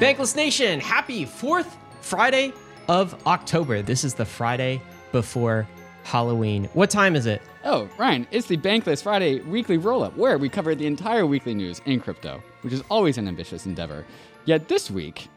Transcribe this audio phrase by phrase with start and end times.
[0.00, 2.54] Bankless Nation, happy fourth Friday
[2.88, 3.82] of October.
[3.82, 4.80] This is the Friday
[5.12, 5.68] before
[6.04, 6.70] Halloween.
[6.72, 7.42] What time is it?
[7.64, 11.52] Oh, Ryan, it's the Bankless Friday weekly roll up where we cover the entire weekly
[11.52, 14.06] news in crypto, which is always an ambitious endeavor.
[14.46, 15.28] Yet this week,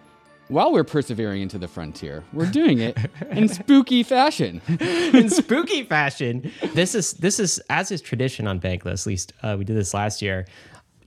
[0.48, 2.98] while we're persevering into the frontier, we're doing it
[3.32, 4.62] in spooky fashion.
[4.80, 6.52] in spooky fashion.
[6.74, 9.02] This is this is as is tradition on Bankless.
[9.02, 10.46] At least uh, we did this last year.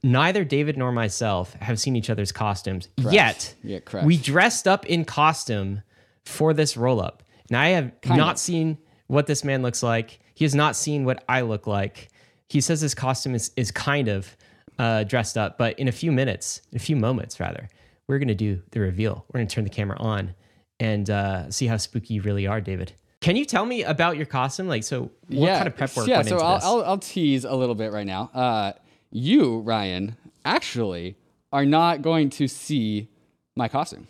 [0.02, 3.54] Neither David nor myself have seen each other's costumes yet.
[3.62, 4.06] Yeah, correct.
[4.06, 5.82] We dressed up in costume
[6.24, 10.20] for this roll up, and I have Kind not seen what this man looks like.
[10.34, 12.08] He has not seen what I look like.
[12.48, 14.36] He says his costume is is kind of
[14.78, 17.68] uh, dressed up, but in a few minutes, in a few moments rather,
[18.08, 19.24] we're gonna do the reveal.
[19.32, 20.34] We're gonna turn the camera on
[20.78, 22.92] and uh, see how spooky you really are, David.
[23.20, 24.68] Can you tell me about your costume?
[24.68, 26.64] Like, so what kind of prep work yeah, went so into I'll, this?
[26.64, 28.30] I'll, I'll tease a little bit right now.
[28.32, 28.72] Uh,
[29.10, 31.16] you, Ryan, actually
[31.52, 33.08] are not going to see
[33.56, 34.06] my costume.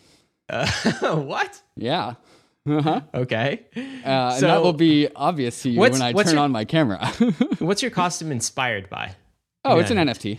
[1.01, 1.63] what?
[1.77, 2.15] Yeah.
[2.69, 3.01] Uh-huh.
[3.15, 3.65] Okay.
[3.77, 6.65] Uh, and So- that will be obvious to you when I turn your- on my
[6.65, 7.07] camera.
[7.59, 9.15] What's your costume inspired by?
[9.65, 10.39] oh, it's an NFT.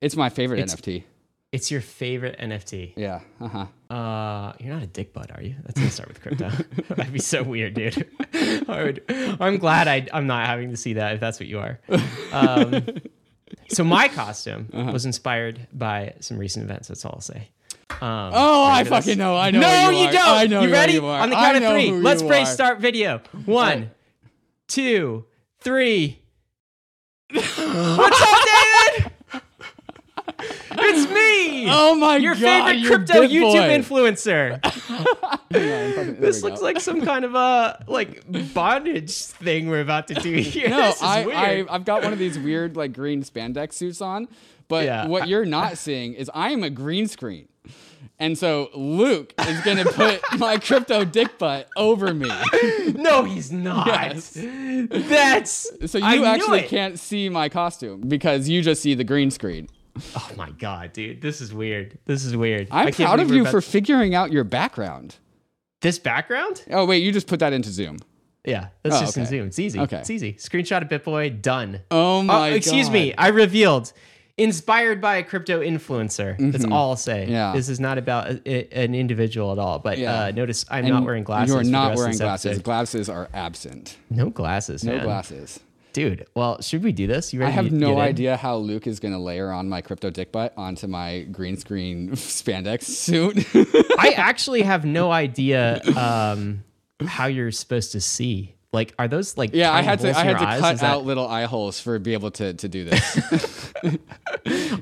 [0.00, 1.04] It's my favorite It's- NFT.
[1.52, 2.94] It's your favorite NFT.
[2.96, 3.20] Yeah.
[3.40, 3.66] Uh-huh.
[3.88, 5.54] Uh, you're not a dick butt, are you?
[5.62, 6.50] That's gonna start with crypto.
[6.96, 8.08] That'd be so weird, dude.
[8.68, 11.60] I would, I'm glad I, I'm not having to see that if that's what you
[11.60, 11.78] are.
[12.32, 12.84] Um,
[13.68, 14.92] so my costume Uh-huh.
[14.92, 16.88] was inspired by some recent events.
[16.88, 17.48] That's all I'll say.
[18.00, 18.90] Um, Oh, I this?
[18.90, 19.36] fucking know.
[19.36, 19.60] I know.
[19.60, 20.12] No, you are.
[20.12, 20.28] don't.
[20.28, 20.94] I know you ready?
[20.94, 21.06] You.
[21.06, 21.90] On the count of three.
[21.92, 22.46] Let's you pray are.
[22.46, 23.20] start video.
[23.44, 23.90] One,
[24.68, 25.26] two,
[25.60, 26.20] three.
[27.32, 29.12] What's up, David?
[30.76, 31.66] it's me.
[31.70, 32.40] Oh my Your god!
[32.40, 34.12] Your favorite you crypto YouTube boy.
[34.12, 35.38] influencer.
[35.54, 36.66] Fucking- This looks go.
[36.66, 38.22] like some kind of a like
[38.54, 40.68] bondage thing we're about to do here.
[40.68, 41.24] No, I,
[41.68, 44.28] I I've got one of these weird like green spandex suits on,
[44.68, 45.06] but Yeah.
[45.06, 47.48] what you're not seeing is I am a green screen.
[48.18, 52.30] And so Luke is gonna put my crypto dick butt over me.
[52.94, 53.86] no, he's not.
[53.88, 54.30] Yes.
[54.90, 59.30] That's So you I actually can't see my costume because you just see the green
[59.30, 59.68] screen.
[60.16, 61.98] Oh my god, dude, this is weird.
[62.04, 62.68] This is weird.
[62.70, 65.16] I'm proud of you for figuring out your background.
[65.84, 66.64] This background.
[66.70, 67.98] Oh wait, you just put that into Zoom.
[68.44, 69.24] Yeah, that's Oh, just in.
[69.26, 69.46] Zoom.
[69.46, 69.78] It's easy.
[69.80, 69.98] Okay.
[69.98, 70.32] It's easy.
[70.34, 71.80] Screenshot of BitBoy, done.
[71.92, 72.52] Oh my God.
[72.56, 73.14] excuse me.
[73.16, 73.92] I revealed.
[74.36, 76.34] Inspired by a crypto influencer.
[76.50, 77.22] That's all I'll say.
[77.22, 77.32] Mm-hmm.
[77.32, 77.52] Yeah.
[77.54, 79.78] This is not about a, a- an individual at all.
[79.78, 80.24] But Yeah.
[80.24, 81.54] uh, notice I'm And not wearing glasses.
[81.54, 82.46] You are not wearing glasses.
[82.46, 82.64] episode.
[82.64, 83.96] Glasses are absent.
[84.10, 84.82] No glasses.
[84.82, 85.04] No man.
[85.04, 85.60] glasses.
[85.94, 87.32] Dude, well, should we do this?
[87.32, 87.52] You ready?
[87.52, 90.32] I have to no idea how Luke is going to layer on my crypto dick
[90.32, 93.46] butt onto my green screen spandex suit.
[93.98, 96.64] I actually have no idea um,
[97.06, 98.56] how you're supposed to see.
[98.72, 100.60] Like, are those like yeah, I had to I had to eyes?
[100.60, 103.72] cut Is that- out little eye holes for be able to to do this.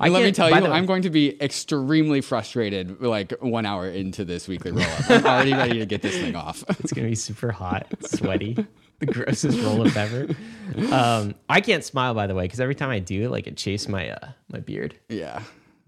[0.01, 4.25] I let me tell you, I'm going to be extremely frustrated like one hour into
[4.25, 5.09] this weekly roll up.
[5.11, 6.63] I'm already ready to get this thing off.
[6.79, 8.65] It's gonna be super hot, sweaty,
[9.05, 10.27] the grossest roll up ever.
[10.91, 13.89] Um, I can't smile by the way, because every time I do, like it chased
[13.89, 14.95] my uh, my beard.
[15.09, 15.43] yeah.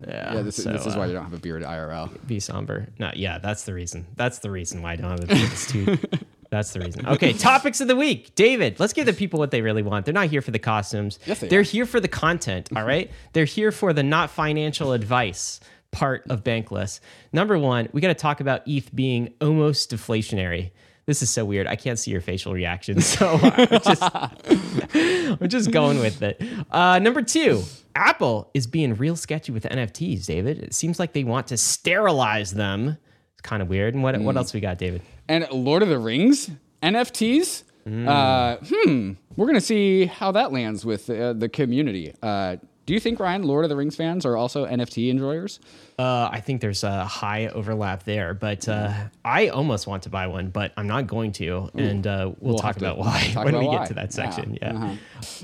[0.06, 2.10] Yeah, Yeah, this, is so, this is why uh, you don't have a beard IRL.
[2.28, 2.90] be somber.
[3.00, 4.06] No, yeah, that's the reason.
[4.18, 5.52] That's the reason why I don't have a beard.
[5.52, 5.98] It's too.
[6.52, 7.08] That's the reason.
[7.08, 8.36] Okay, topics of the week.
[8.36, 10.06] David, let's give the people what they really want.
[10.06, 11.18] They're not here for the costumes.
[11.26, 11.64] Yes, they They're are.
[11.64, 13.10] here for the content, all right?
[13.34, 15.60] They're here for the not financial advice
[15.92, 17.00] part of Bankless.
[17.34, 20.72] Number one, we got to talk about ETH being almost deflationary.
[21.06, 21.68] This is so weird.
[21.68, 26.42] I can't see your facial reaction, so I'm just, just going with it.
[26.72, 27.62] Uh, number two,
[27.96, 30.60] Apple is being real sketchy with NFTs, David.
[30.60, 32.98] It seems like they want to sterilize them.
[33.34, 33.94] It's kind of weird.
[33.94, 34.24] And what, Hmm.
[34.24, 35.02] what else we got, David?
[35.28, 36.50] And Lord of the Rings
[36.82, 37.64] NFTs.
[37.88, 39.12] Uh, hmm.
[39.36, 42.14] We're gonna see how that lands with uh, the community.
[42.24, 42.56] Uh,
[42.86, 45.60] do you think Ryan, Lord of the Rings fans are also NFT enjoyers?
[45.98, 50.28] Uh, I think there's a high overlap there, but uh, I almost want to buy
[50.28, 53.56] one, but I'm not going to, and uh, we'll, We'll talk about why talk when
[53.56, 53.78] about we why.
[53.80, 54.58] get to that section.
[54.62, 54.74] Yeah.
[54.76, 54.96] Uh-huh.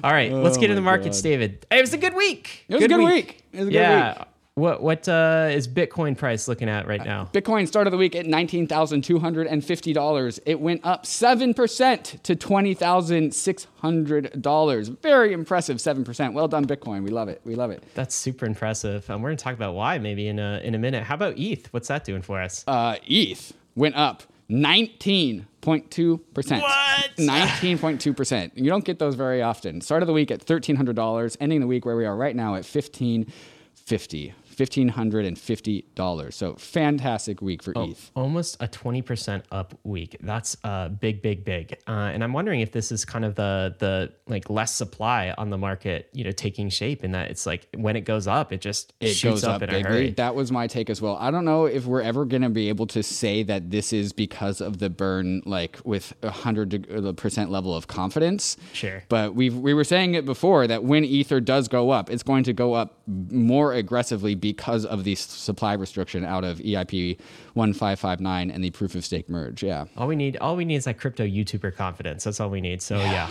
[0.04, 1.30] All right, let's Oh get into the markets, God.
[1.30, 1.66] David.
[1.72, 2.66] It was a good week.
[2.68, 3.44] It was a good week.
[3.54, 4.20] It was a good yeah.
[4.20, 4.28] week.
[4.56, 7.30] What what uh, is Bitcoin price looking at right now?
[7.32, 10.42] Bitcoin start of the week at nineteen thousand two hundred and fifty dollars.
[10.46, 14.90] It went up seven percent to twenty thousand six hundred dollars.
[14.90, 16.34] Very impressive, seven percent.
[16.34, 17.02] Well done, Bitcoin.
[17.04, 17.40] We love it.
[17.46, 17.82] We love it.
[17.96, 19.10] That's super impressive.
[19.10, 21.04] Um, we're gonna talk about why maybe in a in a minute.
[21.04, 21.72] How about ETH?
[21.72, 22.66] What's that doing for us?
[22.68, 26.62] Uh, ETH went up nineteen point two percent.
[26.62, 27.12] What?
[27.18, 28.58] Nineteen point two percent.
[28.58, 29.80] You don't get those very often.
[29.80, 31.38] Start of the week at thirteen hundred dollars.
[31.40, 33.32] Ending the week where we are right now at fifteen
[33.74, 34.34] fifty.
[34.70, 36.34] $1,550.
[36.34, 38.12] So fantastic week for ETH.
[38.16, 40.18] Almost a 20% up week.
[40.22, 41.78] That's uh, big, big, big.
[41.88, 45.50] Uh, and I'm wondering if this is kind of the the like less supply on
[45.50, 48.62] the market, you know, taking shape in that it's like when it goes up, it
[48.62, 50.12] just It shoots goes up, up, in a hurry.
[50.12, 51.18] That was my take as well.
[51.20, 54.14] I don't know if we're ever going to be able to say that this is
[54.14, 58.58] because of the burn, like with a hundred percent level of confidence.
[58.74, 59.04] Sure.
[59.10, 62.44] But we we were saying it before that when Ether does go up, it's going
[62.44, 67.18] to go up more aggressively because of the supply restriction out of EIP
[67.54, 69.64] 1559 and the proof of stake merge.
[69.64, 69.86] Yeah.
[69.96, 72.24] All we need, all we need is like crypto YouTuber confidence.
[72.26, 72.82] That's all we need.
[72.82, 73.28] So yeah.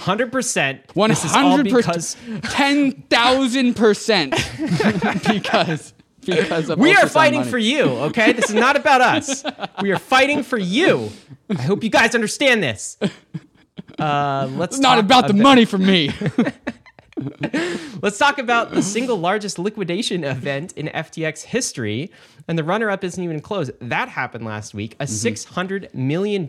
[0.95, 4.33] One This hundred because percent, ten thousand percent,
[5.31, 5.93] because
[6.25, 7.51] because of we are fighting money.
[7.51, 7.85] for you.
[8.09, 9.43] Okay, this is not about us.
[9.83, 11.11] We are fighting for you.
[11.51, 12.99] I hope you guys understand this.
[13.99, 16.11] Uh, let's It's not about the money for me.
[18.03, 22.11] Let's talk about the single largest liquidation event in FTX history.
[22.49, 23.71] And the runner up isn't even close.
[23.81, 26.47] That happened last week a $600 million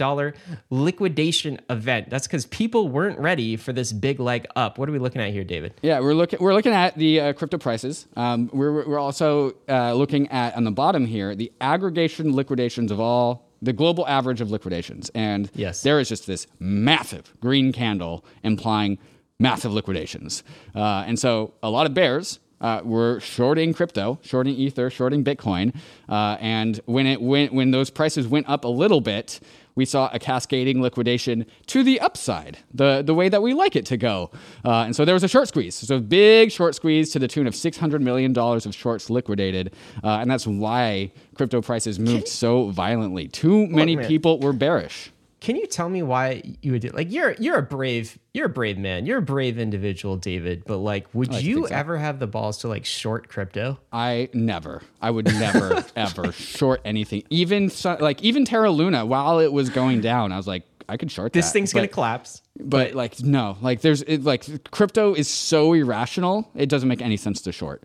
[0.69, 2.09] liquidation event.
[2.09, 4.77] That's because people weren't ready for this big leg up.
[4.77, 5.73] What are we looking at here, David?
[5.81, 8.07] Yeah, we're looking we're looking at the uh, crypto prices.
[8.15, 13.00] Um, we're we're also uh, looking at on the bottom here the aggregation liquidations of
[13.00, 15.83] all the global average of liquidations, and Yes.
[15.83, 18.97] there is just this massive green candle implying
[19.42, 20.44] massive liquidations,
[20.76, 22.40] uh, and so a lot of bears.
[22.62, 25.76] Uh, were shorting crypto, shorting Ether, shorting Bitcoin,
[26.08, 29.40] uh, and when it went, when those prices went up a little bit,
[29.76, 33.86] we saw a cascading liquidation to the upside, the, the way that we like it
[33.88, 34.32] to go.
[34.66, 35.76] Uh, and so there was a short squeeze.
[35.76, 39.74] So a big short squeeze to the tune of $600 million of shorts liquidated.
[40.04, 43.28] Uh, and that's why crypto prices moved so violently.
[43.28, 45.12] Too many people were bearish.
[45.42, 48.50] Can you tell me why you would do like you're you're a brave you're a
[48.50, 51.74] brave man you're a brave individual David but like would to you so.
[51.76, 56.82] ever have the balls to like short crypto I never, I would never, ever short
[56.86, 57.24] anything.
[57.32, 60.96] Even so, like even Terra Luna, while it was going down, I was like, I
[60.98, 61.54] could short this that.
[61.54, 66.50] thing's gonna But- collapse But like no, like there's it, like crypto is so irrational.
[66.54, 67.82] It doesn't make any sense to short.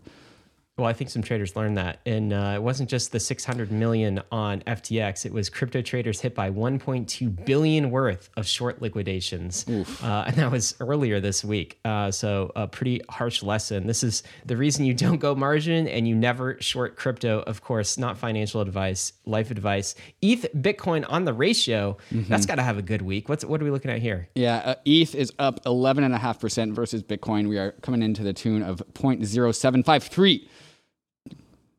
[0.77, 4.21] Well, I think some traders learned that, and uh, it wasn't just the 600 million
[4.31, 5.25] on FTX.
[5.25, 10.51] It was crypto traders hit by 1.2 billion worth of short liquidations, uh, and that
[10.51, 11.79] was earlier this week.
[11.83, 13.87] Uh, so a pretty harsh lesson.
[13.87, 17.39] This is the reason you don't go margin and you never short crypto.
[17.39, 19.95] Of course, not financial advice, life advice.
[20.21, 21.97] ETH Bitcoin on the ratio.
[22.11, 23.29] That's got to have a good week.
[23.29, 24.29] What's what are we looking at here?
[24.35, 27.49] Yeah, uh, ETH is up 11.5% versus Bitcoin.
[27.49, 30.47] We are coming into the tune of 0.0753.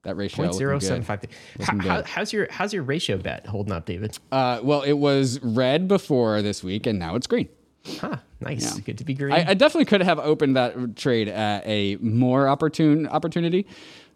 [0.08, 0.36] That ratio.
[0.36, 0.86] Point looking zero good.
[0.86, 1.20] seven five.
[1.58, 4.18] Looking How, how's your how's your ratio bet holding up, David?
[4.32, 7.46] Uh, well, it was red before this week, and now it's green.
[7.84, 8.74] Huh, nice.
[8.74, 8.82] Yeah.
[8.84, 9.34] Good to be green.
[9.34, 13.66] I, I definitely could have opened that trade at a more opportune opportunity,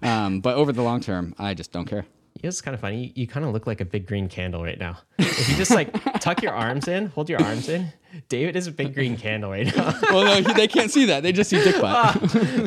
[0.00, 2.06] um, but over the long term, I just don't care.
[2.42, 3.04] It's kind of funny.
[3.04, 4.98] You, you kind of look like a big green candle right now.
[5.18, 7.92] If you just like tuck your arms in, hold your arms in.
[8.28, 9.98] David is a big green candle right now.
[10.10, 12.16] well, no, they can't see that; they just see dick butt.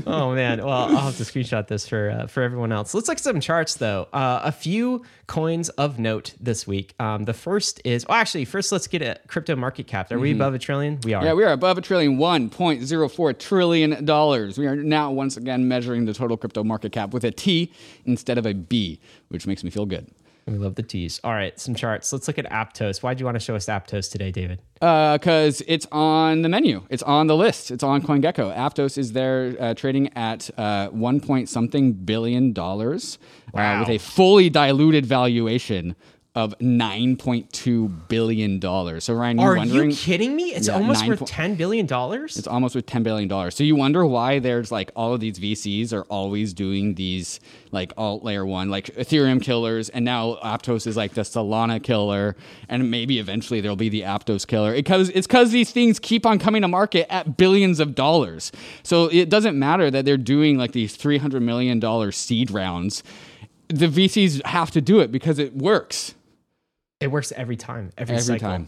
[0.08, 0.60] oh man.
[0.60, 2.94] Well, I'll have to screenshot this for uh, for everyone else.
[2.94, 4.08] Let's look at some charts though.
[4.12, 6.96] Uh, a few coins of note this week.
[7.00, 8.06] Um, the first is.
[8.10, 10.12] Oh, actually, first let's get a crypto market cap.
[10.12, 11.00] Are we above a trillion?
[11.04, 11.24] We are.
[11.24, 14.58] Yeah, we are above a trillion, one point zero four trillion dollars.
[14.58, 17.72] We are now once again measuring the total crypto market cap with a T
[18.06, 19.00] instead of a B,
[19.30, 20.08] which makes me feel good.
[20.48, 21.20] We love the T's.
[21.24, 22.14] All right, some charts.
[22.14, 23.02] Let's look at Aptos.
[23.02, 24.62] Why'd you want to show us Aptos today, David?
[24.80, 28.56] Uh, because it's on the menu, it's on the list, it's on CoinGecko.
[28.56, 33.80] Aptos is there uh, trading at uh, one point something billion dollars uh, Wow.
[33.80, 35.96] with a fully diluted valuation
[36.36, 39.06] of nine point two billion dollars.
[39.06, 39.92] So Ryan, you Are wondering?
[39.92, 40.54] you kidding me?
[40.54, 42.36] It's Yeah, almost worth po- ten billion dollars.
[42.38, 43.56] It's almost worth ten billion dollars.
[43.56, 47.40] So you wonder why there's like all of these VCs are always doing these
[47.72, 52.36] like alt layer one, like Ethereum killers, and now Aptos is like the Solana killer,
[52.68, 54.74] and maybe eventually there'll be the Aptos killer.
[54.74, 58.52] It Because it's because these things keep on coming to market at billions of dollars.
[58.84, 63.04] So it doesn't matter that they're doing like these three hundred million dollar seed rounds.
[63.70, 66.14] The VCs have to do it because it works
[67.00, 67.92] It works every time.
[67.98, 68.48] Every, every cycle.
[68.50, 68.68] time.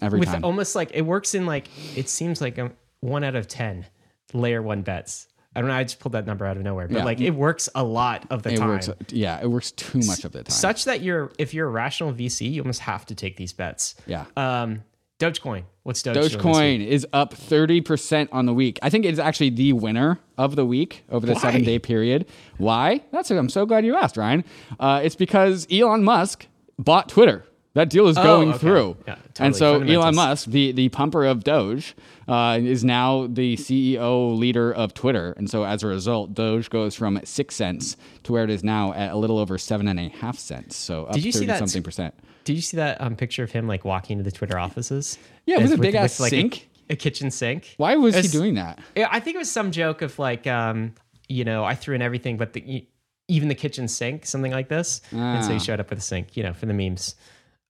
[0.00, 0.44] Every With time.
[0.44, 2.70] almost like it works in like it seems like a
[3.00, 3.86] one out of ten
[4.32, 5.26] layer one bets.
[5.54, 5.76] I don't know.
[5.76, 7.04] I just pulled that number out of nowhere, but Yeah.
[7.04, 8.68] like it works a lot of the it time.
[8.68, 8.90] works.
[9.08, 10.50] Yeah, it works too much of the time.
[10.50, 13.94] Such that you're if you're a rational VC, you almost have to take these bets.
[14.06, 14.26] yeah.
[14.36, 14.82] Um,
[15.18, 15.62] Dogecoin.
[15.82, 16.12] What's Doge?
[16.14, 16.42] doing this week?
[16.44, 18.78] Dogecoin is up 30% on the week.
[18.82, 21.40] I think it's actually the winner of the week over the Why?
[21.40, 22.26] seven day period.
[22.58, 23.00] Why?
[23.12, 23.38] That's it.
[23.38, 24.44] I'm so glad you asked, Ryan.
[24.78, 26.46] Uh, it's because Elon Musk
[26.78, 27.46] bought Twitter.
[27.76, 28.58] That deal is Oh, going okay.
[28.58, 28.96] through.
[29.06, 31.94] Yeah, and so Elon Musk, the, the pumper of Doge,
[32.26, 35.34] uh, is now the CEO leader of Twitter.
[35.36, 38.94] And so as a result, Doge goes from six cents to where it is now
[38.94, 40.74] at a little over seven and a half cents.
[40.74, 42.14] So up Did you see 30 that- something percent.
[42.44, 45.18] Did you see that um, picture of him like walking to the Twitter offices?
[45.44, 46.68] Yeah, with As- a big ass like, sink?
[46.88, 47.74] a, a kitchen sink.
[47.76, 48.78] Why was he doing that?
[48.96, 50.94] I think it was some joke of like, um,
[51.28, 52.86] you know, I threw in everything, but the
[53.28, 55.02] even the kitchen sink, something like this.
[55.10, 55.54] And so Ah.
[55.54, 57.16] he showed up with a sink, you know, for the memes.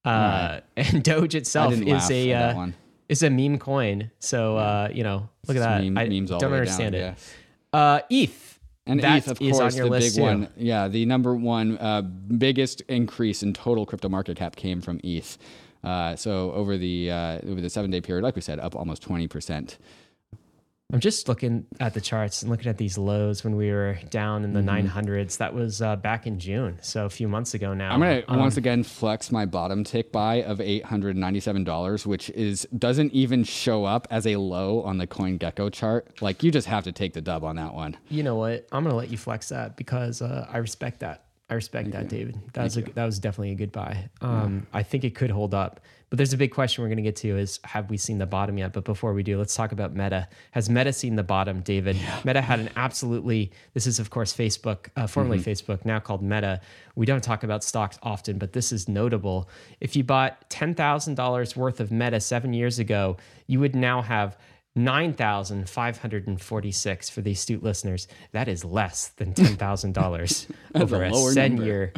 [0.06, 2.66] Uh, And Doge itself is a uh,
[3.08, 4.10] is a meme coin.
[4.18, 5.82] So uh, you know, look at that.
[5.82, 7.14] meme- I memes all don't the way understand down, it.
[7.72, 7.78] yeah.
[7.78, 8.58] Uh, ETH.
[8.88, 10.22] And That ETH, of is course, the big too.
[10.22, 10.48] one.
[10.56, 15.36] Yeah, the number one uh, biggest increase in total crypto market cap came from ETH.
[15.82, 19.02] Uh, so over the uh, over the seven day period, like we said, up almost
[19.02, 19.78] twenty percent.
[20.92, 24.44] I'm just looking at the charts and looking at these lows when we were down
[24.44, 24.98] in the Mm-hmm.
[24.98, 25.38] 900s.
[25.38, 27.90] That was uh, back in June, so a few months ago now.
[27.92, 31.64] I'm gonna Um, once again flex my bottom tick buy of eight hundred ninety seven
[31.64, 36.22] dollars, which is doesn't even show up as a low on the CoinGecko chart.
[36.22, 37.96] Like you just have to take the dub on that one.
[38.08, 38.68] You know what?
[38.70, 41.24] I'm gonna let you flex that because uh, I respect that.
[41.48, 42.36] I respect that, David.
[42.54, 44.08] That was a, that was definitely a good buy.
[44.20, 45.78] Um, I think it could hold up,
[46.10, 48.58] but there's a big question we're gonna get to: is have we seen the bottom
[48.58, 48.72] yet?
[48.72, 50.28] But before we do, let's talk about Meta.
[50.50, 51.96] Has Meta seen the bottom, David?
[52.24, 53.52] Meta had an absolutely.
[53.74, 56.60] This is of course Facebook, uh, formerly Facebook, now called Meta.
[56.96, 59.48] We don't talk about stocks often, but this is notable.
[59.80, 64.02] If you bought ten thousand dollars worth of Meta seven years ago, you would now
[64.02, 64.36] have
[64.76, 68.06] 9,546 for the astute listeners.
[68.32, 71.64] That is less than $10,000 over a a, seven number.
[71.66, 71.92] year,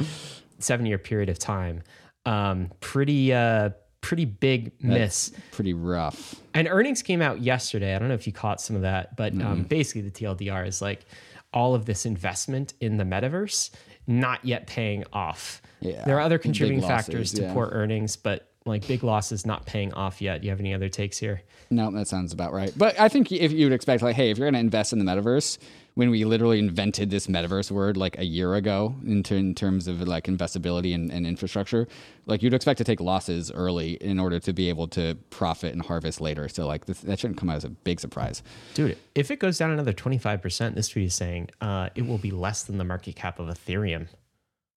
[0.59, 1.83] seven year period of time.
[2.25, 3.71] Um, pretty, uh,
[4.01, 5.33] pretty big miss.
[5.53, 6.35] Pretty rough.
[6.55, 7.95] And earnings came out yesterday.
[7.95, 9.47] I don't know if you caught some of that, but Mm-hmm.
[9.47, 11.05] um, basically the TLDR is like
[11.53, 13.71] all of this investment in the metaverse
[14.07, 15.61] not yet paying off.
[15.81, 17.53] Yeah, There are other contributing losses, factors to yeah.
[17.53, 20.41] poor earnings, but like big losses not paying off yet.
[20.41, 21.43] Do you have any other takes here?
[21.71, 22.73] No, that sounds about right.
[22.77, 24.99] But I think if you would expect, like, hey, if you're going to invest in
[24.99, 25.59] the metaverse,
[25.99, 30.01] when we literally invented this metaverse word like a year ago in, in terms of
[30.07, 31.89] like investability and, and infrastructure,
[32.27, 35.83] like you'd expect to take losses early in order to be able to profit and
[35.83, 36.49] harvest later.
[36.49, 38.45] So like this, that shouldn't come out as a big surprise.
[38.75, 42.31] Dude, if it goes down another 25%, this tweet is saying uh, it will be
[42.31, 44.07] less than the market cap of Ethereum.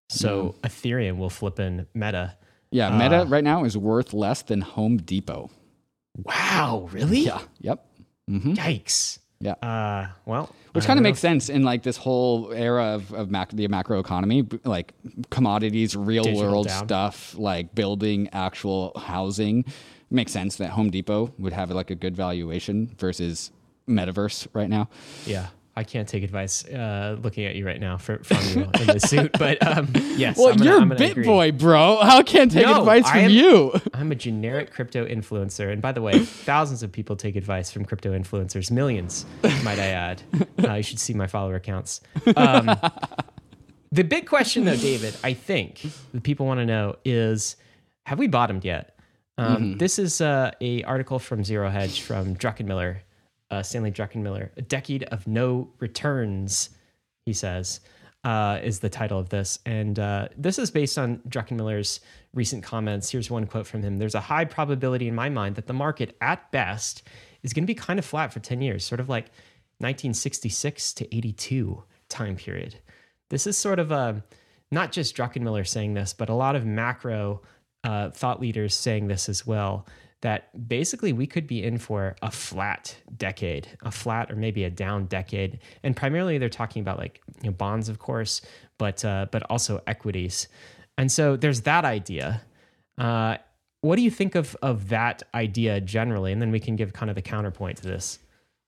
[0.10, 2.36] So Ethereum will flip in Meta.
[2.72, 5.50] Yeah, Meta right now is worth less than Home Depot.
[6.18, 7.20] Wow, really?
[7.20, 7.42] Yeah.
[7.60, 7.86] Yep.
[8.28, 9.20] hmm Yikes.
[9.40, 9.54] Yeah.
[9.54, 13.50] Uh, well, Which kind of makes sense in like this whole era of, of mac-
[13.52, 14.94] the macro economy, like
[15.32, 16.86] commodities, real Digital world down.
[16.86, 19.66] stuff, like building actual housing.
[20.12, 23.52] Makes sense that Home Depot would have like a good valuation versus
[23.90, 24.90] Metaverse right now.
[25.26, 25.48] Yeah.
[25.76, 29.04] I can't take advice uh, looking at you right now for, from you in this
[29.04, 29.88] suit, but um,
[30.18, 30.38] yes.
[30.38, 31.24] Well, I'm gonna- you're I'm Bit agree.
[31.26, 31.98] Boy, bro.
[32.02, 33.74] How can I take No, advice from am- you?
[33.94, 35.72] I'm a generic crypto influencer.
[35.72, 39.26] And by the way, thousands of people take advice from crypto influencers, millions,
[39.64, 40.22] might I add.
[40.62, 42.02] Uh, you should see my follower accounts.
[42.36, 42.70] Um,
[43.92, 45.82] the big question, though, David, I think
[46.14, 47.56] that people want to know is
[48.06, 48.98] have we bottomed yet?
[49.38, 52.98] Um, This is uh, a article from Zero Hedge from Druckenmiller,
[53.52, 54.50] uh, Stanley Druckenmiller.
[54.58, 56.70] A decade of no returns,
[57.26, 57.82] he says,
[58.24, 59.60] uh, is the title of this.
[59.66, 62.00] And uh, this is based on Druckenmiller's
[62.34, 63.12] recent comments.
[63.12, 66.16] Here's one quote from him There's a high probability in my mind that the market,
[66.22, 67.04] at best,
[67.44, 69.26] is going to be kind of flat for 10 years, sort of like
[69.80, 72.76] 1966 to 82 time period.
[73.30, 74.24] This is sort of a
[74.72, 77.42] not just Druckenmiller saying this, but a lot of macro
[77.84, 79.86] uh, thought leaders saying this as well.
[80.22, 84.70] That basically we could be in for a flat decade, a flat or maybe a
[84.70, 88.42] down decade, and primarily they're talking about like you know, bonds, of course,
[88.78, 90.48] but uh, but also equities.
[90.98, 92.42] And so there's that idea.
[92.98, 93.38] Uh,
[93.82, 96.32] what do you think of of that idea generally?
[96.32, 98.20] And then we can give kind of the counterpoint to this.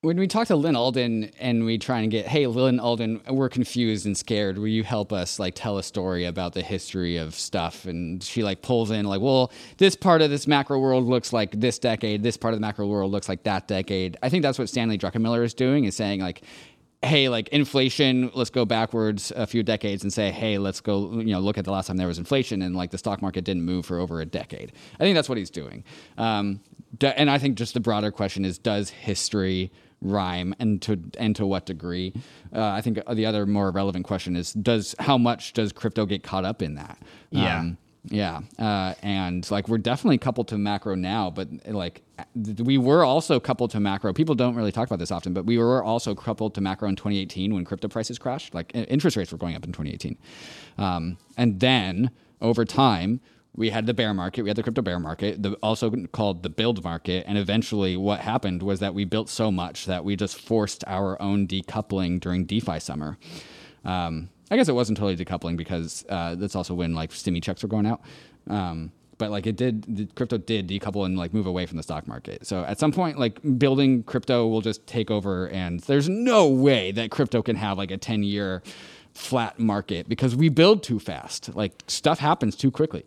[0.03, 3.47] When we talk to Lyn Alden and we try and get, hey, Lyn Alden, we're
[3.47, 4.57] confused and scared.
[4.57, 7.85] Will you help us like tell a story about the history of stuff?
[7.85, 11.57] And she like pulls in like, well, this part of this macro world looks like
[11.57, 12.21] this decade.
[12.21, 14.17] This part of the macro world looks like that decade.
[14.21, 16.41] I think that's what Stanley Druckenmiller is doing is saying like,
[17.01, 21.31] hey, like inflation, let's go backwards a few decades and say, hey, let's go, you
[21.31, 23.63] know, look at the last time there was inflation and like the stock market didn't
[23.63, 24.73] move for over a decade.
[24.95, 25.85] I think that's what he's doing.
[26.17, 26.59] Um,
[27.01, 29.71] and I think just the broader question is, does history
[30.03, 32.13] rhyme and to and to what degree?
[32.53, 36.23] Uh, I think the other more relevant question is, does how much does crypto get
[36.23, 36.97] caught up in that?
[37.31, 37.71] Yeah.
[38.07, 42.01] Yeah, uh, and like we're definitely coupled to macro now, but like
[42.35, 44.11] we were also coupled to macro.
[44.11, 46.97] People don't really talk about this often, but we were also coupled to macro in
[46.97, 48.53] 2018 when crypto prices crashed.
[48.53, 50.17] Like interest rates were going up in 2018,
[50.77, 53.21] um, and then over time
[53.55, 56.49] we had the bear market, we had the crypto bear market, the, also called the
[56.49, 57.25] build market.
[57.27, 61.21] And eventually, what happened was that we built so much that we just forced our
[61.21, 63.17] own decoupling during DeFi summer.
[63.85, 67.61] Um, I guess it wasn't totally decoupling because uh, that's also when like stimmy checks
[67.61, 68.01] were going out.
[68.49, 72.07] Um, but like it did, crypto did decouple and like move away from the stock
[72.07, 72.47] market.
[72.47, 76.91] So at some point, like building crypto will just take over, and there's no way
[76.91, 78.63] that crypto can have like a 10 year
[79.13, 81.55] flat market because we build too fast.
[81.55, 83.05] Like stuff happens too quickly.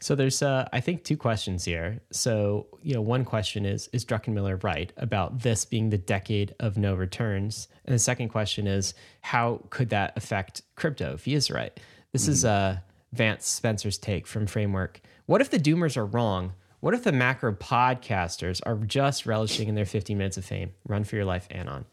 [0.00, 2.00] So there's, uh, I think, two questions here.
[2.12, 6.76] So you know, one question is: Is Druckenmiller right about this being the decade of
[6.76, 7.68] no returns?
[7.84, 11.78] And the second question is: How could that affect crypto if he is right?
[12.12, 12.32] This mm-hmm.
[12.32, 12.78] is uh,
[13.12, 15.00] Vance Spencer's take from Framework.
[15.26, 16.52] What if the Doomers are wrong?
[16.80, 20.72] What if the macro podcasters are just relishing in their 15 minutes of fame?
[20.86, 21.84] Run for your life, Anon.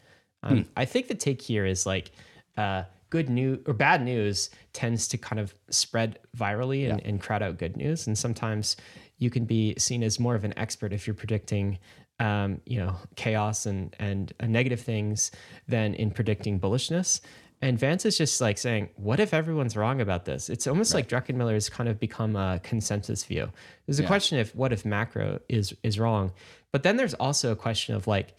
[0.44, 0.62] Um, hmm.
[0.76, 2.12] I think the take here is like.
[2.56, 7.08] Uh, good news or bad news tends to kind of spread virally and, yeah.
[7.08, 8.06] and, crowd out good news.
[8.06, 8.76] And sometimes
[9.18, 11.78] you can be seen as more of an expert if you're predicting,
[12.20, 15.30] um, you know, chaos and and uh, negative things
[15.68, 17.20] than in predicting bullishness.
[17.62, 21.10] And Vance is just like saying, "What if everyone's wrong about this?" It's almost right.
[21.10, 23.50] like Druckenmiller has kind of become a consensus view.
[23.86, 24.08] There's a yeah.
[24.08, 26.32] question of what if macro is is wrong,
[26.72, 28.38] but then there's also a question of like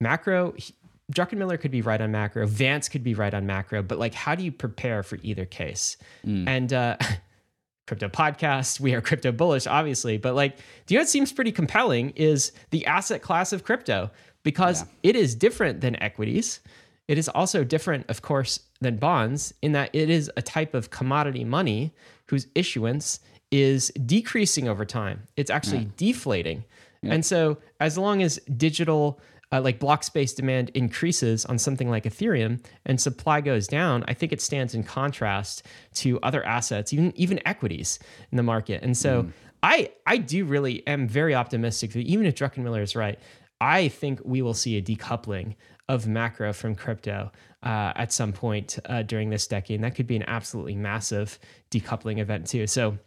[0.00, 0.54] macro
[1.12, 4.34] Druckenmiller could be right on macro, Vance could be right on macro, but like, how
[4.34, 5.96] do you prepare for either case?
[6.26, 6.46] Mm.
[6.46, 6.96] And uh,
[7.86, 11.52] crypto podcast, we are crypto bullish, obviously, but like, do you know what seems pretty
[11.52, 14.10] compelling is the asset class of crypto
[14.42, 15.10] because yeah.
[15.10, 16.60] it is different than equities.
[17.08, 20.90] It is also different, of course, than bonds in that it is a type of
[20.90, 21.94] commodity money
[22.26, 25.26] whose issuance is decreasing over time.
[25.36, 25.90] It's actually yeah.
[25.96, 26.64] deflating.
[27.02, 27.14] Yeah.
[27.14, 32.04] And so, as long as digital uh, like block space demand increases on something like
[32.04, 35.64] Ethereum and supply goes down, I think it stands in contrast
[35.94, 37.98] to other assets, even even equities
[38.30, 38.82] in the market.
[38.82, 39.32] And so mm.
[39.62, 43.18] I I do really am very optimistic that even if Druckenmiller is right,
[43.60, 45.54] I think we will see a decoupling
[45.88, 49.76] of macro from crypto uh, at some point uh, during this decade.
[49.76, 51.38] And that could be an absolutely massive
[51.70, 52.66] decoupling event too.
[52.66, 52.98] So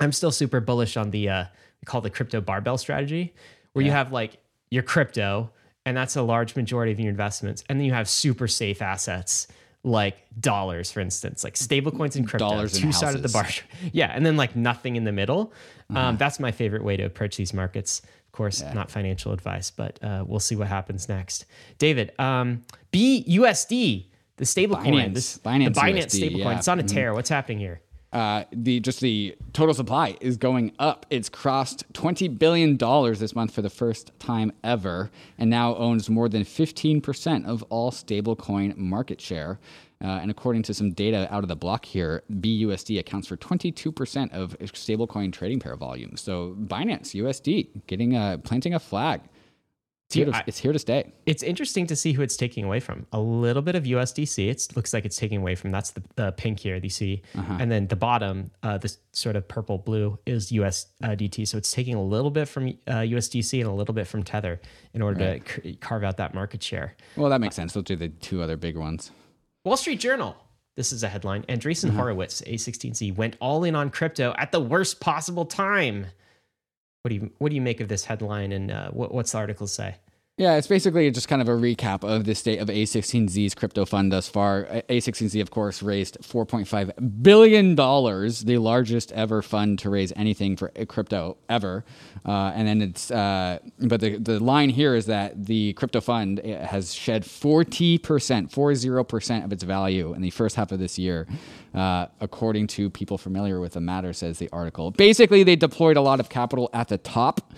[0.00, 1.44] I'm still super bullish on the uh,
[1.80, 3.34] we call the crypto barbell strategy,
[3.74, 3.90] where yeah.
[3.90, 4.38] you have like
[4.70, 5.52] your crypto
[5.86, 7.64] and that's a large majority of your investments.
[7.68, 9.48] And then you have super safe assets
[9.84, 13.46] like dollars, for instance, like stablecoins and crypto, dollars two sides of the bar.
[13.92, 15.52] Yeah, and then like nothing in the middle.
[15.90, 16.08] Um, uh-huh.
[16.08, 18.00] Um, that's my favorite way to approach these markets.
[18.00, 18.72] Of course, yeah.
[18.72, 21.44] not financial advice, but uh, we'll see what happens next.
[21.78, 24.06] David, um, BUSD,
[24.36, 26.58] the stablecoin, Binance, Binance the Binance stablecoin, yeah.
[26.58, 26.94] it's on a mm-hmm.
[26.94, 27.08] tear.
[27.08, 27.16] Mm-hmm.
[27.16, 27.80] What's happening here?
[28.14, 31.04] Uh, the just the total supply is going up.
[31.10, 36.08] It's crossed twenty billion dollars this month for the first time ever, and now owns
[36.08, 39.58] more than fifteen percent of all stablecoin market share.
[40.02, 44.32] Uh, and according to some data out of the block here, BUSD accounts for 22%
[44.32, 46.14] of stablecoin trading pair volume.
[46.16, 49.22] So Binance USD getting a planting a flag
[50.08, 51.12] it's here, to, I, it's here to stay.
[51.26, 53.06] It's interesting to see who it's taking away from.
[53.12, 54.48] A little bit of USDC.
[54.48, 55.70] It looks like it's taking away from.
[55.70, 57.22] That's the, the pink here, you see.
[57.34, 57.56] Uh-huh.
[57.58, 61.48] And then the bottom, uh, this sort of purple blue, is USDT.
[61.48, 64.60] So it's taking a little bit from uh, USDC and a little bit from Tether
[64.92, 65.46] in order right.
[65.46, 66.94] to c- carve out that market share.
[67.16, 67.72] Well, that makes sense.
[67.72, 69.10] Those are the two other big ones.
[69.64, 70.36] Wall Street Journal.
[70.76, 71.44] This is a headline.
[71.44, 71.98] Andreessen uh-huh.
[71.98, 76.06] Horowitz, A16Z, went all in on crypto at the worst possible time.
[77.04, 79.36] What do you what do you make of this headline and uh, what, what's the
[79.36, 79.96] article say?
[80.36, 84.10] Yeah, it's basically just kind of a recap of the state of A16Z's crypto fund
[84.10, 84.64] thus far.
[84.88, 91.36] A16Z, of course, raised $4.5 billion, the largest ever fund to raise anything for crypto
[91.48, 91.84] ever.
[92.26, 96.40] Uh, and then it's, uh, but the, the line here is that the crypto fund
[96.42, 101.28] eh, has shed 40%, 40% of its value in the first half of this year,
[101.74, 104.90] uh, according to people familiar with the matter, says the article.
[104.90, 107.52] Basically, they deployed a lot of capital at the top.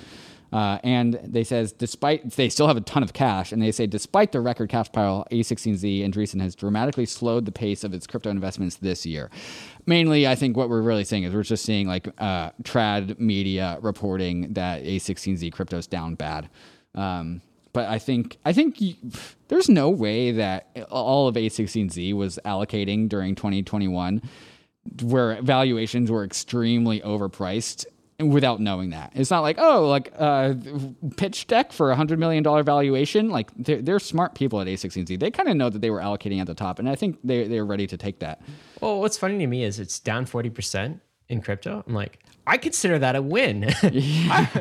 [0.56, 3.86] Uh, and they says despite they still have a ton of cash, and they say
[3.86, 8.30] despite the record cash pile, A16Z Andreessen has dramatically slowed the pace of its crypto
[8.30, 9.30] investments this year.
[9.84, 13.76] Mainly, I think what we're really seeing is we're just seeing like uh, trad media
[13.82, 16.48] reporting that A16Z crypto is down bad.
[16.94, 17.42] Um,
[17.74, 18.94] but I think I think you,
[19.48, 24.22] there's no way that all of A16Z was allocating during 2021
[25.02, 27.84] where valuations were extremely overpriced
[28.18, 29.12] without knowing that.
[29.14, 30.54] It's not like, oh, like uh,
[31.16, 33.28] pitch deck for a $100 million valuation.
[33.28, 35.18] Like they're, they're smart people at A16Z.
[35.20, 36.78] They kind of know that they were allocating at the top.
[36.78, 38.40] And I think they, they're ready to take that.
[38.80, 41.84] Well, what's funny to me is it's down 40% in crypto.
[41.86, 43.74] I'm like, I consider that a win.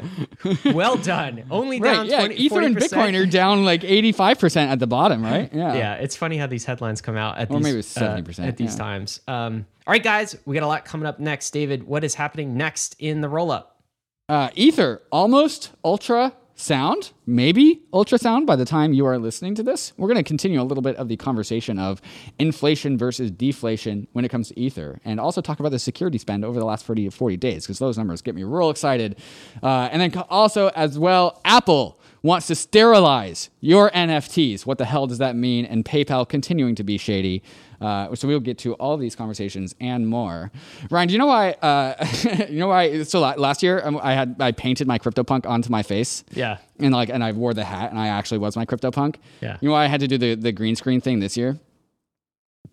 [0.74, 1.44] well done.
[1.52, 1.94] Only Right.
[1.94, 2.20] down Yeah.
[2.26, 2.80] 20, Ether and 40%.
[2.90, 5.50] Bitcoin are down like 85% at the bottom, right?
[5.54, 5.94] Yeah, Yeah.
[5.96, 8.74] it's funny how these headlines come out at Or these maybe uh, 70%, at these
[8.74, 8.78] yeah.
[8.78, 9.22] times.
[9.28, 11.52] Um, all right, guys, we got a lot coming up next.
[11.52, 13.84] David, what is happening next in the roll up?
[14.28, 19.94] Uh, Ether, almost ultra sound, maybe ultrasound by the time you are listening to this.
[19.98, 22.02] We're going to continue a little bit of the conversation of
[22.40, 26.44] inflation versus deflation when it comes to Ether, and also talk about the security spend
[26.44, 29.20] over the last 40, 40 days, because those numbers get me real excited.
[29.62, 34.66] Uh, and then also, as well, Apple wants to sterilize your NFTs.
[34.66, 35.64] What the hell does that mean?
[35.64, 37.44] And PayPal continuing to be shady.
[37.82, 40.52] Uh, so we'll get to all these conversations and more.
[40.90, 41.52] Ryan, do you know why?
[41.52, 42.06] Uh,
[42.50, 43.04] you know why?
[43.04, 46.24] So last year um, I had I painted my CryptoPunk onto my face.
[46.32, 46.58] Yeah.
[46.80, 49.16] And like, and I wore the hat, and I actually was my CryptoPunk.
[49.42, 49.58] Yeah.
[49.62, 51.58] You know why I had to do the, the green screen thing this year?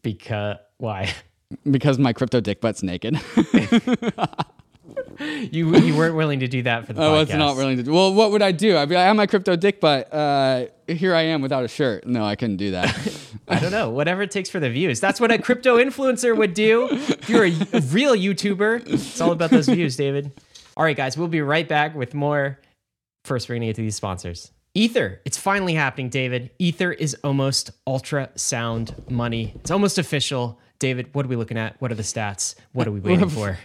[0.03, 1.13] Because why?
[1.71, 3.21] Because my crypto dick butt's naked.
[5.21, 7.93] You you weren't willing to do that for the I was not willing to do.
[7.93, 8.77] Well, what would I do?
[8.77, 11.69] I'd be like, I have my crypto dick but Uh, here I am without a
[11.69, 12.07] shirt.
[12.07, 12.89] No, I couldn't do that.
[13.49, 13.91] I don't know.
[13.91, 15.01] Whatever it takes for the views.
[15.01, 16.89] That's what a crypto influencer would do.
[16.91, 20.33] If you're a, a real YouTuber, it's all about those views, David.
[20.77, 22.59] All right, guys, we'll be right back with more.
[23.25, 24.51] First, we're going to get to these sponsors.
[24.75, 25.21] Ether.
[25.25, 26.51] It's finally happening, David.
[26.59, 29.53] Ether is almost ultrasound money.
[29.57, 30.59] It's almost official.
[30.79, 31.81] David, what are we looking at?
[31.81, 32.55] What are the stats?
[32.73, 33.59] What are we waiting for?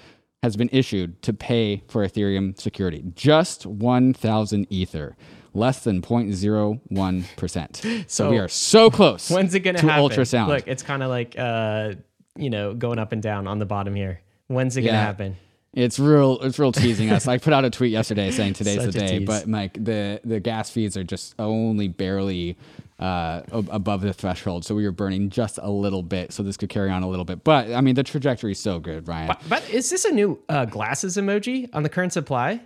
[0.43, 3.05] has been issued to pay for Ethereum security.
[3.15, 5.17] Just 1,000 Ether,
[5.53, 8.05] less than 0.01%.
[8.09, 9.31] So, we are so close.
[9.31, 10.09] When's it going to to happen?
[10.09, 10.49] ultrasound?
[10.49, 11.95] Look, it's kind of like, uh,
[12.37, 14.21] you know, going up and down on the bottom here.
[14.47, 15.37] When's it going to happen?
[15.73, 16.41] It's real.
[16.41, 17.29] It's real teasing us.
[17.29, 20.41] I put out a tweet yesterday saying today's Such the day, but like the the
[20.41, 22.59] gas fees are just only barely
[23.01, 26.33] uh, above the threshold, so we were burning just a little bit.
[26.33, 28.79] So this could carry on a little bit, but I mean the trajectory is so
[28.79, 29.29] good, Ryan.
[29.29, 32.51] But, but is this a new uh, glasses emoji on the current supply?
[32.51, 32.61] I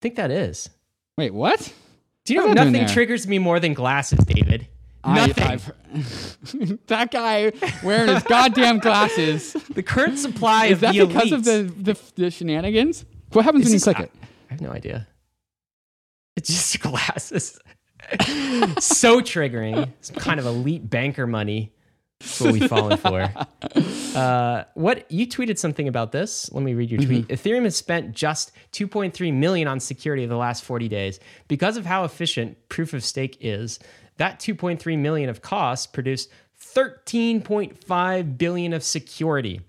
[0.00, 0.70] think that is.
[1.18, 1.72] Wait, what?
[2.24, 4.68] Do you know What's nothing triggers me more than glasses, David?
[5.04, 5.44] Nothing.
[5.44, 5.58] I,
[6.86, 7.52] that guy
[7.82, 9.52] wearing his goddamn glasses.
[9.70, 13.04] the current supply Is that the because of the, the the shenanigans?
[13.32, 14.12] What happens Is when you click I, it?
[14.50, 15.06] I have no idea.
[16.36, 17.58] It's just glasses.
[18.78, 19.92] So triggering.
[20.00, 21.72] Some kind of elite banker money.
[22.20, 23.30] That's what we've fallen for.
[24.16, 26.50] Uh, what you tweeted something about this?
[26.50, 27.28] Let me read your tweet.
[27.28, 32.04] Ethereum has spent just 2.3 million on security the last 40 days because of how
[32.04, 33.78] efficient proof of stake is.
[34.16, 39.60] That 2.3 million of costs produced 13.5 billion of security.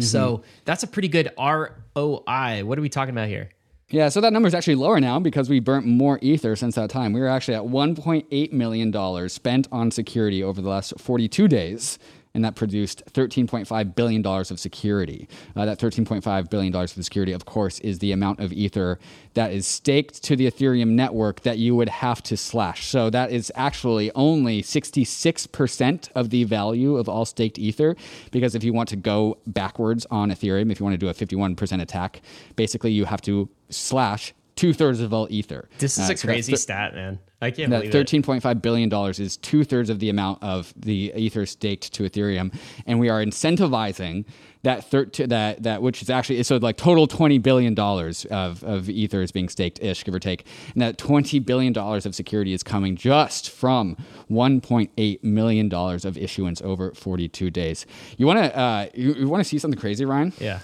[0.00, 2.64] So that's a pretty good ROI.
[2.64, 3.50] What are we talking about here?
[3.88, 6.90] Yeah, so that number is actually lower now because we burnt more ether since that
[6.90, 7.12] time.
[7.12, 11.98] We were actually at 1.8 million dollars spent on security over the last 42 days,
[12.36, 15.26] and that produced 13.5 billion dollars of security.
[15.56, 19.00] Uh, that 13.5 billion dollars of security, of course, is the amount of ether
[19.32, 22.88] that is staked to the Ethereum network that you would have to slash.
[22.88, 27.96] So that is actually only 66% of the value of all staked ether,
[28.30, 31.14] because if you want to go backwards on Ethereum, if you want to do a
[31.14, 32.20] 51% attack,
[32.54, 35.68] basically you have to slash two thirds of all ether.
[35.78, 37.18] This is Uh, a so crazy thir- stat, man.
[37.40, 37.92] I can't that believe it.
[37.92, 41.92] thirteen point five billion dollars is two thirds of the amount of the ether staked
[41.92, 42.52] to Ethereum,
[42.86, 44.24] and we are incentivizing
[44.62, 48.88] that thir- that that which is actually so like total twenty billion dollars of of
[48.88, 52.52] ether is being staked ish give or take, and that twenty billion dollars of security
[52.54, 53.96] is coming just from
[54.28, 57.84] one point eight million dollars of issuance over forty two days.
[58.16, 60.32] You want to uh, you, you want to see something crazy, Ryan?
[60.40, 60.60] Yeah.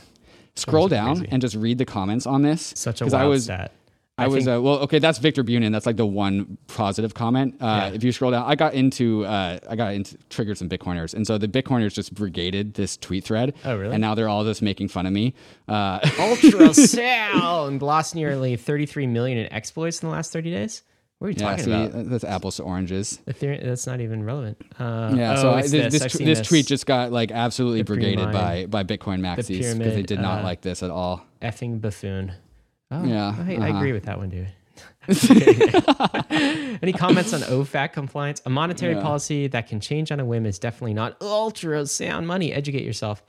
[0.54, 1.28] Scroll down crazy.
[1.32, 2.72] and just read the comments on this.
[2.76, 3.72] Such a wild I was, stat.
[4.24, 4.98] I, was think- uh, well, okay.
[4.98, 5.72] That's Viktor Bunin.
[5.72, 7.56] That's like the one positive comment.
[7.60, 7.94] Uh, Yeah.
[7.96, 11.26] If you scroll down, I got into uh, I got into triggered some Bitcoiners, and
[11.26, 13.54] so the Bitcoiners just brigaded this tweet thread.
[13.64, 13.94] Oh, really?
[13.94, 15.34] And now they're all just making fun of me.
[15.68, 16.00] Uh,
[16.76, 20.82] Ultrasound lost nearly 33 million in exploits in the last 30 days.
[21.18, 22.10] What are you yeah, talking see, about?
[22.10, 23.20] that's apples to oranges.
[23.28, 24.58] Ethereum, that's not even relevant.
[24.76, 25.92] Uh, Yeah, oh, so I, this this.
[26.02, 26.48] this, tw- this this.
[26.48, 30.40] tweet just got like absolutely The brigaded by by Bitcoin maxis because they did not
[30.40, 31.24] uh, like this at all.
[31.40, 32.32] effing buffoon.
[32.92, 33.78] Oh, Yeah, I, I uh-huh.
[33.78, 34.48] agree with that one, dude.
[36.82, 38.40] Any comments on OFAC compliance?
[38.46, 39.02] A monetary Yeah.
[39.02, 42.52] policy that can change on a whim is definitely not ultrasound money.
[42.52, 43.22] Educate yourself.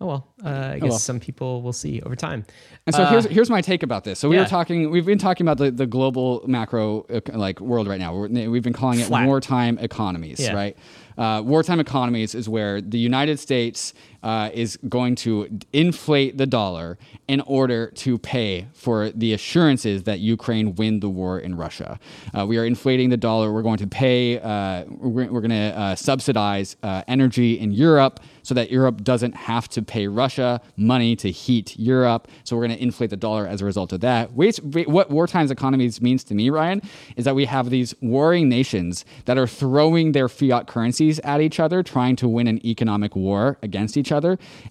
[0.00, 0.98] oh well, uh, I guess well.
[0.98, 2.44] some people will see over time.
[2.86, 4.18] And so Uh, here's here's my take about this.
[4.18, 4.42] So we yeah.
[4.42, 8.14] were talking, we've been talking about the, the global macro uh, like world right now.
[8.14, 9.26] We're, we've been calling it Flat.
[9.26, 10.52] wartime economies, Yeah.
[10.52, 10.76] right?
[11.16, 13.94] Uh, wartime economies is where the United States
[14.26, 20.18] uh, is going to inflate the dollar in order to pay for the assurances that
[20.18, 22.00] Ukraine win the war in Russia.
[22.36, 23.52] Uh, we are inflating the dollar.
[23.52, 24.40] We're going to pay.
[24.40, 29.34] Uh, we're, we're going to uh, subsidize uh, energy in Europe so that Europe doesn't
[29.34, 32.28] have to pay Russia money to heat Europe.
[32.44, 34.32] So we're going to inflate the dollar as a result of that.
[34.32, 36.80] What wartime economies means to me, Ryan,
[37.16, 41.58] is that we have these warring nations that are throwing their fiat currencies at each
[41.58, 44.15] other, trying to win an economic war against each other,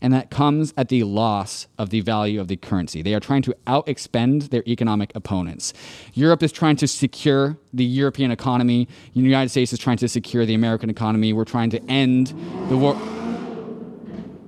[0.01, 3.01] and that comes at the loss of the value of the currency.
[3.01, 5.73] They are trying to out expend their economic opponents.
[6.13, 8.88] Europe is trying to secure the European economy.
[9.13, 11.34] The United States is trying to secure the American economy.
[11.34, 12.27] We're trying to end
[12.69, 12.95] the war.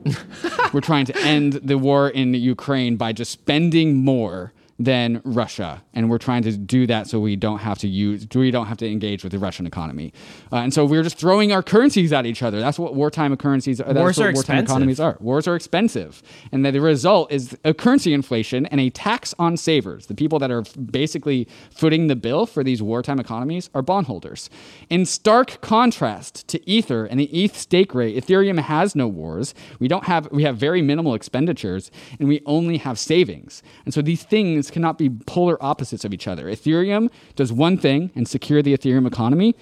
[0.73, 6.09] We're trying to end the war in Ukraine by just spending more than Russia, and
[6.09, 8.89] we're trying to do that so we don't have to use, we don't have to
[8.89, 10.13] engage with the Russian economy,
[10.51, 12.59] uh, and so we're just throwing our currencies at each other.
[12.59, 13.79] That's what wartime currencies.
[13.79, 15.17] That's Wars what are wartime economies are.
[15.19, 20.07] Wars are expensive, and the result is a currency inflation and a tax on savers.
[20.07, 20.61] The people that are
[20.91, 24.49] basically footing the bill for these wartime economies are bondholders.
[24.89, 29.55] In stark contrast to Ether and the ETH stake rate, Ethereum has no wars.
[29.79, 33.63] We don't have we have very minimal expenditures, and we only have savings.
[33.85, 36.45] And so these things cannot be polar opposites of each other.
[36.45, 39.55] Ethereum does one thing and secure the Ethereum economy.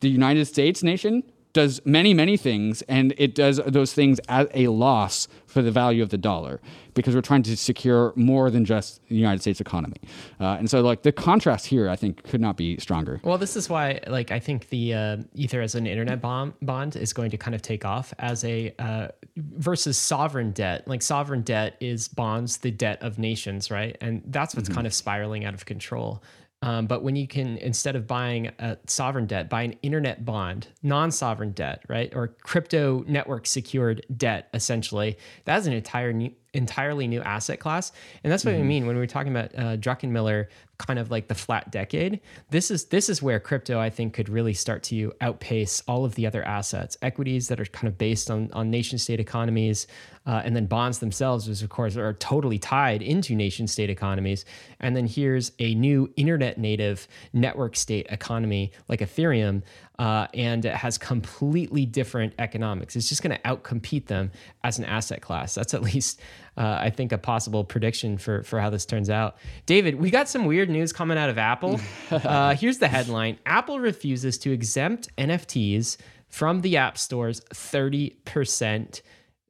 [0.00, 4.68] The United States nation does many, many things, and it does those things at a
[4.68, 6.60] loss for the value of the dollar
[6.94, 9.96] because we're trying to secure more than just the United States economy.
[10.40, 13.20] Uh, and so, like, the contrast here, I think, could not be stronger.
[13.22, 16.96] Well, this is why, like, I think the uh, Ether as an internet bond bond
[16.96, 20.86] is going to kind of take off as a uh, versus sovereign debt.
[20.88, 23.96] Like, sovereign debt is bonds, the debt of nations, right?
[24.00, 26.22] And that's what's kind of spiraling out of control.
[26.62, 30.68] Um, but when you can, instead of buying a sovereign debt, buy an internet bond,
[30.82, 32.12] non sovereign debt, right?
[32.14, 37.92] Or crypto network secured debt, essentially, that's an entire new, entirely new asset class.
[38.22, 41.28] And that's what we mean when we were talking about uh, Druckenmiller, kind of like
[41.28, 42.20] the flat decade.
[42.50, 46.14] This is this is where crypto, I think, could really start to outpace all of
[46.14, 49.86] the other assets, equities that are kind of based on on nation state economies,
[50.26, 54.44] uh, and then bonds themselves, which of course are totally tied into nation state economies.
[54.80, 59.62] And then here's a new internet native network state economy like Ethereum.
[59.98, 62.96] Uh, and it has completely different economics.
[62.96, 64.32] It's just going to outcompete them
[64.64, 65.54] as an asset class.
[65.54, 66.20] That's at least,
[66.56, 69.36] uh, I think, a possible prediction for for how this turns out.
[69.66, 71.80] David, we got some weird news coming out of Apple.
[72.12, 75.96] Uh, here's the headline: Apple refuses to exempt NFTs
[76.28, 79.02] from the App Store's thirty percent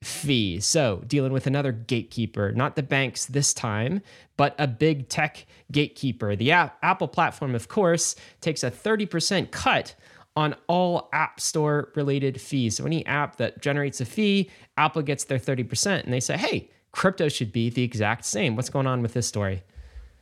[0.02, 0.60] fee.
[0.60, 4.02] So, dealing with another gatekeeper, not the banks this time,
[4.36, 6.36] but a big tech gatekeeper.
[6.36, 9.94] The app, Apple platform, of course, takes a 30% cut
[10.34, 12.76] on all App Store related fees.
[12.76, 16.04] So, any app that generates a fee, Apple gets their 30%.
[16.04, 18.56] And they say, hey, crypto should be the exact same.
[18.56, 19.62] What's going on with this story?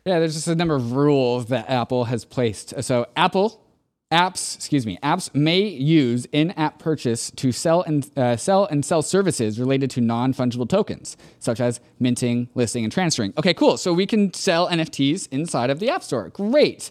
[0.07, 2.83] Yeah, there's just a number of rules that Apple has placed.
[2.83, 3.63] So Apple
[4.11, 9.03] apps, excuse me, apps may use in-app purchase to sell and uh, sell and sell
[9.03, 13.33] services related to non-fungible tokens, such as minting, listing, and transferring.
[13.39, 13.77] Okay, cool.
[13.77, 16.31] So we can sell NFTs inside of the App Store.
[16.31, 16.91] Great.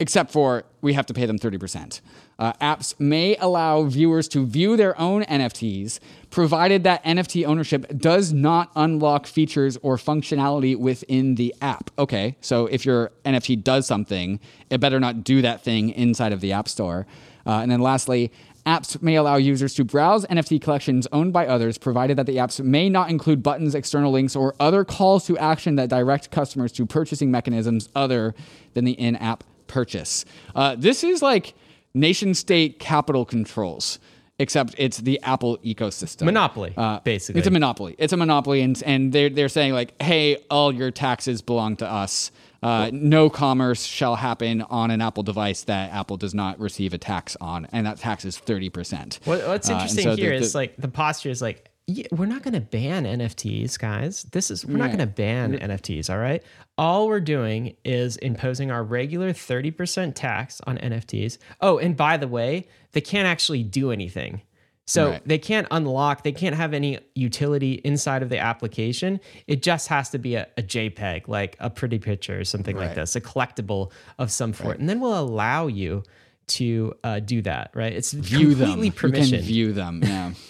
[0.00, 2.00] Except for we have to pay them 30%.
[2.38, 5.98] Uh, apps may allow viewers to view their own NFTs,
[6.30, 11.90] provided that NFT ownership does not unlock features or functionality within the app.
[11.98, 14.38] Okay, so if your NFT does something,
[14.70, 17.04] it better not do that thing inside of the App Store.
[17.44, 18.30] Uh, and then lastly,
[18.64, 22.64] apps may allow users to browse NFT collections owned by others, provided that the apps
[22.64, 26.86] may not include buttons, external links, or other calls to action that direct customers to
[26.86, 28.32] purchasing mechanisms other
[28.74, 30.24] than the in app purchase.
[30.56, 31.54] Uh, this is like
[31.94, 33.98] nation state capital controls,
[34.40, 36.22] except it's the Apple ecosystem.
[36.24, 37.38] Monopoly, Uh, basically.
[37.38, 37.94] It's a monopoly.
[37.98, 41.86] It's a monopoly, and, and they're, they're saying, like, hey, all your taxes belong to
[41.90, 42.30] us.
[42.60, 46.98] Uh, no commerce shall happen on an Apple device that Apple does not receive a
[46.98, 49.20] tax on, and that tax is 30%.
[49.26, 52.26] What, what's Uh, interesting so here the- is like the posture is like, yeah, we're
[52.26, 54.24] not going to ban NFTs, guys.
[54.24, 56.10] This is we're not going to ban NFTs.
[56.10, 56.42] All right.
[56.76, 61.38] All we're doing is imposing our regular thirty percent tax on NFTs.
[61.62, 64.42] Oh, and by the way, they can't actually do anything.
[64.84, 65.22] So Right.
[65.26, 66.24] they can't unlock.
[66.24, 69.18] They can't have any utility inside of the application.
[69.46, 72.94] It just has to be a, a JPEG, like a pretty picture or something like
[72.94, 76.02] this, a collectible of some sort, and then we'll allow you
[76.48, 77.70] to uh, do that.
[77.74, 77.94] Right?
[77.94, 78.66] It's view them.
[78.68, 80.02] completely You permission can view them.
[80.04, 80.32] Yeah.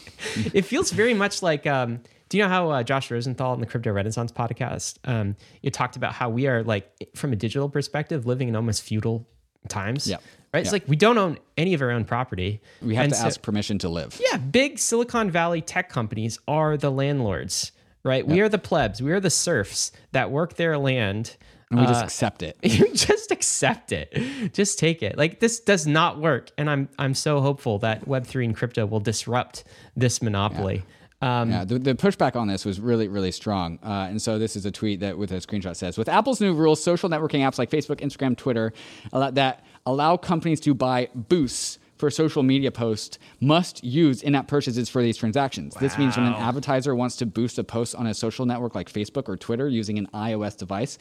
[0.54, 3.66] it feels very much like um, Do you know how uh, Josh Rosenthal in the
[3.66, 8.26] Crypto Renaissance podcast, um, you talked about how we are like, from a digital perspective,
[8.26, 9.26] living in almost feudal
[9.68, 10.06] times.
[10.06, 10.22] Yep.
[10.52, 10.60] Right.
[10.62, 12.62] It's like we don't own any of our own property.
[12.80, 14.18] We have And to so- ask permission to live.
[14.30, 18.26] Yeah, big Silicon Valley tech companies are the landlords, right?
[18.26, 19.02] We are the plebs.
[19.02, 21.36] We are the serfs that work their land.
[21.70, 22.56] And we Uh, just accept it.
[22.62, 24.52] you just accept it.
[24.54, 25.18] Just take it.
[25.18, 28.86] Like this does not work, and I'm I'm so hopeful that Web three and crypto
[28.86, 29.64] will disrupt
[29.96, 30.82] this monopoly.
[31.20, 33.80] Um, Yeah, the, the pushback on this was really, really strong.
[33.82, 36.54] Uh, and so this is a tweet that with a screenshot says, with Apple's new
[36.54, 38.72] rules, social networking apps like Facebook, Instagram, Twitter
[39.12, 44.88] allow, that allow companies to buy boosts for social media posts must use in-app purchases
[44.88, 45.74] for these transactions.
[45.74, 48.88] This means when an advertiser wants to boost a post on a social network like
[48.88, 50.98] Facebook or Twitter using an iOS device,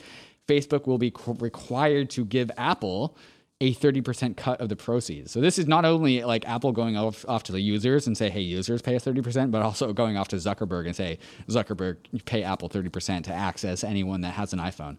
[0.48, 3.18] Facebook will be qu- required to give Apple
[3.60, 5.32] a 30% cut of the proceeds.
[5.32, 8.30] So this is not only like Apple going off, off to the users and say,
[8.30, 11.18] hey, users pay us 30%, but also going off to Zuckerberg and say,
[11.50, 14.98] Zuckerberg, you pay Apple 30% to access anyone that has an iPhone.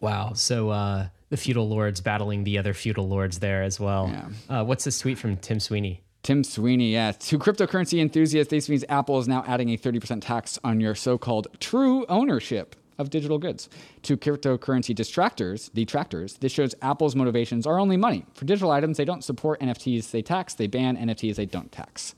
[0.00, 0.34] Wow.
[0.34, 4.06] So uh, the feudal lords battling the other feudal lords there as well.
[4.48, 6.02] Uh, what's this tweet from Tim Sweeney?
[6.22, 7.12] Tim Sweeney, yeah.
[7.12, 11.18] To cryptocurrency enthusiasts, this means Apple is now adding a 30% tax on your so
[11.18, 13.68] called true ownership of digital goods.
[14.02, 18.24] To cryptocurrency distractors, detractors, this shows Apple's motivations are only money.
[18.34, 20.54] For digital items, they don't support NFTs, they tax.
[20.54, 22.14] They ban NFTs, they don't tax.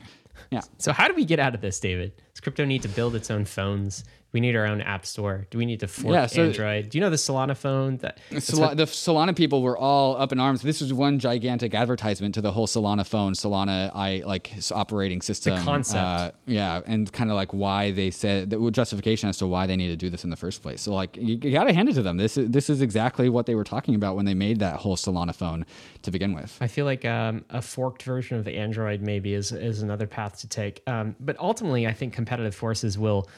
[0.51, 0.63] Yeah.
[0.79, 2.13] So how do we get out of this, David?
[2.33, 4.05] Does crypto need to build its own phones?
[4.33, 5.47] We need our own app store.
[5.51, 6.91] Do we need to fork Yeah, so- Android?
[6.91, 7.97] Do you know the Solana phone?
[7.99, 10.63] That Sol- the Solana people were all up in arms.
[10.63, 15.61] This was one gigantic advertisement to the whole Solana phone, Solana i like operating system
[15.63, 16.05] concept.
[16.05, 19.77] Uh, yeah, and kind of like why they said the justification as to why they
[19.77, 20.81] need to do this in the first place.
[20.81, 22.17] So like you, you got to hand it to them.
[22.17, 24.97] This is this is exactly what they were talking about when they made that whole
[24.97, 25.67] Solana phone
[26.03, 26.57] to begin with.
[26.61, 30.39] I feel like um, a forked version of the Android maybe is is another path
[30.41, 30.83] to take.
[30.87, 33.29] Um, but ultimately, I think competitive forces will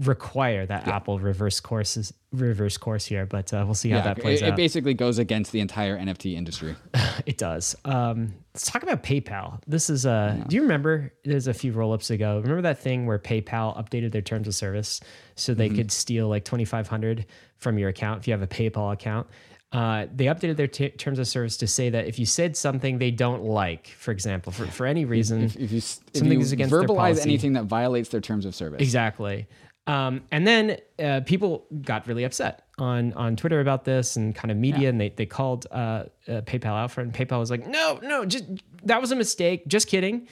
[0.00, 3.24] require that Apple reverse courses reverse course here.
[3.24, 4.50] But uh, we'll see how Yeah, that plays it, out.
[4.50, 6.74] it basically goes against the entire NFT industry.
[7.24, 7.74] It does.
[7.84, 9.60] Um, let's talk about PayPal.
[9.66, 11.12] This is uh Do you remember?
[11.24, 12.36] There's a few roll-ups ago.
[12.40, 15.00] Remember that thing where PayPal updated their terms of service
[15.34, 15.76] so they Mm-hmm.
[15.76, 19.26] could steal like 2,500 from your account if you have a PayPal account.
[19.72, 22.98] Uh, they updated their t- terms of service to say that if you said something
[22.98, 26.40] they don't like, for example, for, for any reason, If, if you, if Something you
[26.40, 29.48] is against verbalize anything that violates their terms of service, Exactly.
[29.86, 34.50] Um, and then uh, people got really upset on on Twitter about this and kind
[34.50, 36.06] of media, and they they called uh, uh,
[36.42, 37.04] PayPal out for it.
[37.04, 38.44] And PayPal was like, "No, no, just
[38.84, 39.66] that was a mistake.
[39.68, 40.26] Just kidding.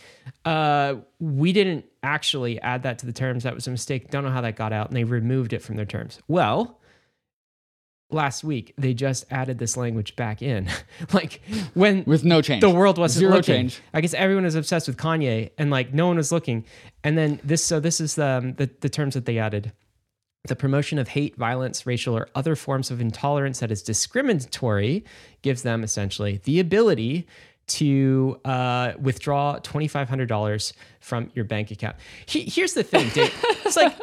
[0.44, 3.44] Uh, we didn't actually add that to the terms.
[3.44, 4.10] That was a mistake.
[4.10, 6.18] Don't know how that got out." And they removed it from their terms.
[6.28, 6.80] Well.
[8.10, 10.68] Last week, they just added this language back in.
[11.12, 11.40] like
[11.72, 13.54] when with no change, the world wasn't Zero looking.
[13.54, 13.80] change.
[13.92, 16.64] I guess everyone was obsessed with Kanye, and like no one was looking.
[17.02, 19.72] And then this, so this is the um, the, the terms that they added:
[20.46, 25.04] the promotion of hate, violence, racial, or other forms of intolerance that is discriminatory
[25.42, 27.26] gives them essentially the ability
[27.66, 31.96] to uh, withdraw twenty five hundred dollars from your bank account.
[32.26, 33.34] He, here's the thing, Dave.
[33.64, 33.96] it's like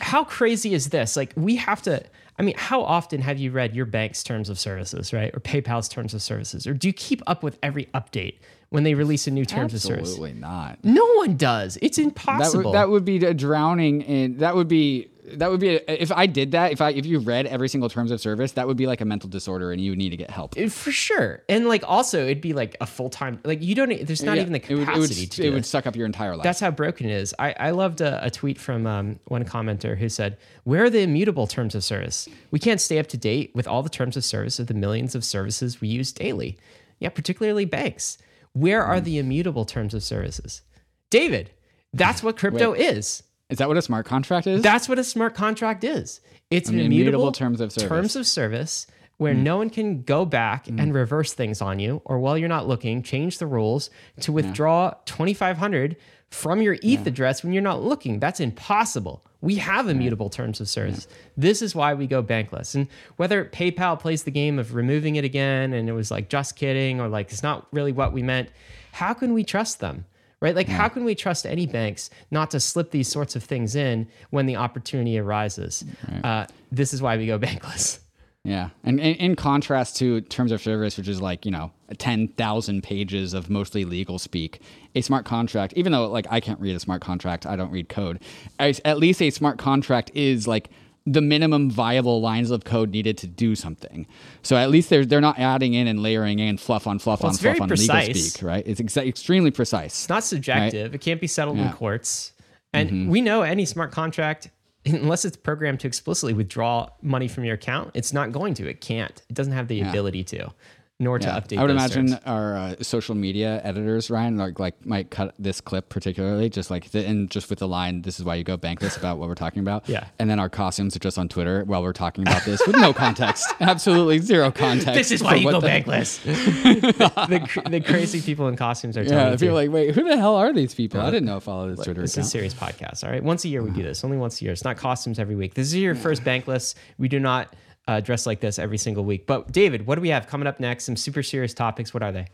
[0.00, 1.16] how crazy is this?
[1.16, 2.02] Like we have to.
[2.38, 5.88] I mean, how often have you read your bank's terms of services, right, or PayPal's
[5.88, 8.34] terms of services, or do you keep up with every update
[8.68, 10.10] when they release a new terms of service?
[10.10, 10.78] Absolutely not.
[10.84, 11.78] No one does.
[11.80, 12.64] It's That impossible.
[12.64, 16.26] would, that would be drowning in that would be that would be a, if I
[16.26, 18.86] did that if I if you read every single terms of service that would be
[18.86, 20.54] like a mental disorder and you would need to get help.
[20.56, 23.40] Uh, for sure, and like also it'd be like a full time.
[23.44, 24.06] Like you don't.
[24.06, 25.68] There's not Yeah, even the it would, capacity it would, to do it would this.
[25.68, 26.44] suck up your entire life.
[26.44, 27.34] That's how broken it is.
[27.38, 31.00] I, I loved a, a tweet from um, one commenter who said, Where are the
[31.00, 32.28] immutable terms of service?
[32.50, 35.14] We can't stay up to date with all the terms of service of the millions
[35.14, 36.58] of services we use daily.
[36.98, 38.18] Yeah, particularly banks.
[38.52, 40.62] Where are the immutable terms of services?
[41.10, 41.50] David,
[41.92, 43.22] that's what crypto is.
[43.48, 44.62] Is that what a smart contract is?
[44.62, 46.20] That's what a smart contract is.
[46.50, 47.88] It's an immutable immutable terms of service.
[47.88, 48.86] terms of service
[49.18, 49.42] where hmm.
[49.42, 50.78] no one can go back hmm.
[50.78, 54.92] and reverse things on you, or while you're not looking, change the rules to withdraw
[55.06, 55.96] 2,500
[56.30, 58.18] from your ETH address when you're not looking.
[58.18, 59.24] That's impossible.
[59.40, 61.06] We have immutable terms of service.
[61.36, 62.74] This is why we go bankless.
[62.74, 66.56] And whether PayPal plays the game of removing it again and it was like just
[66.56, 68.48] kidding or like it's not really what we meant,
[68.92, 70.04] how can we trust them?
[70.46, 70.54] Right?
[70.54, 74.06] Like, how can we trust any banks not to slip these sorts of things in
[74.30, 75.84] when the opportunity arises?
[76.22, 77.98] Uh, this is why we go bankless.
[78.44, 82.28] Yeah, and in, in contrast to terms of service, which is like you know ten
[82.28, 84.60] thousand pages of mostly legal speak,
[84.94, 87.88] a smart contract, even though like I can't read a smart contract, I don't read
[87.88, 88.20] code.
[88.60, 90.70] At least a smart contract is like
[91.08, 94.06] the minimum viable lines of code needed to do something.
[94.42, 97.34] So at least they're they're not adding in and layering in fluff on fluff on
[97.34, 98.08] fluff on precise.
[98.08, 98.64] legal speak, right?
[98.66, 99.92] It's exa- extremely precise.
[99.92, 100.94] It's not subjective.
[100.94, 102.32] It can't be settled in courts.
[102.72, 103.10] And Mm-hmm.
[103.10, 104.50] we know any smart contract,
[104.84, 108.68] unless it's programmed to explicitly withdraw money from your account, it's not going to.
[108.68, 109.22] It can't.
[109.30, 110.50] It doesn't have the ability to,
[110.98, 111.38] nor to Yeah.
[111.40, 111.58] update.
[111.58, 112.20] I would imagine terms.
[112.24, 116.90] our uh, social media editors, Ryan, like, like might cut this clip particularly, just like
[116.90, 119.34] the, and just with the line, "This is why you go bankless" about what we're
[119.34, 119.88] talking about.
[119.88, 120.06] Yeah.
[120.18, 122.94] And then our costumes are just on Twitter while we're talking about this with no
[122.94, 124.94] context, absolutely zero context.
[124.94, 126.22] This is why you go the- bankless.
[126.24, 130.36] the, the crazy people in costumes are Yeah, telling people like, wait, who the hell
[130.36, 131.00] are these people?
[131.00, 132.30] I didn't know follow this Twitter This is a account.
[132.30, 133.04] serious podcast.
[133.04, 133.22] All right.
[133.22, 134.02] Once a year we do this.
[134.04, 134.52] Only once a year.
[134.52, 135.54] It's not costumes every week.
[135.54, 136.74] This is your first bankless.
[136.98, 137.54] We do not
[137.88, 139.26] uh, dress like this every single week.
[139.26, 140.84] But David, what do we have coming up next?
[140.84, 141.94] Some super serious topics.
[141.94, 142.26] What are they?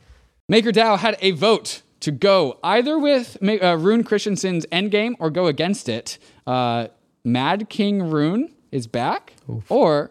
[0.50, 5.88] MakerDAO had a vote to go either with uh, Rune Christensen's endgame or go against
[5.88, 6.18] it.
[6.46, 6.88] Uh,
[7.24, 9.34] Mad King Rune is back,
[9.68, 10.10] or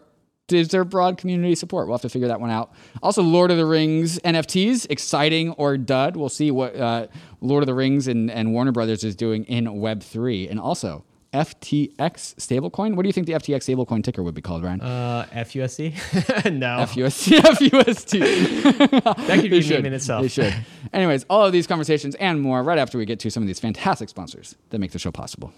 [0.50, 1.86] is there broad community support?
[1.86, 2.72] We'll have to figure that one out.
[3.02, 6.16] Also, Lord of the Rings NFTs, exciting or dud.
[6.16, 7.08] We'll see what uh,
[7.40, 10.50] Lord of the Rings and, and Warner Brothers is doing in Web3.
[10.50, 12.94] And also, FTX stablecoin.
[12.94, 14.80] What do you think the FTX stablecoin ticker would be called, Ryan?
[14.80, 16.52] Uh, FUSD?
[16.52, 16.78] no.
[16.78, 17.38] FUSD.
[17.40, 19.04] FUSD.
[19.26, 19.76] that could be a should.
[19.76, 20.22] name in itself.
[20.22, 20.54] They should.
[20.92, 23.60] Anyways, all of these conversations and more right after we get to some of these
[23.60, 25.52] fantastic sponsors that make the show possible.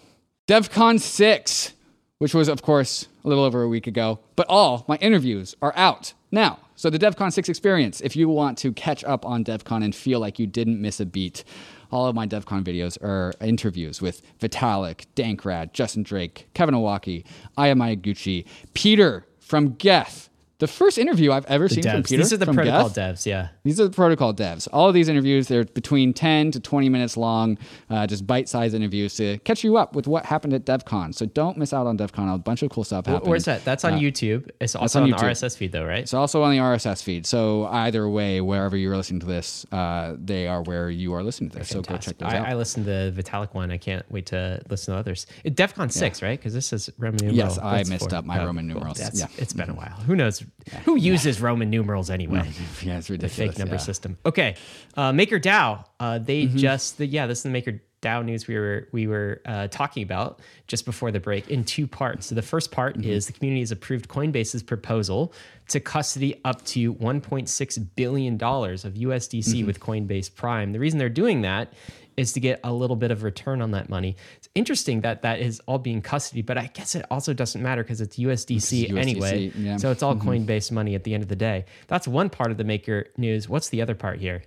[0.46, 1.72] DevCon 6,
[2.18, 5.72] which was, of course, a little over a week ago, but all my interviews are
[5.76, 6.58] out now.
[6.76, 10.18] So, the DevCon 6 experience, if you want to catch up on DevCon and feel
[10.18, 11.44] like you didn't miss a beat,
[11.92, 17.24] all of my DevCon videos are interviews with Vitalik, Dankrad, Justin Drake, Kevin Owocki,
[17.56, 18.44] Aya Miyaguchi,
[18.74, 20.28] Peter from Geth.
[20.58, 22.08] The first interview I've ever seen from Devs.
[22.08, 22.96] Peter These are the protocol Geth.
[22.96, 23.26] devs.
[23.26, 23.48] Yeah.
[23.64, 24.68] These are the protocol devs.
[24.72, 27.58] All of these interviews, they're between 10 to 20 minutes long,
[27.90, 31.12] uh, just bite sized interviews to catch you up with what happened at DevCon.
[31.12, 32.32] So don't miss out on DevCon.
[32.32, 33.28] A bunch of cool stuff happened.
[33.28, 33.64] Where's that?
[33.64, 34.48] That's on YouTube.
[34.60, 35.98] It's also on on, the RSS feed, though, right?
[35.98, 37.26] It's also on the RSS feed.
[37.26, 41.50] So either way, wherever you're listening to this, uh, they are where you are listening
[41.50, 41.68] to this.
[41.70, 42.46] So go check those I, out.
[42.46, 43.72] I listened to the Vitalik one.
[43.72, 45.26] I can't wait to listen to others.
[45.42, 46.38] It, DEFCON 6, right?
[46.38, 47.36] Because this is Roman numeral.
[47.36, 48.16] Yes, I What's messed for?
[48.16, 48.98] up my Oh, Roman numerals.
[48.98, 49.26] That's- Yeah.
[49.36, 49.96] It's been a while.
[50.06, 50.43] Who knows?
[50.84, 52.50] Who uses Roman numerals anyway?
[52.82, 53.80] yeah, it's the fake number yeah.
[53.80, 54.18] system.
[54.24, 54.56] Okay,
[54.96, 55.84] uh, Maker DAO.
[56.00, 56.56] Uh, they Mm-hmm.
[56.56, 60.02] just the, yeah, this is the Maker DAO news we were we were uh, talking
[60.02, 62.26] about just before the break in two parts.
[62.26, 63.08] So the first part Mm-hmm.
[63.10, 65.32] is the community has approved Coinbase's proposal
[65.68, 69.66] to custody up to 1.6 billion dollars of USDC Mm-hmm.
[69.66, 70.72] with Coinbase Prime.
[70.72, 71.72] The reason they're doing that
[72.16, 74.16] is to get a little bit of return on that money.
[74.36, 77.82] It's interesting that that is all being custody, but I guess it also doesn't matter
[77.82, 79.52] because it's USDC, USDC, anyway.
[79.56, 79.76] yeah.
[79.76, 80.28] So it's all mm-hmm.
[80.28, 81.64] Coinbase money at the end of the day.
[81.88, 83.48] That's one part of the Maker news.
[83.48, 84.42] What's the other part here?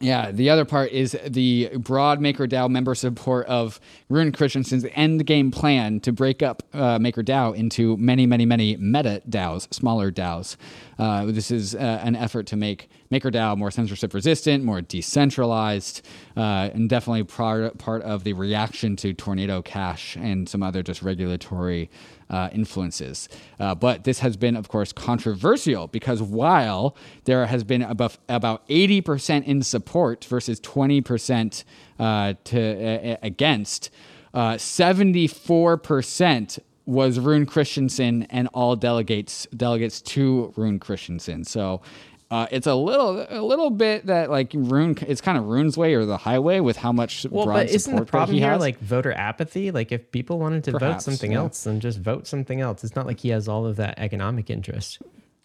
[0.00, 3.78] Yeah, the other part is the broad MakerDAO member support of
[4.08, 9.22] Rune Christensen's end game plan to break up uh, MakerDAO into many, many, many meta
[9.30, 10.56] DAOs, smaller DAOs.
[10.98, 16.04] Uh, this is uh, an effort to make MakerDAO more censorship resistant, more decentralized,
[16.36, 21.00] uh, and definitely part, part of the reaction to Tornado Cash and some other just
[21.00, 21.88] regulatory
[22.30, 23.28] uh, influences.
[23.58, 28.66] Uh, but this has been, of course, controversial because while there has been about, about
[28.68, 31.64] 80% in support versus 20%
[31.98, 33.90] uh, to, uh, against,
[34.34, 41.42] uh, 74% was Rune Christensen and all delegates delegates to Rune Christensen.
[41.44, 41.80] So
[42.30, 45.94] uh, it's a little a little bit that like Rune it's kind of Rune's way
[45.94, 48.50] or the highway with how much Well, broad but isn't support the problem he here
[48.50, 48.60] has.
[48.60, 49.70] like voter apathy?
[49.70, 51.38] Like if people wanted to vote something yeah.
[51.38, 52.82] else, then just vote something else.
[52.82, 55.00] It's not like he has all of that economic interest.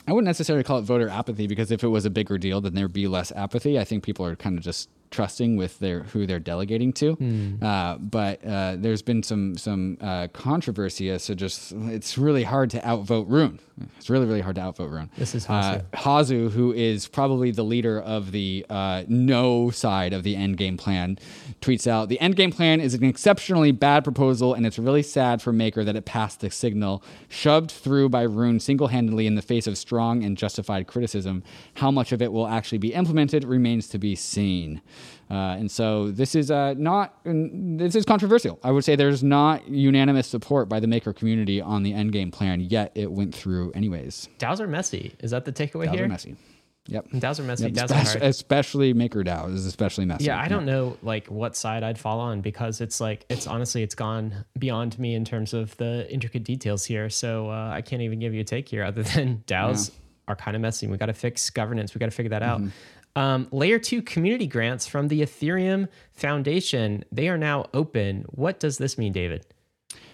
[0.08, 2.74] I wouldn't necessarily call it voter apathy because if it was a bigger deal, then
[2.74, 3.78] there'd be less apathy.
[3.80, 7.14] I think people are kind of just trusting with their who they're delegating to.
[7.16, 7.56] Hmm.
[7.62, 12.70] Uh, but uh, there's been some some uh, controversy as to just it's really hard
[12.72, 13.60] to outvote Rune.
[13.98, 15.10] It's really really hard to outvote Rune.
[15.18, 20.24] This is uh, Hasu, who is probably the leader of the uh, no side of
[20.24, 21.20] the endgame plan,
[21.62, 25.52] tweets out the endgame plan is an exceptionally bad proposal, and it's really sad for
[25.52, 29.68] Maker that it passed the signal, shoved through by Rune single handedly in the face
[29.68, 31.44] of strong and justified criticism.
[31.76, 34.82] How much of it will actually be implemented remains to be seen.
[35.30, 38.60] Uh, and so this is uh, not this is controversial.
[38.64, 42.60] I would say there's not unanimous support by the maker community on the endgame plan,
[42.62, 44.28] yet it went through anyways.
[44.40, 45.16] DAOs are messy.
[45.20, 46.06] Is that the takeaway DAOs here?
[46.06, 46.36] are messy.
[46.88, 47.10] Yep.
[47.12, 47.64] DAOs are messy.
[47.66, 48.30] Yep, DAOs are especially, hard.
[48.30, 50.26] especially MakerDAO is especially messy.
[50.26, 53.84] Yeah, I don't know like what side I'd fall on because it's like it's honestly
[53.84, 57.10] it's gone beyond me in terms of the intricate details here.
[57.10, 59.92] So uh, I can't even give you a take here other than DAOs
[60.28, 60.88] are kind of messy.
[60.88, 61.94] We got to fix governance.
[61.94, 62.62] We got to figure that out.
[63.16, 68.26] Um, layer two community grants from the Ethereum Foundation they are now open.
[68.30, 69.46] What does this mean, David?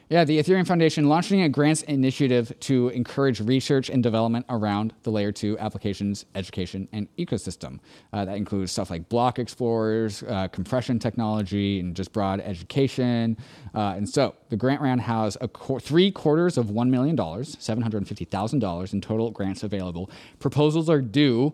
[0.09, 5.09] Yeah, the Ethereum Foundation launching a grants initiative to encourage research and development around the
[5.09, 7.79] layer two applications, education, and ecosystem.
[8.13, 13.35] Uh, that includes stuff like block explorers, uh, compression technology, and just broad education.
[13.75, 18.93] Uh, and so the grant round has a qu- three quarters of $1 million, $750,000
[18.93, 20.09] in total grants available.
[20.39, 21.53] Proposals are due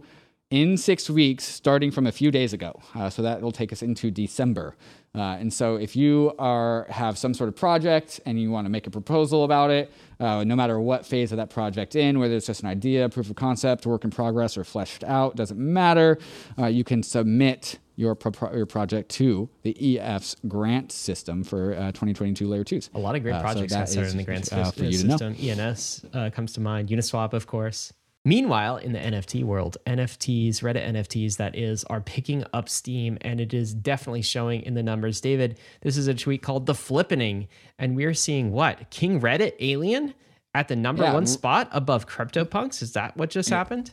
[0.53, 2.71] in six weeks, starting from a few days ago.
[2.93, 4.75] Uh, so that will take us into December.
[5.15, 8.69] Uh, and so if you are have some sort of project and you want to
[8.69, 12.35] make a proposal about it, uh, no matter what phase of that project in, whether
[12.35, 16.19] it's just an idea, proof of concept, work in progress, or fleshed out, doesn't matter.
[16.59, 21.87] Uh, you can submit your, pro- your project to the EF's grant system for uh,
[21.93, 22.91] 2022 layer twos.
[22.93, 24.73] A lot of great Uh, so projects that got started in the grant uh, sys-
[24.75, 25.17] for you to know.
[25.17, 25.35] system.
[25.39, 26.89] ENS uh, comes to mind.
[26.89, 27.91] Uniswap, of course.
[28.25, 33.41] Meanwhile, in the NFT world, NFTs, Reddit NFTs, that is, are picking up steam and
[33.41, 35.19] it is definitely showing in the numbers.
[35.19, 37.47] David, this is a tweet called The Flippening,
[37.77, 38.89] and we're seeing what?
[38.89, 40.13] King Reddit Alien
[40.53, 42.81] at the number Yeah, one spot above CryptoPunks?
[42.81, 43.91] Is that what just happened?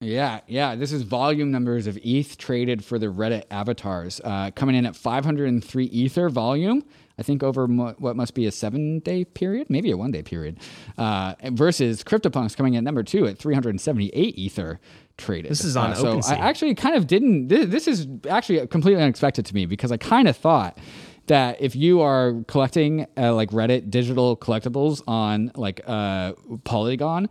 [0.00, 0.74] Yeah, yeah.
[0.74, 4.96] This is volume numbers of ETH traded for the Reddit avatars, uh, coming in at
[4.96, 6.82] 503 Ether volume.
[7.18, 10.22] I think over mo- what must be a seven day period, maybe a one day
[10.22, 10.58] period,
[10.98, 14.80] uh, versus CryptoPunks coming in number two at 378 Ether
[15.16, 15.50] traded.
[15.50, 17.48] This is on Uh, so I actually kind of didn't.
[17.48, 20.78] This, this is actually completely unexpected to me because I kind of thought
[21.26, 27.28] that if you are collecting uh, like Reddit digital collectibles on like uh, Polygon,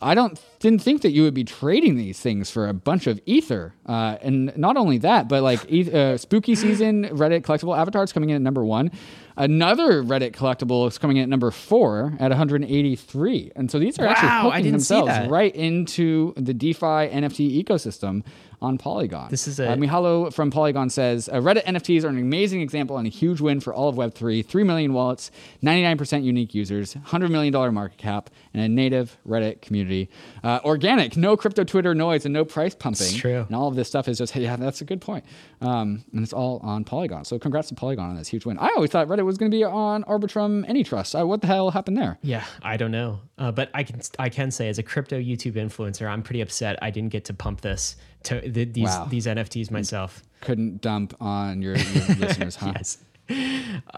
[0.00, 3.20] I don't didn't think that you would be trading these things for a bunch of
[3.26, 5.60] ether, uh, and not only that, but like
[5.92, 8.90] uh, spooky season Reddit collectible avatars coming in at number one.
[9.36, 14.06] Another Reddit collectible is coming in at number four at 183, and so these are
[14.06, 16.80] Wow, actually hooking themselves right into the DeFi
[17.10, 18.24] NFT ecosystem
[18.60, 19.28] on Polygon.
[19.30, 22.98] This is a- uh, Mihailo from Polygon says uh, Reddit NFTs are an amazing example
[22.98, 24.44] and a huge win for all of Web3.
[24.44, 25.30] 3 million wallets,
[25.62, 30.08] 99% unique users, $100 million market cap, and a native Reddit community.
[30.42, 33.06] Uh, organic, no crypto Twitter noise, and no price pumping.
[33.06, 33.44] It's true.
[33.46, 35.24] And all of this stuff is just, yeah, that's a good point.
[35.60, 37.24] Um, and it's all on Polygon.
[37.24, 38.58] So congrats to Polygon on this huge win.
[38.58, 41.20] I always thought Reddit was going to be on Arbitrum AnyTrust.
[41.20, 42.18] Uh, what the hell happened there?
[42.22, 45.52] Yeah, I don't know, uh, but I can I can say as a crypto YouTube
[45.54, 49.06] influencer, I'm pretty upset I didn't get to pump this to the, these Wow.
[49.10, 50.22] these NFTs myself.
[50.40, 52.72] Couldn't dump on your, your listeners, huh?
[52.76, 52.98] Yes.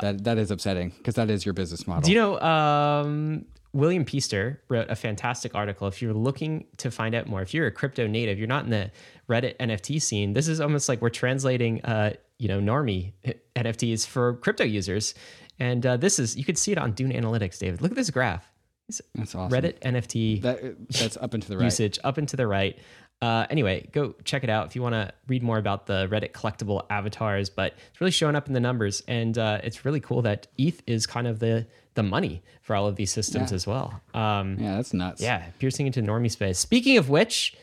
[0.01, 2.03] That, that is upsetting because that is your business model.
[2.03, 5.87] Do you know um, William Peaster wrote a fantastic article.
[5.87, 8.71] If you're looking to find out more, if you're a crypto native, you're not in
[8.71, 8.91] the
[9.29, 10.33] Reddit NFT scene.
[10.33, 13.13] This is almost like we're translating, uh, you know, normie
[13.55, 15.15] NFTs for crypto users.
[15.61, 17.83] And uh, this is you could see it on Dune Analytics, David.
[17.83, 18.51] Look at this graph.
[18.89, 19.57] It's That's awesome.
[19.57, 21.65] Reddit NFT That, that's up into the right.
[21.67, 22.77] usage up into the right.
[23.23, 26.33] Uh, anyway, go check it out if you want to read more about the Reddit
[26.33, 27.51] collectible avatars.
[27.51, 30.83] But it's really showing up in the numbers, and uh, it's really cool that ETH
[30.87, 33.55] is kind of the the money for all of these systems Yeah.
[33.57, 34.01] as well.
[34.15, 35.21] Um, Yeah, that's nuts.
[35.21, 36.59] yeah, piercing into normie space.
[36.59, 37.55] Speaking of which,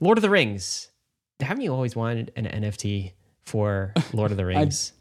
[0.00, 0.88] Lord of the Rings.
[1.40, 4.92] Haven't you always wanted an NFT for Lord of the Rings?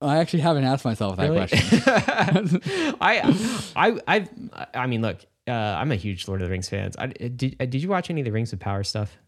[0.00, 1.46] I actually haven't asked myself that Really?
[1.48, 1.80] question.
[3.00, 6.90] I, I, I, I mean, look, uh, I'm a huge Lord of the Rings fan.
[6.98, 9.18] I, did, did you watch any of the Rings of Power stuff?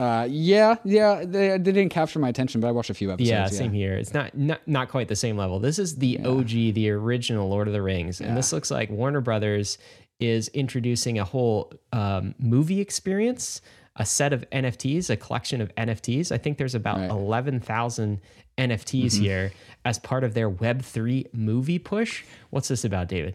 [0.00, 3.28] Uh, yeah, yeah, they, they didn't capture my attention, but I watched a few episodes.
[3.30, 3.92] yeah, Yeah, same here.
[3.92, 5.58] It's not, not not quite the same level.
[5.60, 9.20] This is the OG, the original Lord of the Rings, and this looks like Warner
[9.20, 9.76] Brothers
[10.18, 13.60] is introducing a whole um, movie experience,
[13.96, 16.32] a set of NFTs, a collection of NFTs.
[16.32, 17.10] I think there's about Right.
[17.10, 18.20] eleven thousand
[18.58, 19.52] NFTs here
[19.84, 22.24] as part of their Web three movie push.
[22.50, 23.34] What's this about, David?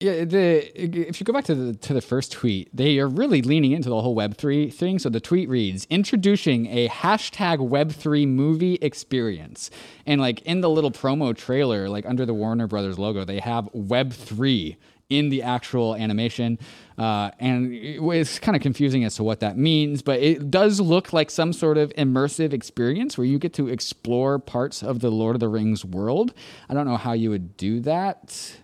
[0.00, 3.42] Yeah, the if you go back to the to the first tweet, they are really
[3.42, 5.00] leaning into the whole Web three thing.
[5.00, 9.72] So the tweet reads, "Introducing a hashtag Web three movie experience,"
[10.06, 13.68] and like in the little promo trailer, like under the Warner Brothers logo, they have
[13.72, 14.76] Web three
[15.08, 16.60] in the actual animation,
[16.96, 20.02] uh, and it's kind of confusing as to what that means.
[20.02, 24.38] But it does look like some sort of immersive experience where you get to explore
[24.38, 26.34] parts of the Lord of the Rings world.
[26.68, 28.58] I don't know how you would do that.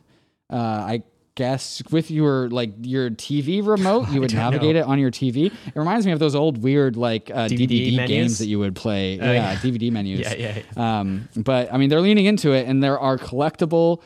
[0.48, 1.02] Uh, I
[1.36, 4.80] guess with your like your TV remote, you would navigate know.
[4.82, 5.46] it on your TV.
[5.46, 8.76] It reminds me of those old weird like uh, DVD DVD, games that you would
[8.76, 9.16] play.
[9.16, 9.54] yeah, yeah.
[9.56, 10.20] DVD menus.
[10.20, 10.34] Yeah,
[10.76, 14.00] yeah, Um, but I mean, they're leaning into it, and there are collectible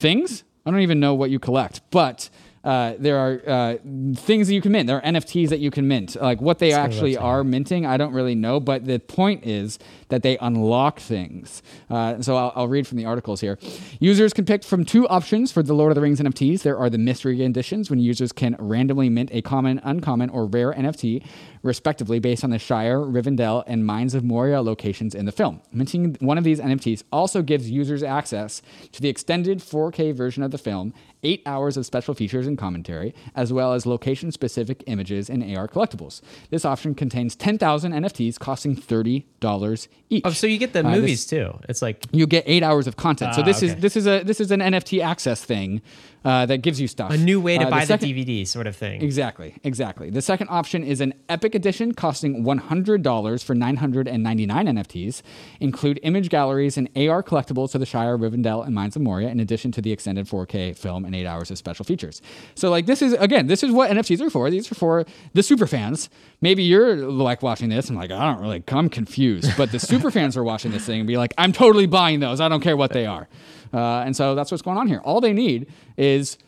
[0.00, 0.44] things.
[0.64, 2.28] I don't even know what you collect, but
[2.66, 3.76] uh, there are uh,
[4.16, 4.88] things that you can mint.
[4.88, 6.16] There are NFTs that you can mint.
[6.20, 8.58] Like what they actually are minting, I don't really know.
[8.58, 11.62] But the point is that they unlock things.
[11.88, 13.56] Uh, so I'll, I'll, read from the articles here.
[14.00, 16.62] Users can pick from two options for the Lord of the Rings NFTs.
[16.62, 20.72] There are the mystery editions, when users can randomly mint a common, uncommon, or rare
[20.72, 21.24] NFT
[21.62, 25.60] respectively, based on the Shire, Rivendell, and Mines of Moria locations in the film.
[25.72, 28.62] Minting one of these NFTs also gives users access
[28.92, 30.94] to the extended 4K version of the film,
[31.26, 35.66] eight hours of special features and commentary, as well as location specific images and AR
[35.66, 36.22] collectibles.
[36.50, 40.22] This option contains 10,000 NFTs costing $30 each.
[40.24, 41.58] Oh, so you get the uh, movies this, too.
[41.68, 43.34] It's like you get eight hours of content.
[43.34, 43.66] so ah, this okay.
[43.66, 45.82] is this is a this is an NFT access thing
[46.26, 47.12] uh, that gives you stuff.
[47.12, 49.00] A new way to uh, buy the, second, the, DVD, sort of thing.
[49.00, 50.10] Exactly, exactly.
[50.10, 55.22] The second option is an Epic Edition costing $100 for 999 NFTs,
[55.60, 59.38] include image galleries and AR collectibles to the Shire, Rivendell, and Mines of Moria, in
[59.38, 62.20] addition to the extended 4K film and eight hours of special features.
[62.56, 64.50] So, like, this is again, this is what NFTs are for.
[64.50, 66.10] These are for the super fans.
[66.40, 69.56] Maybe you're like watching this and like, I don't really, I'm confused.
[69.56, 72.40] But the super fans are watching this thing and be like, I'm totally buying those.
[72.40, 73.28] I don't care what they are.
[73.76, 75.00] Uh, and so that's what's going on here.
[75.04, 76.38] All they need is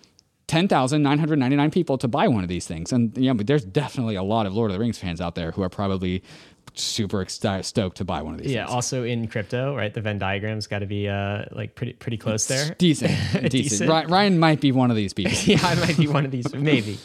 [0.49, 2.91] 10,999 people to buy one of these things.
[2.91, 5.53] And yeah, but there's definitely a lot of Lord of the Rings fans out there
[5.53, 6.23] who are probably
[6.79, 8.53] super stoked to buy one of these.
[8.53, 8.65] Yeah.
[8.65, 8.75] Things.
[8.75, 9.93] Also in crypto, right?
[9.93, 12.75] The Venn diagram's got to be uh, like pretty pretty close there.
[12.79, 13.51] Decent, decent.
[13.51, 14.11] decent.
[14.11, 15.33] Ryan might be one of these people.
[15.45, 16.53] yeah, I might be one of these.
[16.55, 16.99] Maybe.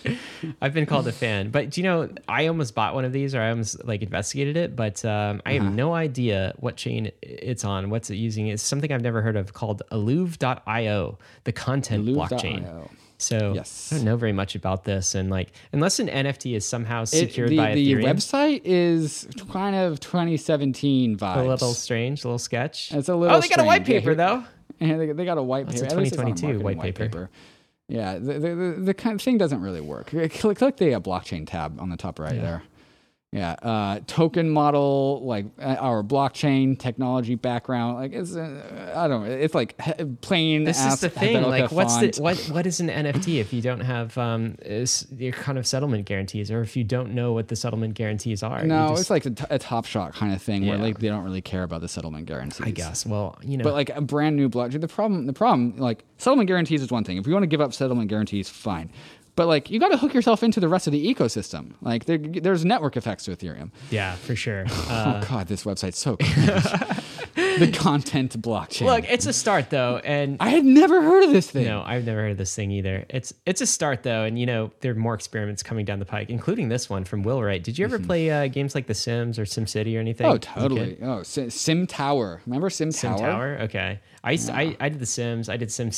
[0.62, 3.36] I've been called a fan, but do you know I almost bought one of these,
[3.36, 5.72] or I almost like investigated it, but um, I have uh-huh.
[5.72, 7.90] no idea what chain it's on.
[7.90, 8.48] What's it using?
[8.48, 12.30] It's something I've never heard of called Eluv.io, the content Alluve.
[12.30, 12.90] blockchain.
[13.18, 13.91] So yes.
[13.91, 17.47] I don't know very much about this, and like unless an NFT is somehow secured
[17.47, 21.38] it, the, by the Ethereum, website is kind of 2017 vibes.
[21.38, 22.91] A little strange, a little sketch.
[22.91, 23.38] It's a little.
[23.38, 24.43] Oh, they got a white paper though.
[24.80, 25.86] Yeah, they, they got a white paper.
[25.86, 27.03] It's a 2022 white, white paper.
[27.05, 27.30] paper.
[27.88, 30.07] Yeah, the, the, the, the, kind of thing doesn't really work.
[30.07, 32.41] Click, click the uh, blockchain tab on the top right yeah.
[32.41, 32.64] there.
[33.34, 39.24] Yeah, uh, token model, like uh, our blockchain technology background, like it's uh, I don't
[39.24, 39.76] know, it's like
[40.22, 40.66] plain.
[40.66, 41.42] This is the thing.
[41.42, 44.56] Like, what's the, what what is an NFT if you don't have um
[45.18, 48.64] your kind of settlement guarantees, or if you don't know what the settlement guarantees are?
[48.64, 50.70] No, just, it's like a, t- a top shot kind of thing yeah.
[50.70, 52.62] where like they don't really care about the settlement guarantees.
[52.62, 53.04] I guess.
[53.04, 56.48] Well, you know, but like a brand new blockchain, the problem the problem like settlement
[56.48, 57.18] guarantees is one thing.
[57.18, 58.92] If you want to give up settlement guarantees, fine.
[59.36, 61.74] But like you got to hook yourself into the rest of the ecosystem.
[61.82, 63.72] Like there, there's network effects to Ethereum.
[63.90, 64.66] Yeah, for sure.
[64.94, 66.16] Uh, oh god, this website's so
[67.36, 68.86] the content blockchain.
[68.86, 71.66] Look, it's a start though, and I had never heard of this thing.
[71.66, 73.06] No, I've never heard of this thing either.
[73.10, 76.06] It's it's a start though, and you know there are more experiments coming down the
[76.06, 77.64] pike, including this one from Will Wright.
[77.64, 78.08] Did you ever mm-hmm.
[78.08, 80.28] play uh, games like The Sims or Sim City or anything?
[80.28, 80.98] Oh, totally.
[81.02, 82.42] Oh, Sim Tower.
[82.46, 83.18] Remember Sim Tower?
[83.18, 83.58] Sim Tower.
[83.62, 84.00] Okay.
[84.24, 85.50] I used to, I, I did The Sims.
[85.50, 85.92] I did Sim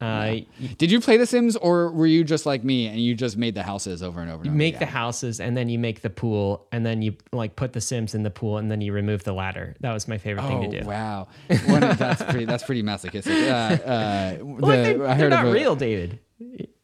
[0.00, 0.36] Uh,
[0.78, 3.54] Did you play The Sims, or were you just like me and you just made
[3.54, 4.38] the houses over and over?
[4.38, 4.88] And you over make again?
[4.88, 8.14] the houses, and then you make the pool, and then you like put the Sims
[8.14, 9.76] in the pool, and then you remove the ladder.
[9.80, 10.86] That was my favorite oh, thing to oh, do.
[10.86, 11.28] Wow,
[11.66, 12.46] One, that's pretty.
[12.46, 13.34] That's pretty masochistic.
[13.34, 16.18] Uh, uh, well, the, they, are not a, real, David.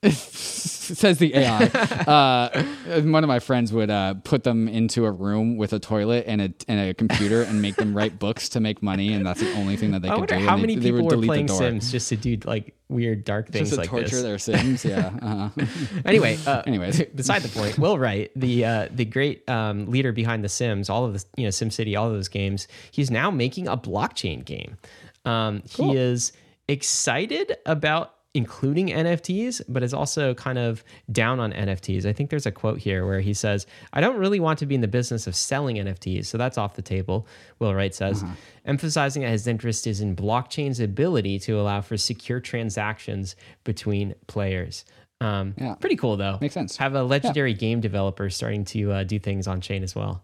[0.95, 1.65] says the AI.
[2.07, 2.63] uh,
[3.03, 6.41] one of my friends would uh, put them into a room with a toilet and
[6.41, 9.53] a, and a computer and make them write books to make money, and that's the
[9.55, 10.35] only thing that they I could do.
[10.37, 13.71] How many they, people they were playing Sims just to do like weird, dark things
[13.71, 14.23] just to like torture this?
[14.23, 14.85] their Sims?
[14.85, 15.13] Yeah.
[15.21, 15.67] Uh-huh.
[16.05, 17.79] anyway, uh, anyways, beside the point.
[17.79, 21.45] Will Wright, the uh, the great um, leader behind the Sims, all of the you
[21.45, 24.77] know Sim City, all of those games, he's now making a blockchain game.
[25.25, 25.93] Um, cool.
[25.93, 26.33] He is
[26.69, 32.05] excited about including NFTs, but is also kind of down on NFTs.
[32.05, 34.75] I think there's a quote here where he says, I don't really want to be
[34.75, 36.27] in the business of selling NFTs.
[36.27, 37.27] So that's off the table,
[37.61, 38.35] Will Wright says, uh-huh.
[38.67, 44.85] emphasizing that his interest is in blockchain's ability to allow for secure transactions between players.
[45.23, 45.75] Um, yeah.
[45.77, 46.37] Pretty cool, though.
[46.39, 46.77] Makes sense.
[46.77, 47.57] Have a legendary yeah.
[47.57, 50.23] game developer starting to uh, do things on chain as well.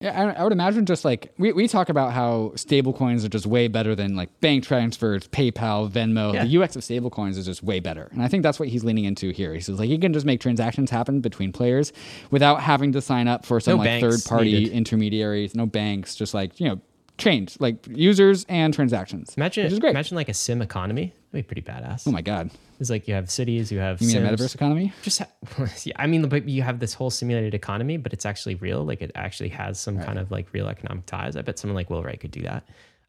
[0.00, 3.46] Yeah, I, I, would imagine just like we, we talk about how stablecoins are just
[3.46, 6.32] way better than like bank transfers, PayPal, Venmo.
[6.32, 6.44] Yeah.
[6.44, 8.08] The UX of stablecoins is just way better.
[8.12, 9.52] And I think that's what he's leaning into here.
[9.54, 11.92] He says like you can just make transactions happen between players
[12.30, 14.72] without having to sign up for some no like third party needed.
[14.72, 16.80] intermediaries, no banks, just like, you know,
[17.18, 19.34] change like users and transactions.
[19.36, 19.90] Imagine which is great.
[19.90, 21.12] Imagine like a sim economy.
[21.32, 22.06] That'd be pretty badass.
[22.06, 22.52] Oh my god.
[22.80, 24.00] It's like you have cities, you have.
[24.00, 24.92] You mean a metaverse economy?
[25.02, 25.28] Just, ha-
[25.84, 28.84] yeah, I mean, but you have this whole simulated economy, but it's actually real.
[28.84, 30.06] Like it actually has some right.
[30.06, 31.36] kind of like real economic ties.
[31.36, 32.68] I bet someone like Will Wright could do that.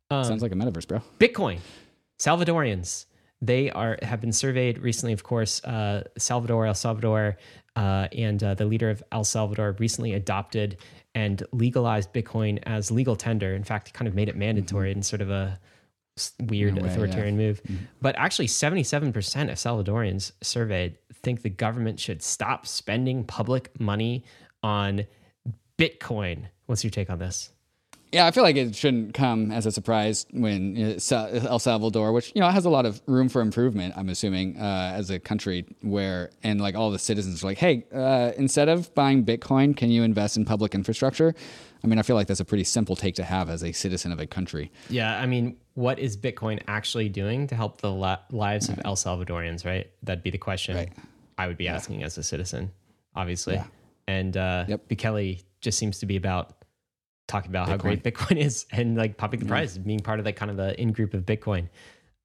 [0.09, 1.01] Um, Sounds like a metaverse, bro.
[1.19, 1.59] Bitcoin,
[2.17, 3.05] Salvadorians.
[3.41, 5.13] They are have been surveyed recently.
[5.13, 7.37] Of course, uh, Salvador, El Salvador,
[7.75, 10.77] uh, and uh, the leader of El Salvador recently adopted
[11.15, 13.55] and legalized Bitcoin as legal tender.
[13.55, 14.99] In fact, kind of made it mandatory mm-hmm.
[14.99, 15.59] in sort of a
[16.39, 17.61] weird way, authoritarian move.
[17.63, 17.85] Mm-hmm.
[18.01, 24.23] But actually, 77% of Salvadorians surveyed think the government should stop spending public money
[24.63, 25.05] on
[25.77, 26.45] Bitcoin.
[26.65, 27.51] What's your take on this?
[28.11, 32.41] Yeah, I feel like it shouldn't come as a surprise when El Salvador, which you
[32.41, 36.31] know has a lot of room for improvement, I'm assuming, uh, as a country where
[36.41, 40.01] and like all the citizens are like, hey, uh, instead of buying Bitcoin, can you
[40.03, 41.35] invest in public infrastructure?
[41.83, 44.11] I mean, I feel like that's a pretty simple take to have as a citizen
[44.11, 44.71] of a country.
[44.89, 48.95] Yeah, I mean, what is Bitcoin actually doing to help the la- lives of El
[48.95, 49.89] Salvadorians, right?
[50.03, 50.91] That'd be the question Right.
[51.37, 52.71] I would be asking as a citizen,
[53.15, 53.53] obviously.
[53.53, 53.65] Yeah.
[54.07, 54.89] And uh, Yep.
[54.89, 56.58] Bukele just seems to be about
[57.29, 60.33] talking about how great Bitcoin is and like popping the prize, being part of the
[60.33, 61.69] kind of the in group of Bitcoin.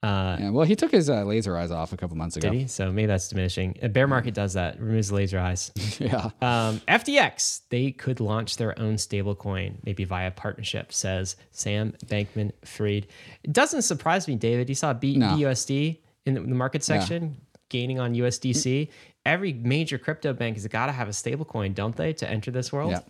[0.02, 2.50] Uh, Yeah, well, he took his uh, laser eyes off a couple months ago.
[2.50, 2.66] did he?
[2.66, 3.78] So maybe that's diminishing.
[3.80, 5.70] A bear market does that, removes the laser eyes.
[5.98, 6.26] yeah.
[6.42, 13.07] Um, FTX, they could launch their own stablecoin, maybe via partnership, says Sam Bankman Fried.
[13.44, 14.68] It doesn't surprise me, David.
[14.68, 15.28] You saw B- No.
[15.28, 17.36] BUSD in the, the market section
[17.70, 18.88] gaining on USDC.
[19.24, 22.70] Every major crypto bank has got to have a stablecoin, don't they, to enter this
[22.70, 22.90] world?
[22.90, 23.00] Yeah.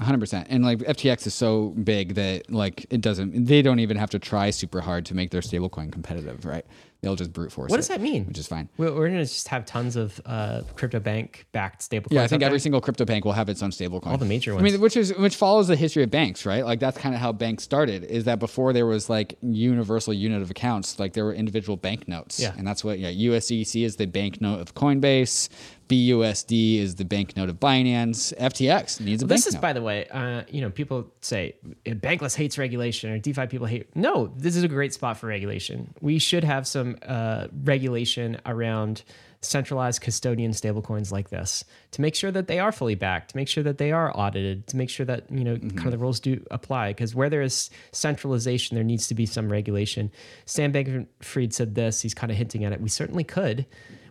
[0.00, 0.46] 100%.
[0.48, 4.18] And like FTX is so big that like it doesn't they don't even have to
[4.18, 6.64] try super hard to make their stablecoin competitive, right?
[7.00, 8.26] They'll just brute force What it, does that mean?
[8.26, 8.68] Which is fine.
[8.76, 12.10] We're, we're going to just have tons of uh, crypto bank backed stablecoins.
[12.10, 14.08] Yeah, I think every single crypto bank will have its own stablecoin.
[14.08, 16.64] All the major ones I mean, which is which follows the history of banks, right?
[16.64, 18.02] Like that's kind of how banks started.
[18.04, 22.40] Is that before there was like universal unit of accounts, like there were individual banknotes.
[22.40, 22.54] Yeah.
[22.58, 23.12] and that's what yeah.
[23.12, 25.48] USDC is the banknote of Coinbase.
[25.88, 28.36] BUSD is the banknote of Binance.
[28.36, 29.38] FTX needs a bank.
[29.38, 33.18] This is, by the way, uh, you know, people say "Eh, Bankless hates regulation or
[33.18, 33.94] DeFi people hate.
[33.96, 35.94] No, this is a great spot for regulation.
[36.00, 39.02] We should have some uh, regulation around
[39.40, 43.46] centralized custodian stablecoins like this to make sure that they are fully backed, to make
[43.46, 46.20] sure that they are audited, to make sure that you know kind of the rules
[46.20, 46.90] do apply.
[46.90, 50.10] Because where there is centralization, there needs to be some regulation.
[50.44, 52.02] Sam Bankman-Fried said this.
[52.02, 52.80] He's kind of hinting at it.
[52.80, 53.64] We certainly could.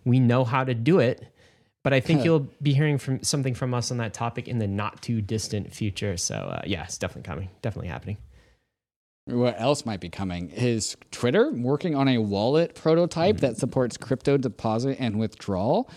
[0.05, 1.27] We know how to do it.
[1.87, 4.67] But I think you'll be hearing from something from us on that topic in the
[4.67, 6.17] not too distant future.
[6.17, 8.17] So uh, yeah, it's definitely coming, definitely happening.
[9.23, 10.49] What else might be coming?
[10.49, 15.89] Is Twitter working on a wallet prototype that supports crypto deposit and withdrawal?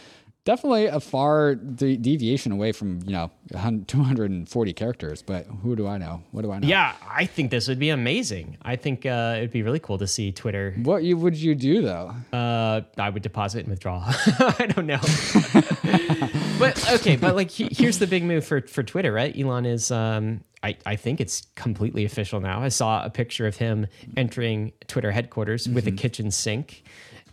[0.50, 3.30] Definitely a far de- deviation away from you know
[3.86, 5.22] 240 characters.
[5.22, 6.24] But who do I know?
[6.32, 6.66] What do I know?
[6.66, 8.58] Yeah, I think this would be amazing.
[8.62, 10.74] I think uh, it'd be really cool to see Twitter.
[10.82, 12.16] What you would you do though?
[12.32, 14.02] Uh, I would deposit and withdraw.
[14.58, 14.98] I don't know,
[16.58, 17.14] but okay.
[17.14, 19.32] But like, he, here's the big move for for Twitter, right?
[19.38, 19.92] Elon is.
[19.92, 22.60] Um, I, I think it's completely official now.
[22.60, 23.86] I saw a picture of him
[24.16, 26.82] entering Twitter headquarters with a kitchen sink.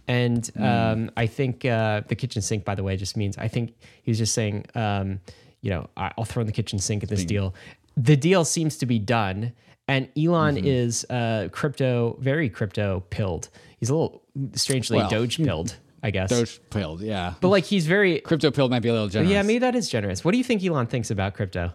[0.08, 3.74] And um, I think uh, the kitchen sink, by the way, just means I think
[4.04, 5.20] he was just saying, um,
[5.62, 7.54] you know, I'll throw in the kitchen sink at this deal.
[7.98, 9.52] The deal seems to be done,
[9.88, 13.50] and Elon is uh, crypto, very crypto pilled.
[13.80, 16.30] He's a little strangely Well, Doge pilled, I guess.
[16.30, 17.34] Doge pilled, yeah.
[17.42, 19.32] But like he's very, Crypto pilled might be a little generous.
[19.32, 20.24] yeah, maybe that is generous.
[20.24, 21.74] What do you think Elon thinks about crypto?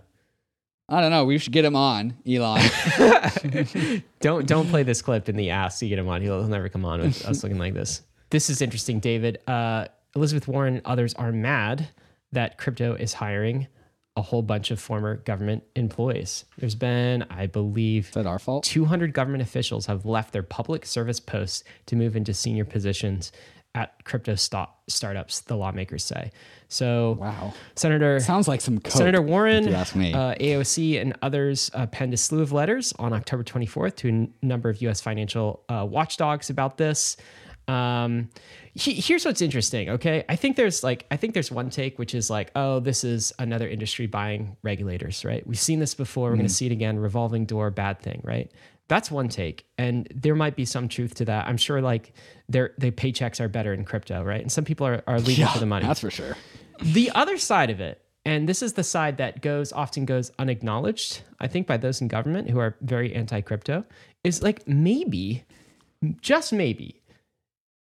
[0.89, 1.25] I don't know.
[1.25, 2.61] We should get him on, Elon.
[4.21, 5.83] Don't don't play this clip in the ass.
[5.83, 6.23] You get him on.
[6.23, 8.03] He'll, he'll never come on with us looking like this.
[8.33, 9.41] This is interesting, David.
[9.47, 11.89] Uh, Elizabeth Warren and others are mad
[12.33, 13.67] that crypto is hiring
[14.17, 16.47] a whole bunch of former government employees.
[16.57, 18.65] There's been, I believe, Is that our fault?
[18.65, 23.33] 200 government officials have left their public service posts to move into senior positions
[23.75, 25.41] at crypto sto- startups.
[25.41, 26.31] The lawmakers say.
[26.69, 27.53] So, Wow.
[27.77, 30.15] Senator Sounds like some coke, Senator Warren, if you ask me.
[30.15, 34.11] Uh, AOC, and others uh, penned a slew of letters on October 24th to a
[34.13, 35.03] n- number of U.S.
[35.03, 37.19] financial uh, watchdogs about this.
[37.73, 38.29] Um,
[38.75, 39.89] he- here's what's interesting.
[39.91, 43.05] Okay, I think there's like I think there's one take which is like, oh, this
[43.05, 45.47] is another industry buying regulators, right?
[45.47, 46.31] We've seen this before.
[46.31, 46.99] We're going to see it again.
[46.99, 48.51] Revolving door, bad thing, right?
[48.89, 51.47] That's one take, and there might be some truth to that.
[51.49, 52.13] I'm sure, like
[52.49, 54.41] their their paychecks are better in crypto, right?
[54.41, 56.37] And some people are, are leaving for the money That's for sure.
[56.83, 61.23] the other side of it and this is the side that goes often goes unacknowledged
[61.41, 63.85] i think by those in government who are very anti-crypto
[64.25, 65.43] is like maybe
[66.21, 67.01] just maybe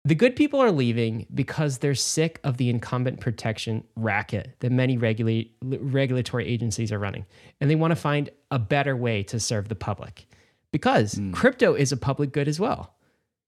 [0.08, 4.96] the good people are leaving because they're sick of the incumbent protection racket that many
[4.96, 7.26] regulate, regulatory agencies are running
[7.60, 10.26] and they want to find a better way to serve the public
[10.72, 12.94] because crypto is a public good as well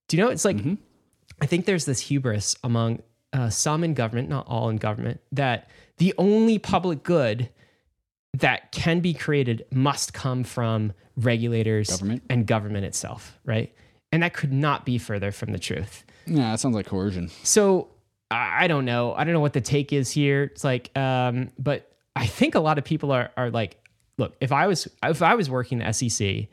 [0.09, 0.59] do you know it's like
[1.41, 3.03] I think there's this hubris among
[3.33, 7.49] uh, some in government, not all in government, that the only public good
[8.35, 12.23] that can be created must come from regulators Government.
[12.29, 13.75] and government itself, right?
[14.13, 16.05] And that could not be further from the truth.
[16.31, 17.28] Yeah, that sounds like coercion.
[17.43, 17.89] So
[18.31, 19.12] I don't know.
[19.14, 20.45] I don't know what the take is here.
[20.45, 23.76] It's like, um, but I think a lot of people are are like,
[24.16, 26.47] look, if I was if I was working the SEC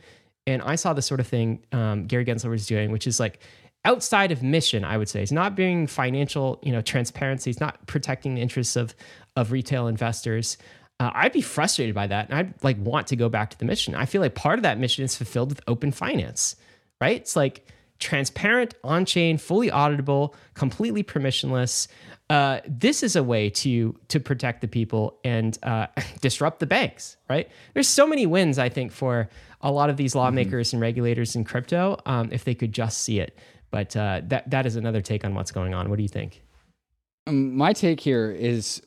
[0.47, 3.39] and I saw the sort of thing um, Gary Gensler was doing, which is like
[3.85, 4.83] outside of mission.
[4.83, 7.51] I would say it's not being financial, you know, transparency.
[7.51, 8.95] It's not protecting the interests of
[9.35, 10.57] of retail investors.
[10.99, 13.65] Uh, I'd be frustrated by that, and I'd like want to go back to the
[13.65, 13.93] mission.
[13.93, 16.55] I feel like part of that mission is fulfilled with open finance,
[16.99, 17.17] right?
[17.21, 17.67] It's like
[17.99, 21.87] transparent, on chain, fully auditable, completely permissionless.
[22.29, 25.87] Uh, this is a way to to protect the people and uh,
[26.21, 27.49] disrupt the banks, right?
[27.73, 29.29] There's so many wins, I think, for
[29.61, 33.19] a lot of these lawmakers and regulators in crypto um, if they could just see
[33.19, 33.37] it.
[33.71, 35.89] But uh, that that is another take on what's going on.
[35.89, 36.41] What do you think?
[37.27, 38.81] Um, my take here is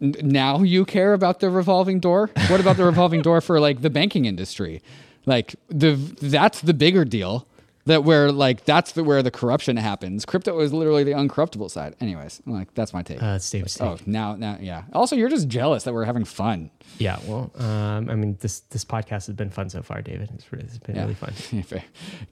[0.00, 2.30] now you care about the revolving door.
[2.48, 4.82] What about the revolving door for like the banking industry?
[5.26, 7.46] Like the that's the bigger deal.
[7.88, 10.26] That where like that's the where the corruption happens.
[10.26, 11.96] Crypto is literally the uncorruptible side.
[12.00, 13.22] Anyways, like that's my take.
[13.22, 14.82] Uh, it's Dave's oh, now now yeah.
[14.92, 16.70] Also, you're just jealous that we're having fun.
[16.98, 20.30] Yeah, well, um, I mean, this this podcast has been fun so far, David.
[20.34, 21.32] It's, it's been really fun.
[21.50, 21.64] you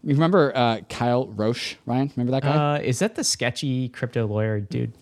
[0.04, 2.12] remember uh, Kyle Roche, Ryan?
[2.16, 2.76] Remember that guy?
[2.76, 4.92] Uh, is that the sketchy crypto lawyer dude?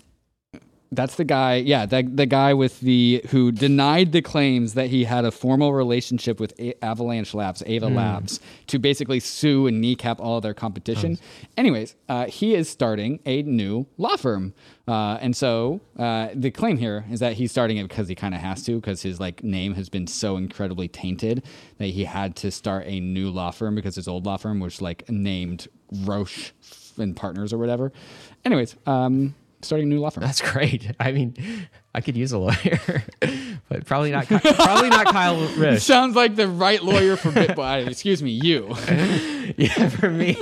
[0.92, 5.02] That's the guy, yeah, the, the guy with the who denied the claims that he
[5.04, 10.20] had a formal relationship with A- Avalanche Labs, Ava Labs, to basically sue and kneecap
[10.20, 11.18] all of their competition.
[11.56, 14.54] Anyways, uh, he is starting a new law firm,
[14.86, 18.34] uh, and so uh, the claim here is that he's starting it because he kind
[18.34, 21.42] of has to, because his like name has been so incredibly tainted
[21.78, 24.80] that he had to start a new law firm because his old law firm was
[24.80, 25.66] like named
[26.04, 26.52] Roche
[26.98, 27.92] and Partners or whatever.
[28.44, 29.34] Anyways, um,
[29.64, 30.22] starting a new law firm.
[30.22, 30.90] That's great.
[31.00, 31.34] I mean,
[31.94, 33.04] I could use a lawyer,
[33.68, 34.26] but probably not.
[34.26, 35.80] Probably not Kyle Risch.
[35.82, 37.88] Sounds like the right lawyer for Bitcoin.
[37.88, 38.68] Excuse me, you.
[39.56, 40.36] yeah, for me,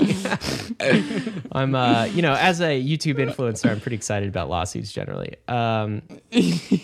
[1.52, 1.74] I'm.
[1.74, 5.36] Uh, you know, as a YouTube influencer, I'm pretty excited about lawsuits generally.
[5.48, 6.02] Um,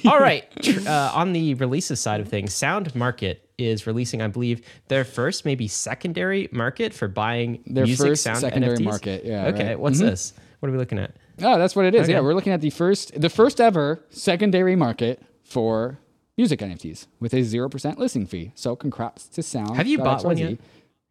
[0.06, 0.44] all right,
[0.86, 5.44] uh, on the releases side of things, Sound Market is releasing, I believe, their first,
[5.44, 8.84] maybe secondary market for buying Their music first sound secondary NFTs.
[8.84, 9.72] market, yeah, Okay, right.
[9.72, 9.80] Mm-hmm.
[9.82, 10.32] what's this?
[10.60, 11.10] What are we looking at?
[11.42, 12.08] Oh, that's what it is.
[12.08, 15.98] Yeah, we're looking at the first, the first ever secondary market for
[16.36, 18.52] music NFTs with a zero percent listing fee.
[18.54, 19.76] So, congrats to Sound.
[19.76, 20.58] Have you bought one yet?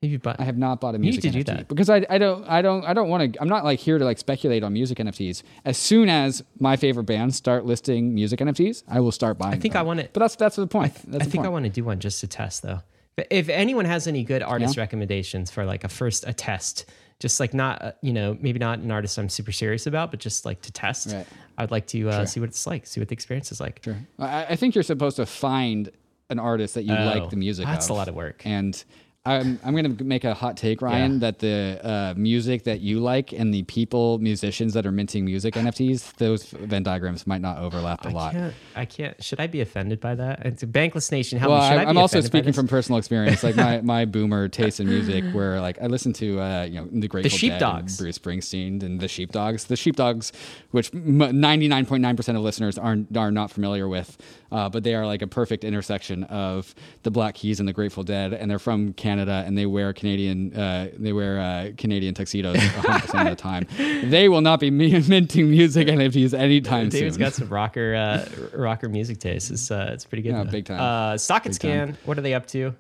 [0.04, 0.40] Have you bought?
[0.40, 1.68] I have not bought a need music to do NFT that.
[1.68, 4.06] because I, I don't I don't I don't want to I'm not like here to
[4.06, 5.42] like speculate on music NFTs.
[5.66, 9.56] As soon as my favorite bands start listing music NFTs, I will start buying.
[9.56, 9.80] I think them.
[9.80, 10.12] I want it.
[10.14, 10.94] But that's that's the point.
[11.08, 12.82] That's I the think I want to do one just to test though.
[13.16, 16.86] But if anyone has any good artist recommendations for like a first a test,
[17.20, 20.20] just like not uh, you know maybe not an artist I'm super serious about, but
[20.20, 21.26] just like to test, Right.
[21.58, 23.82] I'd like to uh, see what it's like, see what the experience is like.
[23.84, 23.98] Sure.
[24.20, 25.90] I, I think you're supposed to find
[26.30, 27.92] an artist that you Oh, like the music that's of.
[27.92, 28.42] a lot of work.
[28.46, 28.84] And
[29.28, 31.20] I'm, I'm going to make a hot take, Ryan, Yeah.
[31.20, 35.54] that the uh, music that you like and the people, musicians that are minting music
[35.64, 38.32] NFTs, those Venn diagrams might not overlap a I lot.
[38.34, 38.54] can't.
[38.76, 39.24] I can't.
[39.24, 40.46] Should I be offended by that?
[40.46, 41.40] It's a bankless nation.
[41.40, 41.62] Help Well.
[41.70, 44.80] Should I, I, be I'm also speaking from personal experience, like my, my boomer taste
[44.80, 47.98] in music, where like I listen to uh, you know the Grateful Dead, Sheepdogs.
[47.98, 49.66] Bruce Springsteen, and the Sheepdogs.
[49.66, 50.32] The Sheepdogs,
[50.72, 54.18] which 99.9 percent of listeners aren't are not familiar with,
[54.52, 56.74] uh, but they are like a perfect intersection of
[57.04, 60.54] the Black Keys and the Grateful Dead, and they're from Canada, and they wear Canadian
[60.54, 63.68] uh, they wear uh, Canadian tuxedos 100 percent of the time.
[63.78, 67.02] They will not be minting music NFTs anytime David's soon.
[67.02, 68.26] David's got some rocker uh,
[68.58, 69.52] rocker music taste.
[69.52, 70.34] It's uh, it's pretty good.
[70.34, 70.80] Yeah, big time.
[70.80, 71.98] Uh, Socket Big Scan.
[72.06, 72.76] What are they up to?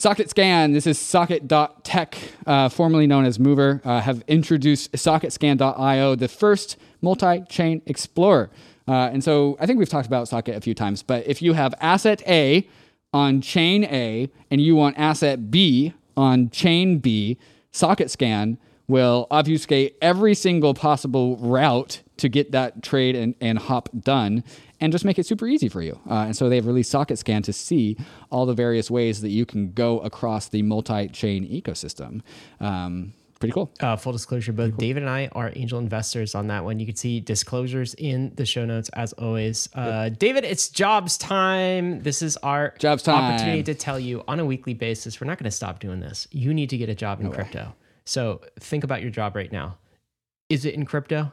[0.00, 2.16] Socket Scan, this is Socket.tech,
[2.46, 8.48] uh, formerly known as Movr, uh, have introduced SocketScan.io, the first multi chain explorer.
[8.86, 11.52] Uh, and so I think we've talked about Socket a few times, but if you
[11.54, 12.64] have asset A
[13.12, 17.38] on chain A and you want asset B on chain B,
[17.70, 23.88] Socket Scan will obfuscate every single possible route to get that trade and, and hop
[24.00, 24.42] done
[24.80, 25.98] and just make it super easy for you.
[26.08, 27.96] Uh, and so they've released Socket Scan to see
[28.30, 32.22] all the various ways that you can go across the multi chain ecosystem.
[32.60, 33.72] Um, pretty cool.
[33.80, 36.78] Uh, full disclosure, both David and I are angel investors on that one.
[36.80, 39.68] You can see disclosures in the show notes as always.
[39.74, 42.02] Uh, David, it's jobs time.
[42.02, 43.16] This is our Jobs time.
[43.34, 45.20] opportunity to tell you on a weekly basis.
[45.20, 46.26] We're not going to stop doing this.
[46.30, 47.74] You need to get a job in crypto.
[48.04, 49.78] So think about your job right now.
[50.48, 51.32] Is it in crypto?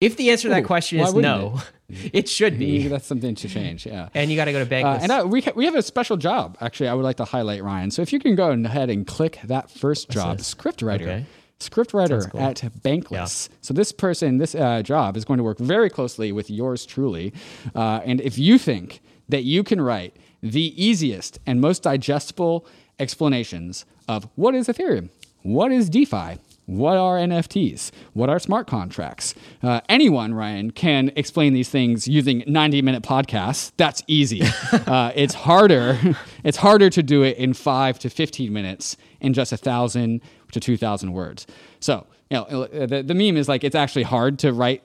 [0.00, 2.88] If the answer to that Ooh, question is no, it should Maybe be.
[2.88, 3.84] that's something to change.
[3.84, 4.08] Yeah.
[4.14, 5.02] And you got to go to Uh, Bankless.
[5.02, 7.62] and uh, we, ha- we have a special job, actually, I would like to highlight,
[7.62, 7.90] Ryan.
[7.90, 10.54] So if you can go ahead and click that first job, this?
[10.54, 11.02] scriptwriter.
[11.02, 11.26] Okay.
[11.58, 12.40] Scriptwriter cool.
[12.40, 13.50] at Bankless.
[13.60, 17.34] So this person, this uh, job is going to work very closely with yours truly.
[17.74, 22.64] Uh, and if you think that you can write the easiest and most digestible
[22.98, 25.10] explanations of what is Ethereum,
[25.42, 26.38] what is DeFi,
[26.70, 27.90] What are NFTs?
[28.12, 29.34] What are smart contracts?
[29.60, 33.72] Uh, anyone, Ryan, can explain these things using 90 minute podcasts.
[33.76, 34.42] That's easy.
[34.72, 35.98] uh, it's harder.
[36.42, 40.58] It's harder to do it in five to 15 minutes in just a thousand to
[40.58, 41.46] 2,000 words.
[41.80, 44.82] So, you know, uh, the, the meme is like it's actually hard to write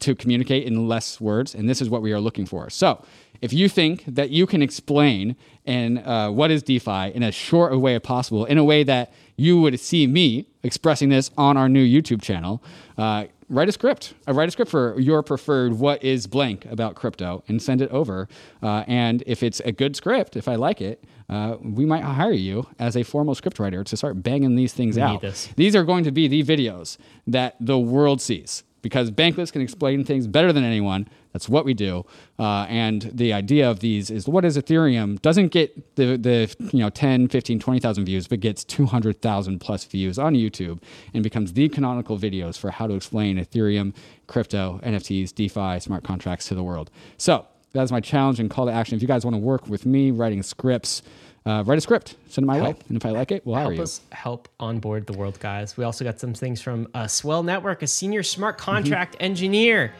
[0.00, 2.68] to communicate in less words, and this is what we are looking for.
[2.68, 3.02] So,
[3.40, 7.72] if you think that you can explain in uh, what is DeFi in as short
[7.72, 11.56] a way as possible, in a way that you would see me expressing this on
[11.56, 12.62] our new YouTube channel,
[12.96, 14.14] uh, write a script.
[14.26, 17.90] Uh, write a script for your preferred what is blank about crypto and send it
[17.90, 18.28] over.
[18.62, 22.32] Uh, and if it's a good script, if I like it, uh, we might hire
[22.32, 25.22] you as a formal scriptwriter to start banging these things We out.
[25.56, 30.04] These are going to be the videos that the world sees because Bankless can explain
[30.04, 31.08] things better than anyone.
[31.32, 32.04] That's what we do.
[32.38, 36.80] Uh, and the idea of these is what is Ethereum doesn't get the, the you
[36.80, 40.80] know 10, 15, 20,000 views, but gets 200,000 plus views on YouTube
[41.14, 43.94] and becomes the canonical videos for how to explain Ethereum,
[44.26, 46.90] crypto, NFTs, DeFi, smart contracts to the world.
[47.16, 48.96] So that's my challenge and call to action.
[48.96, 51.02] If you guys want to work with me writing scripts,
[51.46, 52.74] uh, write a script, send it my way.
[52.88, 53.82] And if I like it, we'll hire help you.
[53.82, 55.76] us help onboard the world, guys.
[55.76, 59.92] We also got some things from uh, Swell Network, a senior smart contract engineer,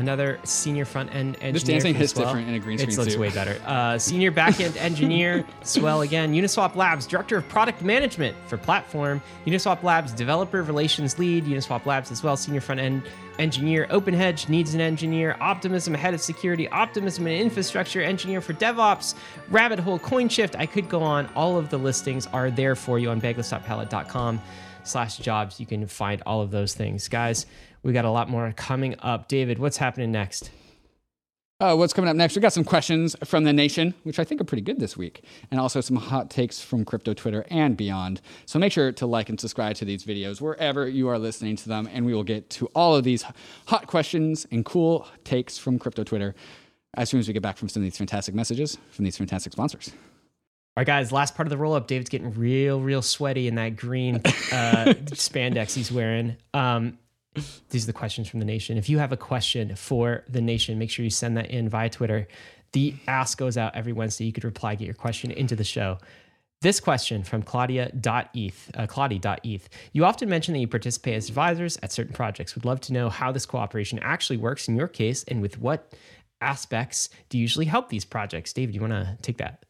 [0.00, 1.52] another senior front end engineer.
[1.52, 2.26] This dancing hits Swell.
[2.26, 3.60] different in a green It looks way better.
[3.64, 6.32] Uh, senior backend engineer, Swell again.
[6.32, 9.22] Uniswap Labs director of product management for platform.
[9.46, 11.44] Uniswap Labs developer relations lead.
[11.44, 13.02] Uniswap Labs as well, senior front end
[13.38, 13.86] engineer.
[13.90, 15.36] OpenHedge needs an engineer.
[15.40, 16.68] Optimism head of security.
[16.70, 19.14] Optimism and infrastructure engineer for DevOps.
[19.50, 20.56] Rabbit Hole CoinShift.
[20.58, 21.28] I could go on.
[21.36, 24.40] All of the listings are there for you on bankless.pallet.com
[24.82, 25.60] slash jobs.
[25.60, 27.08] You can find all of those things.
[27.08, 27.46] Guys,
[27.82, 29.28] we got a lot more coming up.
[29.28, 30.50] David, what's happening next?
[31.60, 32.34] Uh, what's coming up next?
[32.34, 35.24] We got some questions from the nation, which I think are pretty good this week,
[35.50, 38.22] and also some hot takes from crypto Twitter and beyond.
[38.46, 41.68] So make sure to like and subscribe to these videos wherever you are listening to
[41.68, 43.26] them, and we will get to all of these
[43.66, 46.34] hot questions and cool takes from crypto Twitter
[46.94, 49.52] as soon as we get back from some of these fantastic messages from these fantastic
[49.52, 49.90] sponsors.
[49.90, 51.88] All right, guys, last part of the roll up.
[51.88, 54.20] David's getting real, real sweaty in that green uh,
[55.10, 56.36] spandex he's wearing.
[56.54, 56.96] Um,
[57.70, 58.76] these are the questions from the nation.
[58.76, 61.88] If you have a question for the nation, make sure you send that in via
[61.88, 62.26] Twitter.
[62.72, 64.24] The ask goes out every Wednesday.
[64.24, 65.98] You could reply, get your question into the show.
[66.60, 69.68] This question from Claudia.eth, uh, Claudia.eth.
[69.92, 72.54] You often mention that you participate as advisors at certain projects.
[72.54, 75.94] Would love to know how this cooperation actually works in your case and with what
[76.42, 78.52] aspects do you usually help these projects?
[78.52, 79.64] David, you want to take that?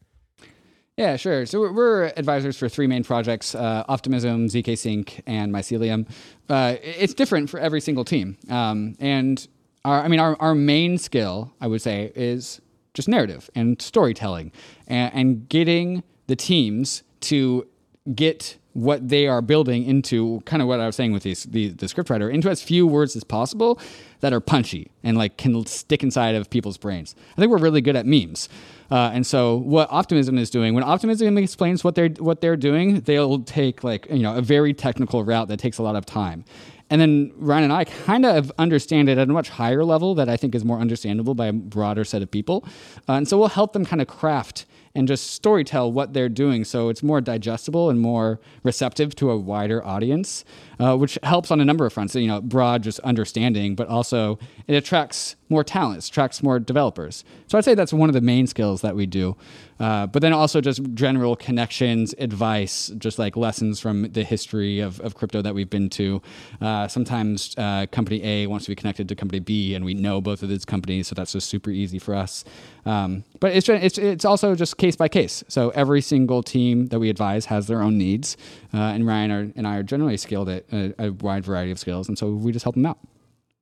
[0.97, 1.45] Yeah, sure.
[1.45, 6.07] So we're, advisors for three main projects: uh, Optimism, zk Sync, and Mycelium.
[6.49, 9.47] Uh, it's different for every single team, um, and
[9.85, 12.61] our, I mean, our, our main skill, I would say, is
[12.93, 14.51] just narrative and storytelling,
[14.87, 17.67] and, and getting the teams to
[18.13, 21.69] get what they are building into kind of what I was saying with these, the,
[21.69, 23.79] the scriptwriter into as few words as possible
[24.21, 27.15] that are punchy and like can stick inside of people's brains.
[27.35, 28.47] I think we're really good at memes.
[28.89, 33.01] Uh, and so what Optimism is doing, when Optimism explains what they're what they're doing,
[33.01, 36.43] they'll take like you know a very technical route that takes a lot of time.
[36.89, 40.27] And then Ryan and I kind of understand it at a much higher level that
[40.27, 42.65] I think is more understandable by a broader set of people.
[43.07, 44.65] Uh, and so we'll help them kind of craft
[44.95, 49.37] and just storytell what they're doing so it's more digestible and more receptive to a
[49.37, 50.43] wider audience,
[50.79, 52.15] uh, which helps on a number of fronts.
[52.15, 57.23] You know, broad just understanding, but also it attracts more talents, attracts more developers.
[57.47, 59.35] So I'd say that's one of the main skills that we do.
[59.81, 64.99] Uh, but then also just general connections, advice, just like lessons from the history of,
[65.01, 66.21] of crypto that we've been to.
[66.61, 70.21] Uh, sometimes uh, company A wants to be connected to company B, and we know
[70.21, 72.45] both of these companies, so that's just super easy for us.
[72.85, 75.43] Um, but it's, it's it's also just case by case.
[75.47, 78.37] So every single team that we advise has their own needs,
[78.73, 81.79] uh, and Ryan are, and I are generally skilled at a, a wide variety of
[81.79, 82.99] skills, and so we just help them out.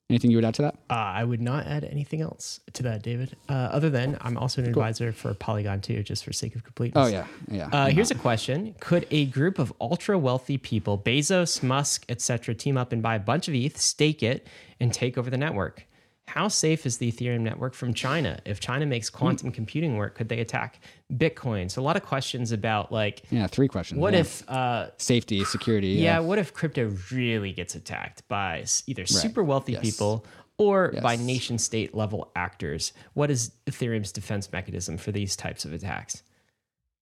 [0.10, 0.76] Anything you would add to that?
[0.90, 3.36] Uh, I would not add anything else to that, David.
[3.48, 7.08] Uh, other than I'm also an advisor for Polygon too, just for sake of completeness.
[7.08, 7.70] Oh yeah, yeah.
[7.72, 12.76] Uh, here's a question: Could a group of ultra wealthy people, Bezos, Musk, etc., team
[12.76, 14.48] up and buy a bunch of ETH, stake it,
[14.80, 15.86] and take over the network?
[16.30, 18.40] How safe is the Ethereum network from China?
[18.46, 20.80] If China makes quantum computing work, could they attack
[21.12, 21.72] Bitcoin?
[21.72, 24.00] So a lot of questions about like, yeah, three questions.
[24.00, 24.20] what yeah.
[24.20, 25.88] if uh, safety, security?
[25.88, 29.82] yeah, what if crypto really gets attacked by either super wealthy Yes.
[29.82, 30.24] people
[30.60, 32.94] or by nation state level actors?
[33.16, 36.22] What is Ethereum's defense mechanism for these types of attacks?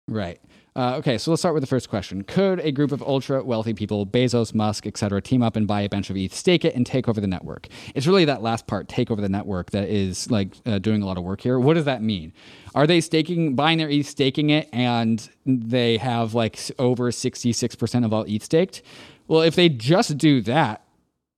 [0.06, 0.40] Right.
[0.76, 2.22] Uh, okay, so let's start with the first question.
[2.22, 5.80] Could a group of ultra wealthy people, Bezos, Musk, et cetera, team up and buy
[5.80, 7.68] a bunch of ETH, stake it, and take over the network?
[7.94, 11.06] It's really that last part, take over the network, that is like uh, doing a
[11.06, 11.58] lot of work here.
[11.58, 12.34] What does that mean?
[12.74, 18.12] Are they staking, buying their ETH, staking it, and they have like over 66% of
[18.12, 18.82] all ETH staked?
[19.28, 20.82] Well, if they just do that,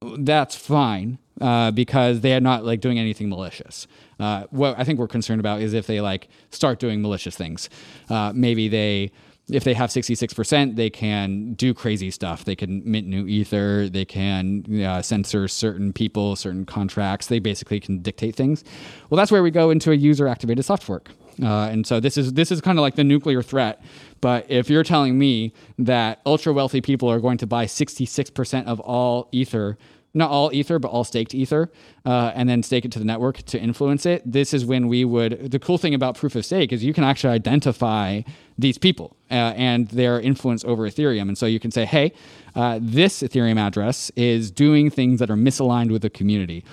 [0.00, 3.86] that's fine uh, because they are not like doing anything malicious.
[4.18, 7.70] Uh, what I think we're concerned about is if they like start doing malicious things.
[8.10, 9.12] Uh, maybe they,
[9.50, 12.44] if they have 66%, they can do crazy stuff.
[12.44, 13.88] They can mint new ether.
[13.88, 17.28] They can uh, censor certain people, certain contracts.
[17.28, 18.64] They basically can dictate things.
[19.08, 21.10] Well, that's where we go into a user activated soft fork.
[21.42, 23.80] Uh, and so this is this is kind of like the nuclear threat.
[24.20, 28.80] But if you're telling me that ultra wealthy people are going to buy 66% of
[28.80, 29.78] all ether
[30.14, 31.70] not all ether, but all staked ether,
[32.04, 34.22] uh, and then stake it to the network to influence it.
[34.30, 35.50] This is when we would.
[35.50, 38.22] The cool thing about proof of stake is you can actually identify
[38.58, 41.28] these people uh, and their influence over Ethereum.
[41.28, 42.12] And so you can say, hey,
[42.54, 46.64] uh, this Ethereum address is doing things that are misaligned with the community.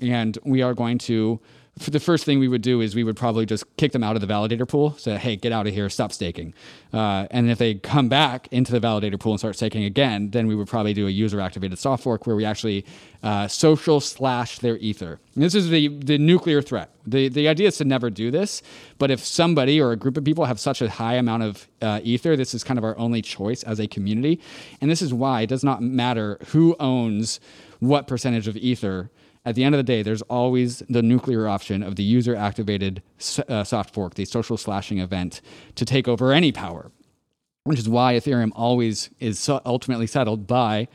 [0.00, 1.40] And we are going to
[1.86, 4.20] the first thing we would do is we would probably just kick them out of
[4.20, 4.92] the validator pool.
[4.98, 6.52] Say, hey, get out of here, stop staking.
[6.92, 10.46] Uh, and if they come back into the validator pool and start staking again, then
[10.46, 12.84] we would probably do a user activated soft fork where we actually
[13.22, 15.18] uh, social slash their ether.
[15.34, 16.90] And this is the the nuclear threat.
[17.06, 18.62] The the idea is to never do this,
[18.98, 22.00] but if somebody or a group of people have such a high amount of uh,
[22.02, 24.40] ether, this is kind of our only choice as a community.
[24.80, 27.40] And this is why it does not matter who owns
[27.78, 29.10] what percentage of ether
[29.44, 33.02] at the end of the day, there's always the nuclear option of the user activated
[33.48, 35.40] uh, soft fork, the social slashing event,
[35.76, 36.90] to take over any power,
[37.64, 40.88] which is why Ethereum always is ultimately settled by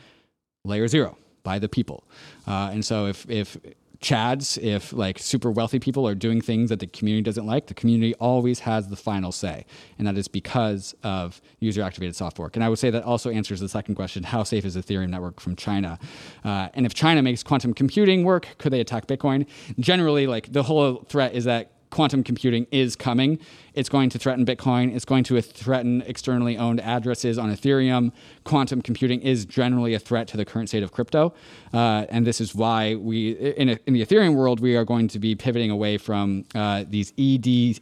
[0.64, 2.04] layer zero, by the people.
[2.48, 3.58] Uh, and so if, if
[4.06, 7.74] chads, if like super wealthy people are doing things that the community doesn't like, the
[7.74, 9.66] community always has the final say.
[9.98, 12.56] And that is because of user activated soft fork.
[12.56, 15.40] And I would say that also answers the second question how safe is Ethereum network
[15.40, 15.98] from China?
[16.44, 19.48] Uh, and if China makes quantum computing work, could they attack Bitcoin?
[19.80, 23.40] Generally, like the whole threat is that quantum computing is coming.
[23.74, 24.96] It's going to threaten Bitcoin.
[24.96, 28.12] It's going to threaten externally owned addresses on Ethereum.
[28.44, 31.34] Quantum computing is generally a threat to the current state of crypto.
[31.74, 35.08] Uh, and this is why we, in, a, in, the Ethereum world, we are going
[35.10, 37.80] to be pivoting away from uh, these ECDSA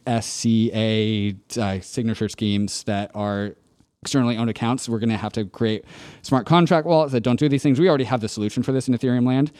[1.58, 3.54] uh, signature schemes that are
[4.04, 4.86] externally owned accounts.
[4.86, 5.86] We're going to have to create
[6.20, 7.80] smart contract wallets that don't do these things.
[7.80, 9.50] We already have the solution for this in Ethereum land.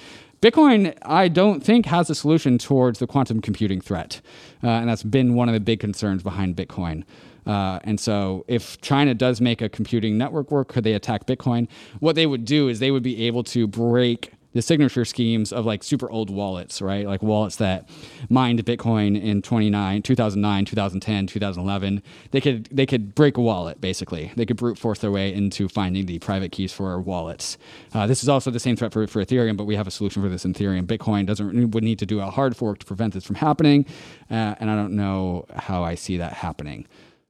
[0.45, 4.21] Bitcoin, I don't think, has a solution towards the quantum computing threat.
[4.63, 7.05] Uh, and that's been one of the big concerns behind Bitcoin.
[7.47, 11.67] Uh, and so, if China does make a computing network work, could they attack Bitcoin?
[11.99, 15.67] What they would do is they would be able to break the signature schemes of
[15.67, 17.07] like super old wallets, right?
[17.07, 17.89] Like wallets that
[18.31, 22.03] mined Bitcoin in 29, 2009, 2010, 2011.
[22.31, 24.33] They could they could break a wallet basically.
[24.37, 27.59] They could brute force their way into finding the private keys for wallets.
[27.93, 30.23] Uh, this is also the same threat for, for Ethereum, but we have a solution
[30.23, 30.87] for this in Ethereum.
[30.87, 33.85] Bitcoin doesn't would need to do a hard fork to prevent this from happening,
[34.31, 36.87] uh, and I don't know how I see that happening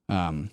[0.08, 0.50] um,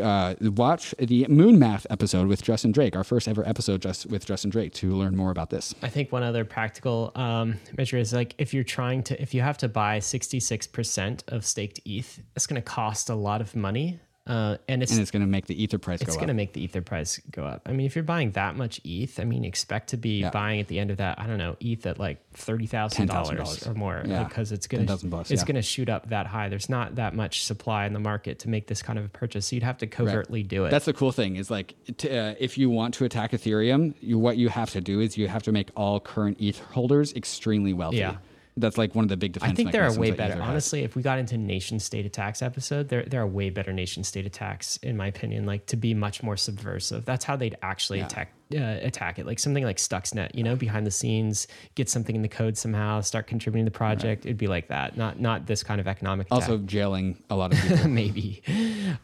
[0.00, 4.26] uh, watch the Moon Math episode with Justin Drake, our first ever episode just with
[4.26, 5.74] Justin Drake, to learn more about this.
[5.82, 9.40] I think one other practical um, measure is like if you're trying to, if you
[9.40, 13.98] have to buy 66% of staked ETH, it's going to cost a lot of money
[14.26, 16.52] uh, and it's and it's going to make the ether price it's going to make
[16.52, 17.62] the ether price go up.
[17.64, 20.30] I mean, if you're buying that much ETH, I mean, expect to be yeah.
[20.30, 21.20] buying at the end of that.
[21.20, 24.24] I don't know, ETH at like thirty thousand dollars or more, yeah.
[24.24, 25.44] because it's going to it's yeah.
[25.44, 26.48] going to shoot up that high.
[26.48, 29.46] There's not that much supply in the market to make this kind of a purchase.
[29.46, 30.48] So you'd have to covertly right.
[30.48, 30.70] do it.
[30.70, 34.36] That's the cool thing is like uh, if you want to attack Ethereum, you, what
[34.36, 37.98] you have to do is you have to make all current ETH holders extremely wealthy.
[37.98, 38.16] Yeah
[38.56, 39.52] that's like one of the big defense.
[39.52, 40.40] I think there are way better.
[40.40, 44.02] Honestly, if we got into nation state attacks episode, there there are way better nation
[44.02, 45.44] state attacks in my opinion.
[45.44, 47.04] Like to be much more subversive.
[47.04, 48.06] That's how they'd actually yeah.
[48.06, 49.26] attack uh, attack it.
[49.26, 53.00] Like something like Stuxnet, you know, behind the scenes, get something in the code somehow,
[53.00, 54.24] start contributing to the project.
[54.24, 54.26] Right.
[54.26, 54.96] It'd be like that.
[54.96, 56.28] Not not this kind of economic.
[56.28, 56.48] Attack.
[56.48, 57.88] Also jailing a lot of people.
[57.88, 58.42] Maybe.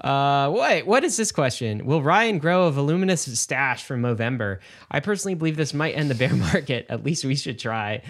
[0.00, 1.84] Uh, wait, what is this question?
[1.84, 4.61] Will Ryan grow a voluminous stash from Movember?
[4.90, 6.86] I personally believe this might end the bear market.
[6.88, 8.03] At least we should try.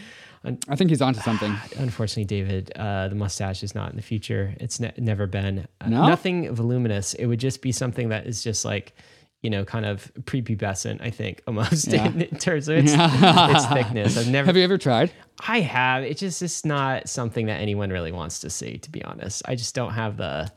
[0.44, 1.56] I think he's onto something.
[1.76, 4.54] Unfortunately, David, uh, the mustache is not in the future.
[4.58, 5.66] It's ne- never been.
[5.80, 6.06] Uh, no?
[6.06, 7.14] Nothing voluminous.
[7.14, 8.94] It would just be something that is just like,
[9.42, 12.06] you know, kind of prepubescent, I think, almost yeah.
[12.06, 14.16] in, in, terms of its, its, thickness.
[14.16, 14.46] I've never.
[14.46, 15.12] Have you ever tried?
[15.46, 16.04] I have.
[16.04, 19.42] It's just it's not something that anyone really wants to see, to be honest.
[19.46, 20.52] I just don't have the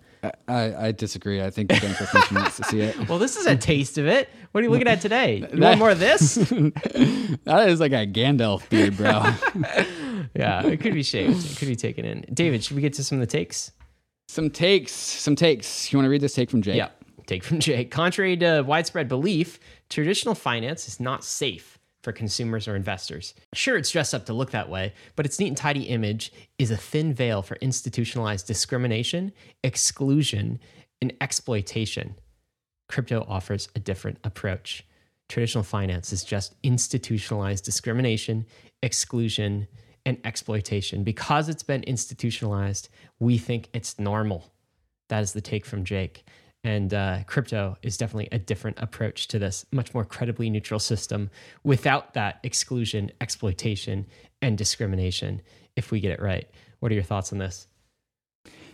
[0.48, 1.42] I, I disagree.
[1.42, 3.10] I think Ben Griffin wants to see it.
[3.10, 4.30] Well, this is a taste of it.
[4.52, 5.38] What are you looking at today?
[5.38, 6.36] You that, want more of this?
[6.36, 9.10] that is like a Gandalf beard, bro.
[10.36, 11.52] yeah, it could be shaved.
[11.52, 12.26] It could be taken in.
[12.34, 13.72] David, should we get to some of the takes?
[14.28, 14.92] Some takes.
[14.92, 15.92] Some takes.
[15.92, 16.78] You want to read this take from Jake?
[16.78, 16.90] Yeah.
[17.26, 17.92] Take from Jake.
[17.92, 19.60] Contrary to widespread belief,
[19.90, 21.75] traditional finance is not safe
[22.06, 23.34] for consumers or investors.
[23.54, 26.72] Sure, it's dressed up to look that way, but its neat and tidy image is
[26.72, 29.34] a thin veil for institutionalized discrimination,
[29.64, 30.60] exclusion,
[31.02, 32.16] and exploitation.
[32.88, 34.86] Crypto offers a different approach.
[35.28, 38.46] traditional finance is just institutionalized discrimination,
[38.84, 39.68] exclusion,
[40.06, 41.04] and exploitation.
[41.04, 44.54] Because it's been institutionalized, we think it's normal.
[45.10, 46.24] That is the take from Jake.
[46.66, 51.30] And uh, crypto is definitely a different approach to this, much more credibly neutral system
[51.64, 54.08] without that exclusion, exploitation,
[54.42, 55.44] and discrimination
[55.76, 56.50] if we get it right.
[56.80, 57.68] What are your thoughts on this?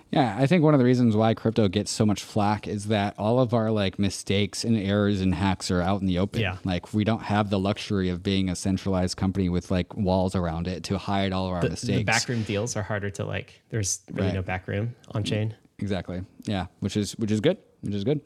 [0.10, 3.14] Yeah, I think one of the reasons why crypto gets so much flack is that
[3.18, 6.40] all of our like mistakes and errors and hacks are out in the open.
[6.42, 6.58] Yeah.
[6.64, 10.68] Like we don't have the luxury of being a centralized company with like walls around
[10.68, 11.98] it to hide all of our The, mistakes.
[12.00, 13.62] the backroom deals are harder to like.
[13.70, 14.36] There's really Right.
[14.36, 15.56] no backroom on chain.
[15.80, 16.22] Exactly.
[16.44, 17.58] Yeah, which is which is good.
[17.82, 18.22] Which is good.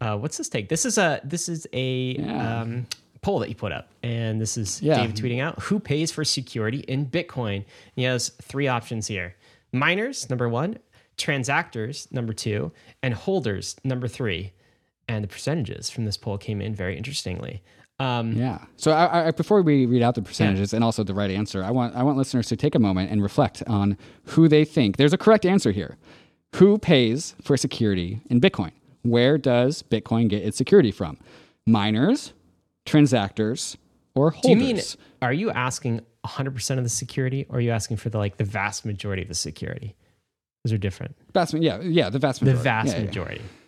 [0.00, 0.68] Uh, what's this take?
[0.68, 2.60] This is a this is a Yeah.
[2.62, 2.86] um,
[3.22, 4.96] poll that you put up, and this is Yeah.
[4.96, 7.64] David tweeting out who pays for security in Bitcoin.
[7.94, 9.34] He has three options here:
[9.72, 10.78] miners, number one;
[11.18, 12.72] transactors, number two;
[13.02, 14.52] and holders, number three.
[15.08, 17.62] And the percentages from this poll came in very interestingly.
[17.98, 18.64] Um, Yeah.
[18.76, 21.70] So I, I, before we read out the percentages and also the right answer, I
[21.72, 24.96] want I want listeners to take a moment and reflect on who they think.
[24.96, 25.98] There's a correct answer here.
[26.56, 28.70] Who pays for security in Bitcoin?
[29.02, 31.18] Where does Bitcoin get its security from?
[31.66, 32.32] Miners,
[32.86, 33.76] transactors,
[34.14, 34.42] or holders?
[34.42, 34.82] do you mean
[35.22, 38.44] are you asking 100% of the security, or are you asking for the like the
[38.44, 39.94] vast majority of the security?
[40.64, 41.16] Those are different.
[41.32, 42.58] vast, yeah, yeah, the vast majority.
[42.58, 43.04] The vast yeah, yeah.
[43.04, 43.38] majority.
[43.38, 43.59] The-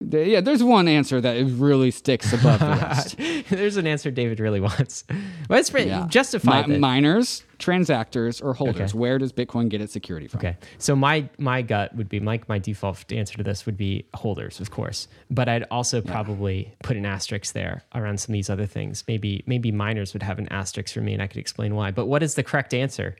[0.00, 3.16] yeah, there's one answer that really sticks above the rest.
[3.50, 5.04] There's an answer David really wants.
[5.48, 6.06] Well, it's pretty Yeah.
[6.10, 6.68] justified.
[6.68, 8.90] Mi- miners, transactors, or holders.
[8.90, 8.98] Okay.
[8.98, 10.40] Where does Bitcoin get its security from?
[10.40, 10.58] Okay.
[10.76, 14.60] So my my gut would be my my default answer to this would be holders,
[14.60, 15.08] of course.
[15.30, 19.04] But I'd also probably put an asterisk there around some of these other things.
[19.08, 21.92] Maybe maybe miners would have an asterisk for me and I could explain why.
[21.92, 23.16] But what is the correct answer?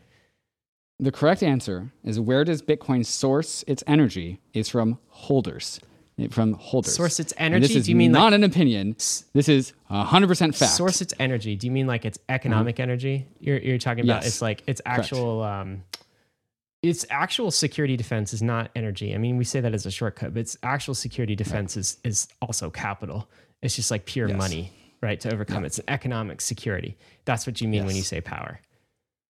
[1.01, 5.81] The correct answer is where does Bitcoin source its energy is from holders.
[6.31, 6.95] From holders.
[6.97, 7.69] Source its And energy?
[7.69, 8.95] this is Do you mean like- not an opinion?
[8.95, 10.73] This is 100% fact.
[10.73, 11.55] Source its energy.
[11.55, 13.27] Do you mean like it's economic energy?
[13.39, 14.27] You're you're talking about Yes.
[14.27, 15.85] it's like it's actual um
[16.83, 19.15] it's actual security defense is not energy.
[19.15, 22.29] I mean, we say that as a shortcut, but it's actual security defense is is
[22.43, 23.29] also capital.
[23.63, 24.37] It's just like pure Yes.
[24.39, 25.19] money, right?
[25.21, 26.97] To overcome it's an economic security.
[27.25, 28.61] That's what you mean when you say power.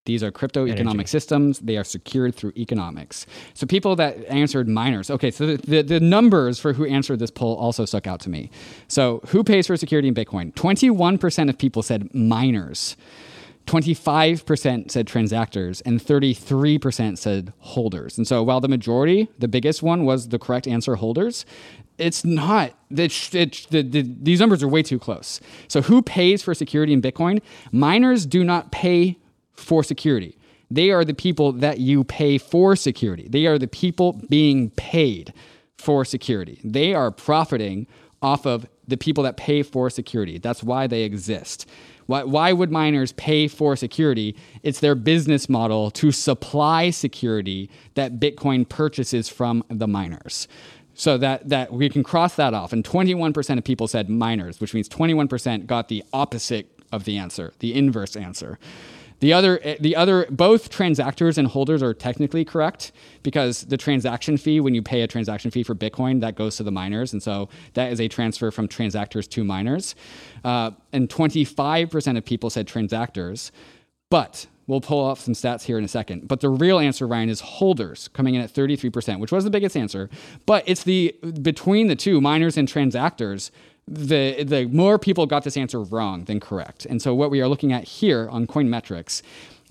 [0.05, 1.59] These are crypto economic systems.
[1.59, 3.27] They are secured through economics.
[3.53, 5.11] So people that answered miners.
[5.11, 8.31] Okay, so the, the, the numbers for who answered this poll also stuck out to
[8.31, 8.51] me.
[8.89, 10.55] So who pays for security in Bitcoin?
[10.55, 12.97] 21% of people said miners.
[13.69, 18.17] 25% said transactors and 33% said holders.
[18.17, 21.45] And so while the majority, the biggest one was the correct answer holders,
[21.99, 25.41] it's not it, it, the, the, these numbers are way too close.
[25.69, 27.43] So who pays for security in Bitcoin?
[27.71, 29.19] Miners do not pay
[29.59, 30.39] for security.
[30.71, 33.27] They are the people that you pay for security.
[33.29, 35.33] They are the people being paid
[35.77, 36.61] for security.
[36.63, 37.87] They are profiting
[38.21, 40.39] off of the people that pay for security.
[40.39, 41.67] That's why they exist.
[42.07, 44.35] Why, why would miners pay for security?
[44.63, 50.49] It's their business model to supply security that Bitcoin purchases from the miners.
[50.95, 52.73] So that, that we can cross that off.
[52.73, 57.53] And 21% of people said miners, which means 21% got the opposite of the answer,
[57.61, 58.59] the inverse answer.
[59.21, 62.93] The other, the other, both transactors and holders are technically correct
[63.23, 66.63] because the transaction fee, when you pay a transaction fee for Bitcoin, that goes to
[66.63, 69.97] the miners, and so that is a transfer from transactors to miners.
[70.45, 73.51] Uh, and 25% of people said transactors,
[74.09, 76.29] but we'll pull off some stats here in a second.
[76.29, 79.77] But the real answer, Ryan, is holders coming in at 33%, which was the biggest
[79.77, 80.09] answer.
[80.47, 83.51] But it's the between the two miners and transactors
[83.89, 86.85] the the more people got this answer wrong than correct.
[86.87, 89.23] And so what we are looking at here on Coinmetrics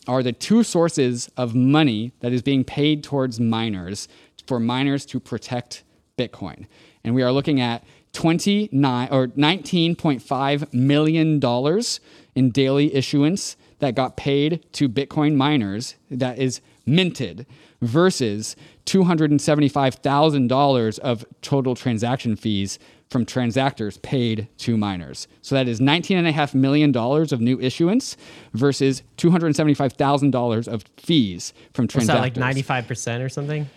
[0.08, 4.08] are the two sources of money that is being paid towards miners
[4.48, 5.84] for miners to protect
[6.18, 6.66] Bitcoin.
[7.04, 7.84] And we are looking at
[8.14, 12.00] 29 or 19.5 million dollars
[12.34, 17.46] in daily issuance that got paid to Bitcoin miners that is minted
[17.82, 22.78] versus $275,000 of total transaction fees
[23.10, 25.28] from transactors paid to miners.
[25.42, 28.18] So that is $19.5 million of new issuance
[28.54, 32.08] versus $275,000 of fees from transactors.
[32.08, 33.70] that like 95% or something?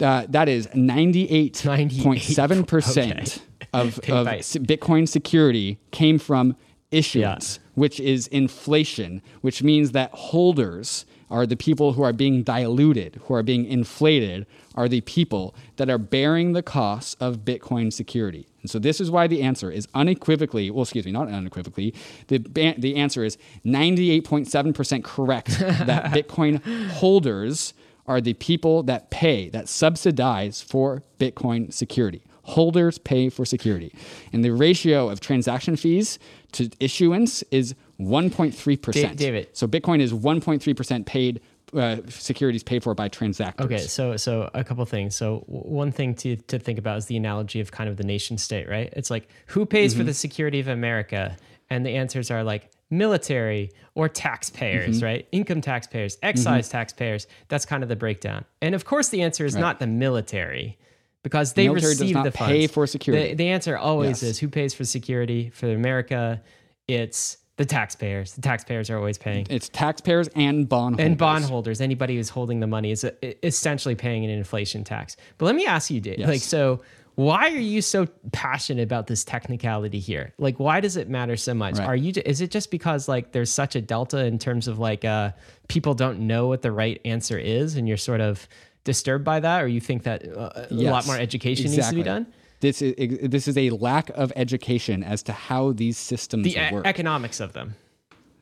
[0.00, 3.40] Uh, that is 98.7% Okay.
[3.72, 6.56] of, of Bitcoin security came from
[6.90, 13.20] issuance, which is inflation, which means that holders are the people who are being diluted,
[13.24, 18.46] who are being inflated, are the people that are bearing the costs of Bitcoin security.
[18.62, 21.94] And so this is why the answer is unequivocally, well, excuse me, not unequivocally,
[22.28, 27.74] the, ba- the answer is 98.7% correct that Bitcoin holders
[28.06, 32.22] are the people that pay, that subsidize for Bitcoin security.
[32.42, 33.92] Holders pay for security.
[34.32, 36.18] And the ratio of transaction fees
[36.52, 38.92] to issuance is 1.3%.
[38.92, 39.48] Da- David.
[39.52, 41.40] So Bitcoin is 1.3% paid
[41.74, 43.60] uh, securities paid for by transactors.
[43.66, 45.14] Okay, so so a couple things.
[45.14, 48.38] So one thing to to think about is the analogy of kind of the nation
[48.38, 48.90] state, right?
[48.96, 50.00] It's like who pays Mm-hmm.
[50.00, 51.36] for the security of America,
[51.68, 55.04] and the answers are like military or taxpayers, Mm-hmm.
[55.04, 55.28] right?
[55.30, 57.26] Income taxpayers, excise taxpayers.
[57.48, 58.46] That's kind of the breakdown.
[58.62, 60.78] And of course, the answer is not the military.
[61.24, 62.52] Because they Military does receive not the funds.
[62.52, 63.30] pay for security.
[63.30, 64.30] The, the answer always Yes.
[64.30, 66.40] is who pays for security for America?
[66.86, 68.32] It's the taxpayers.
[68.34, 71.06] The taxpayers are always paying It's taxpayers and bondholders.
[71.06, 73.10] and bondholders, anybody who's holding the money is uh,
[73.42, 75.16] essentially paying an inflation tax.
[75.36, 76.28] But let me ask you, Dave, Yes.
[76.28, 76.80] like, so
[77.16, 80.32] why are you so passionate about this technicality here?
[80.38, 81.78] Like, why does it matter so much?
[81.78, 81.88] Right.
[81.88, 82.12] Are you?
[82.24, 85.32] Is it just because like there's such a delta in terms of like uh,
[85.66, 88.46] people don't know what the right answer is, and you're sort of
[88.84, 92.04] disturbed by that, or you think that uh, a lot more education needs to be
[92.04, 92.24] done?
[92.60, 92.94] This is
[93.30, 96.86] this is a lack of education as to how these systems The e- work.
[96.86, 97.74] economics of them.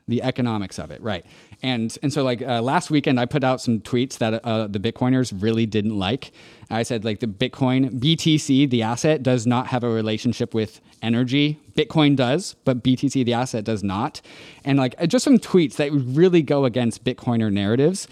[0.09, 1.25] the economics of it, right?
[1.63, 4.79] And and so like uh, last weekend, I put out some tweets that uh, the
[4.79, 6.31] Bitcoiners really didn't like.
[6.71, 11.59] I said like the Bitcoin BTC, the asset, does not have a relationship with energy.
[11.75, 14.21] Bitcoin does, but BTC, the asset, does not.
[14.65, 18.07] And like uh, just some tweets that really go against Bitcoiner narratives.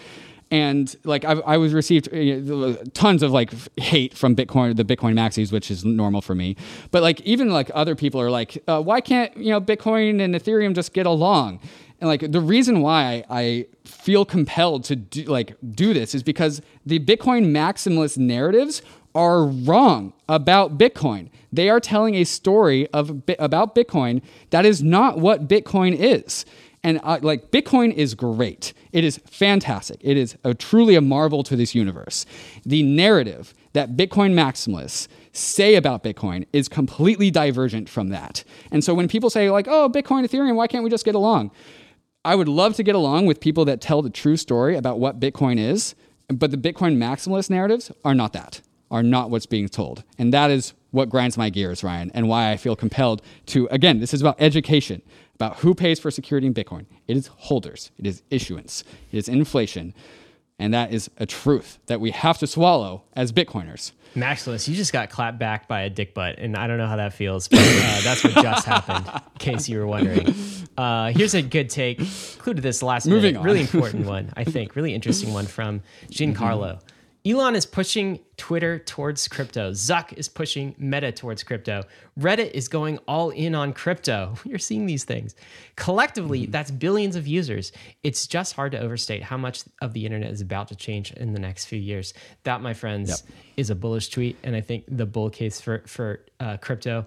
[0.55, 5.15] And like I, I was received uh, tons of like hate from Bitcoin, the Bitcoin
[5.15, 6.55] maxis, which is normal for me.
[6.93, 10.33] But like even like other people are like, uh, why can't you know Bitcoin and
[10.33, 11.59] Ethereum just get along?
[12.01, 16.63] And like the reason why I feel compelled to do, like do this is because
[16.87, 18.81] the Bitcoin maximalist narratives
[19.13, 21.31] are wrong about Bitcoin.
[21.53, 26.45] They are telling a story of about Bitcoin that is not what Bitcoin is.
[26.85, 28.74] And uh, like Bitcoin is great.
[28.93, 29.97] It is fantastic.
[30.02, 32.27] It is a, truly a marvel to this universe.
[32.65, 38.44] The narrative that Bitcoin maximalists say about Bitcoin is completely divergent from that.
[38.70, 41.51] And so when people say like, "Oh, Bitcoin, Ethereum, why can't we just get along?"
[42.24, 45.20] I would love to get along with people that tell the true story about what
[45.20, 45.94] Bitcoin is,
[46.28, 50.05] but the Bitcoin maximalist narratives are not that, are not what's being told.
[50.19, 54.01] And that is what grinds my gears, Ryan, and why I feel compelled to, again,
[54.01, 55.02] this is about education,
[55.35, 56.86] about who pays for security in Bitcoin.
[57.06, 59.94] It is holders, it is issuance, it is inflation.
[60.56, 63.90] And that is a truth that we have to swallow as Bitcoiners.
[64.15, 66.94] Maximus, you just got clapped back by a dick butt, and I don't know how
[66.94, 69.09] that feels, but uh, that's what just happened.
[69.12, 70.32] In case you were wondering,
[70.78, 71.98] uh, here's a good take.
[71.98, 73.44] Included this last Moving minute, on.
[73.44, 76.81] really important one, I think, really interesting one from Giancarlo.
[77.27, 79.71] Elon is pushing Twitter towards crypto.
[79.71, 81.85] Zuck is pushing Meta towards crypto.
[82.21, 84.35] Reddit is going all in on crypto.
[84.45, 85.35] You're seeing these things.
[85.75, 87.73] Collectively, that's billions of users.
[88.03, 91.33] It's just hard to overstate how much of the internet is about to change in
[91.33, 92.13] the next few years.
[92.43, 93.25] That, my friends,
[93.57, 97.07] is a bullish tweet, and I think the bull case for for uh, crypto.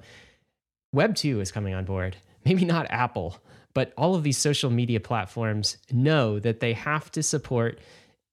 [0.94, 2.18] Web two is coming on board.
[2.44, 3.38] Maybe not Apple,
[3.76, 7.78] but all of these social media platforms know that they have to support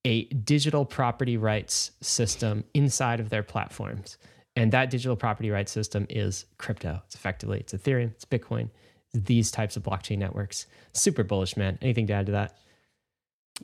[0.04, 4.18] a digital property rights system inside of their platforms.
[4.56, 7.02] And that digital property rights system is crypto.
[7.06, 8.70] It's effectively it's Ethereum, it's Bitcoin,
[9.12, 10.66] it's these types of blockchain networks.
[10.92, 11.78] Super bullish, man.
[11.82, 12.56] Anything to add to that?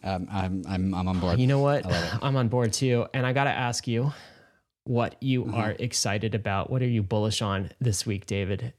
[0.03, 1.39] Um, I'm, I'm, I'm on board.
[1.41, 1.85] You know what?
[1.87, 2.19] I love it.
[2.23, 3.07] I'm on board too.
[3.13, 4.13] And I got to ask you
[4.85, 5.55] what you Mm-hmm.
[5.55, 6.71] are excited about.
[6.71, 8.73] What are you bullish on this week, David?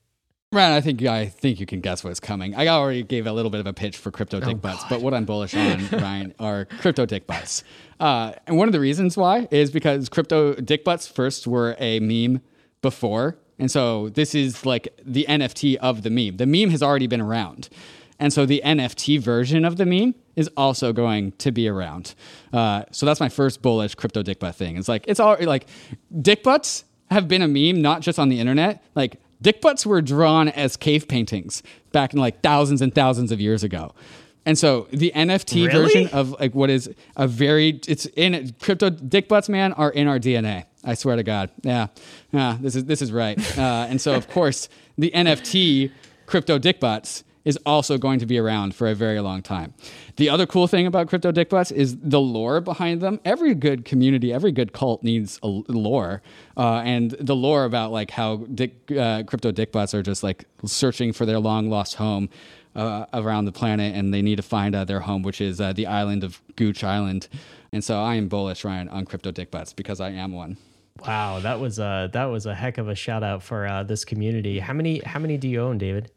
[0.53, 2.55] Ryan, I think I think you can guess what's coming.
[2.55, 5.13] I already gave a little bit of a pitch for crypto dick butts, but what
[5.13, 7.63] I'm bullish on, Ryan, are crypto dick butts.
[8.01, 12.01] Uh, and one of the reasons why is because crypto dick butts first were a
[12.01, 12.41] meme
[12.81, 16.35] before, and so this is like the NFT of the meme.
[16.35, 17.69] The meme has already been around,
[18.19, 22.13] and so the NFT version of the meme is also going to be around.
[22.51, 24.75] Uh, so that's my first bullish crypto dick butt thing.
[24.75, 25.67] It's like it's all like
[26.21, 30.01] dick butts have been a meme not just on the internet, like dick butts were
[30.01, 33.93] drawn as cave paintings back in like thousands and thousands of years ago.
[34.45, 35.81] And so the NFT Really?
[35.81, 40.07] version of like what is a very it's in crypto dick butts man are in
[40.07, 40.65] our DNA.
[40.83, 41.51] I swear to God.
[41.61, 41.87] Yeah.
[42.31, 43.37] Yeah, this is this is right.
[43.57, 45.91] Uh, and so of course the NFT
[46.25, 49.73] crypto dick butts is also going to be around for a very long time.
[50.17, 53.19] The other cool thing about crypto dick butts is the lore behind them.
[53.25, 56.21] Every good community, every good cult needs a lore,
[56.57, 60.45] uh, and the lore about like how dick, uh, crypto dick butts are just like
[60.65, 62.29] searching for their long lost home
[62.75, 65.73] uh, around the planet, and they need to find uh, their home, which is uh,
[65.73, 67.27] the island of Gooch Island.
[67.73, 70.57] And so I am bullish, Ryan, on crypto dick butts because I am one.
[71.07, 74.05] Wow, that was a that was a heck of a shout out for uh, this
[74.05, 74.59] community.
[74.59, 76.11] How many how many do you own, David?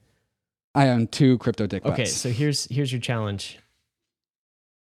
[0.74, 1.84] I own two crypto dick.
[1.84, 3.58] Okay, so here's here's your challenge.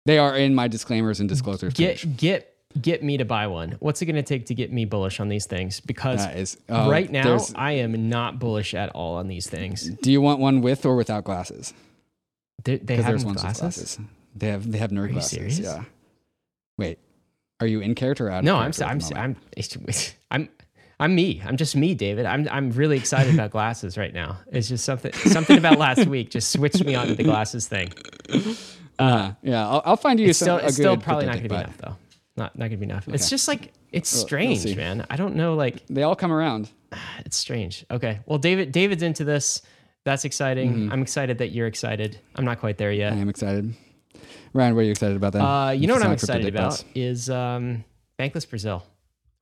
[0.06, 1.74] they are in my disclaimers and disclosures.
[1.74, 2.02] page.
[2.02, 2.51] Get get
[2.81, 3.77] get me to buy one?
[3.81, 5.81] What's it going to take to get me bullish on these things?
[5.81, 9.89] Because is- oh, right now, I am not bullish at all on these things.
[9.89, 11.73] Do you want one with or without glasses?
[12.65, 13.44] They, they have ones glasses.
[13.44, 13.98] with glasses.
[14.36, 15.31] They have they have nerd you glasses.
[15.31, 15.59] serious?
[15.61, 15.85] Yeah.
[16.78, 16.98] Wait,
[17.61, 18.43] are you in character or out?
[18.43, 19.39] No, I'm character s- at I'm moment?
[20.31, 20.48] I'm I'm
[21.00, 21.42] I'm me.
[21.44, 22.24] I'm just me, David.
[22.26, 24.38] I'm I'm really excited about glasses right now.
[24.52, 27.92] It's just something something about last week just switched me onto the glasses thing.
[28.98, 31.42] Uh, yeah, I'll, I'll find you It's some, still a it's still probably not going
[31.44, 31.96] to be enough though.
[32.36, 33.08] Not not going to be enough.
[33.08, 34.26] It's just like it's We'll- we'll
[34.56, 35.06] strange, man.
[35.10, 36.70] I don't know like They all come around.
[37.24, 37.84] it's strange.
[37.90, 38.20] Okay.
[38.26, 39.62] Well, David David's into this.
[40.04, 40.72] That's exciting.
[40.74, 40.92] Mm-hmm.
[40.92, 42.18] I'm excited that you're excited.
[42.36, 43.12] I'm not quite there yet.
[43.14, 43.74] I am excited.
[44.52, 45.42] Ryan, what are you excited about then?
[45.42, 47.84] Uh, you know what I'm excited about is um,
[48.18, 48.84] Bankless Brazil.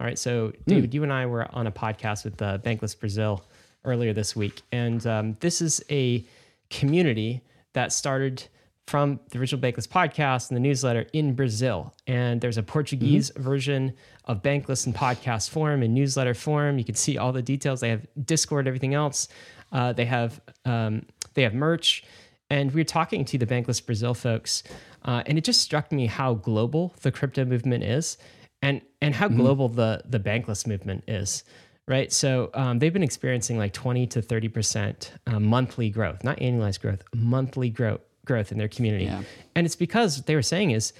[0.02, 0.52] All right, so Hmm.
[0.66, 3.44] David, you and I were on a podcast with uh, Bankless Brazil
[3.84, 6.26] earlier this week, and um, this is a
[6.70, 7.40] community
[7.74, 8.42] that started
[8.88, 11.94] from the original Bankless podcast and the newsletter in Brazil.
[12.08, 13.42] And there's a Portuguese Mm-hmm.
[13.44, 13.92] version
[14.24, 16.78] of Bankless in podcast form and newsletter form.
[16.78, 17.78] You can see all the details.
[17.80, 19.28] They have Discord, everything else.
[19.70, 22.02] Uh, they have um, they have merch,
[22.50, 24.64] and we were talking to the Bankless Brazil folks,
[25.04, 28.18] uh, and it just struck me how global the crypto movement is,
[28.62, 31.44] and and how global the the Bankless movement is.
[31.88, 36.38] Right, so um, they've been experiencing like twenty to thirty percent uh, monthly growth, not
[36.38, 39.22] annualized growth, monthly growth growth in their community, Yeah.
[39.56, 40.92] and it's because what they were saying is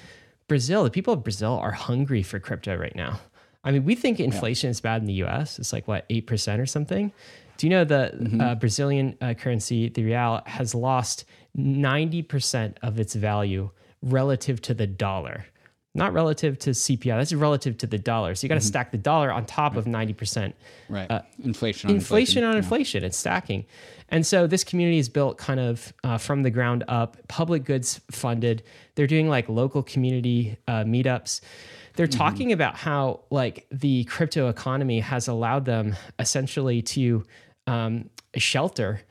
[0.48, 3.20] Brazil, the people of Brazil are hungry for crypto right now.
[3.62, 5.60] I mean, we think inflation is bad in the US.
[5.60, 7.12] It's like, what, 8% or something?
[7.58, 11.24] Do you know the uh, Brazilian uh, currency, the real, has lost
[11.56, 13.70] 90% of its value
[14.02, 15.46] relative to the dollar?
[15.94, 18.34] Not relative to CPI, that's relative to the dollar.
[18.34, 20.54] So you got to stack the dollar on top of 90%
[20.88, 21.10] Right.
[21.44, 22.58] inflation on Uh, inflation on yeah.
[22.58, 23.04] inflation.
[23.04, 23.66] It's stacking.
[24.08, 28.00] And so this community is built kind of uh, from the ground up, public goods
[28.10, 28.62] funded.
[28.94, 31.42] They're doing like local community uh, meetups.
[31.94, 32.18] They're Mm-hmm.
[32.18, 37.24] talking about how like the crypto economy has allowed them essentially to
[37.66, 39.02] um, shelter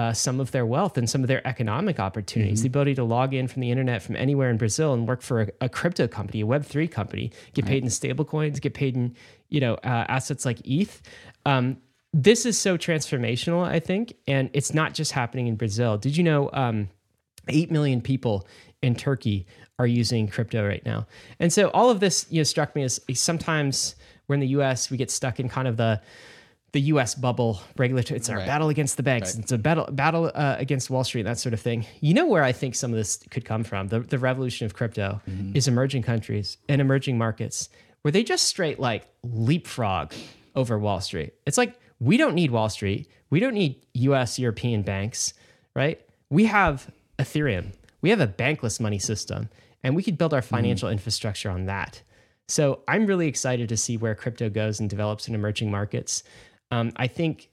[0.00, 2.62] uh, some of their wealth and some of their economic opportunities.
[2.62, 5.42] The ability to log in from the internet from anywhere in Brazil and work for
[5.42, 8.96] a, a crypto company, a Web three company, get paid in stable coins, get paid
[8.96, 9.14] in
[9.50, 11.02] you know uh, assets like ETH.
[11.44, 11.76] Um,
[12.14, 15.98] this is so transformational, I think, and it's not just happening in Brazil.
[15.98, 16.50] Did you know?
[16.52, 16.88] Um,
[17.48, 18.46] 8 million people
[18.82, 19.46] in Turkey
[19.78, 21.06] are using crypto right now.
[21.40, 23.96] And so all of this, you know, struck me as sometimes
[24.28, 26.00] we're in the US, we get stuck in kind of the
[26.72, 28.16] the US bubble regulatory.
[28.18, 28.46] It's our Right.
[28.46, 29.34] battle against the banks.
[29.36, 31.84] It's a battle battle uh, against Wall Street, that sort of thing.
[32.00, 33.88] You know where I think some of this could come from?
[33.88, 35.20] The the revolution of crypto
[35.54, 37.68] is emerging countries and emerging markets
[38.02, 40.12] where they just straight like leapfrog
[40.54, 41.34] over Wall Street.
[41.46, 43.08] It's like we don't need Wall Street.
[43.30, 45.34] We don't need US European banks,
[45.74, 46.00] right?
[46.30, 47.72] We have Ethereum.
[48.02, 49.48] We have a bankless money system,
[49.82, 52.00] and we could build our financial infrastructure on that.
[52.48, 56.22] So I'm really excited to see where crypto goes and develops in emerging markets.
[56.70, 57.50] Um, I think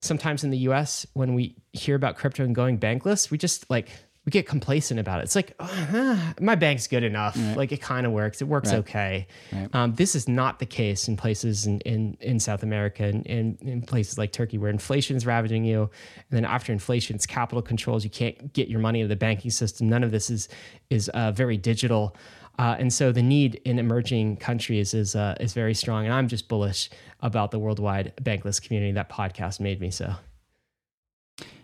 [0.00, 3.88] sometimes in the US, when we hear about crypto and going bankless, we just like
[4.24, 5.22] we get complacent about it.
[5.22, 7.38] It's like "Ah, my bank's good enough.
[7.54, 8.42] Like it kind of works.
[8.42, 8.78] It works Right.
[8.78, 9.26] okay.
[9.52, 9.72] Right.
[9.72, 13.56] Um, this is not the case in places in in, in South America and in,
[13.60, 15.90] in places like Turkey where inflation is ravaging you, and
[16.30, 18.02] then after inflation, it's capital controls.
[18.02, 19.88] You can't get your money into the banking system.
[19.88, 20.48] None of this is
[20.90, 22.16] is uh, very digital.
[22.58, 26.28] Uh, and so the need in emerging countries is uh, is very strong, and I'm
[26.28, 28.92] just bullish about the worldwide bankless community.
[28.92, 30.14] That podcast made me so.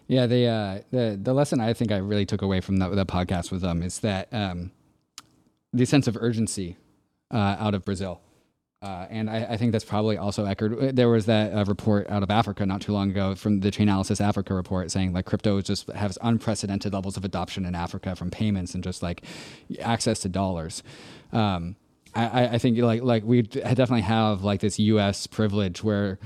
[0.06, 3.06] Yeah, the uh, the the lesson I think I really took away from the, the
[3.06, 4.70] podcast with them is that um,
[5.73, 6.77] the sense of urgency
[7.31, 8.20] uh, out of Brazil,
[8.82, 10.96] uh, and I, I think that's probably also echoed.
[10.96, 14.20] There was that uh, report out of Africa not too long ago from the Chainalysis
[14.20, 18.74] Africa report saying like crypto just has unprecedented levels of adoption in Africa from payments
[18.74, 19.22] and just like
[19.80, 20.82] access to dollars.
[21.32, 21.76] Um,
[22.14, 25.26] I, I- think like like we definitely have like this U.S.
[25.26, 26.18] privilege where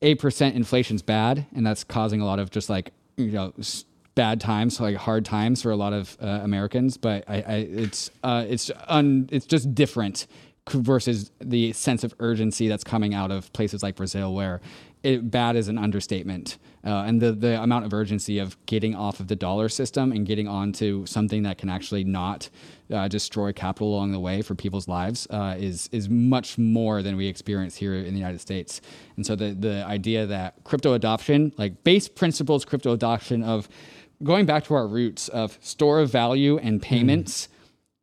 [0.00, 3.52] eight percent inflation's bad, and that's causing a lot of just like you know
[4.14, 6.96] bad times, like hard times for a lot of uh, Americans.
[6.96, 10.26] But I, I it's uh, it's un, it's just different
[10.70, 14.60] versus the sense of urgency that's coming out of places like Brazil, where
[15.02, 19.20] it, bad is an understatement, uh, and the the amount of urgency of getting off
[19.20, 22.48] of the dollar system and getting onto something that can actually not
[22.92, 27.16] uh, destroy capital along the way for people's lives uh, is is much more than
[27.16, 28.80] we experience here in the United States.
[29.16, 33.68] And so the the idea that crypto adoption, like base principles crypto adoption of
[34.24, 37.48] going back to our roots of store of value and payments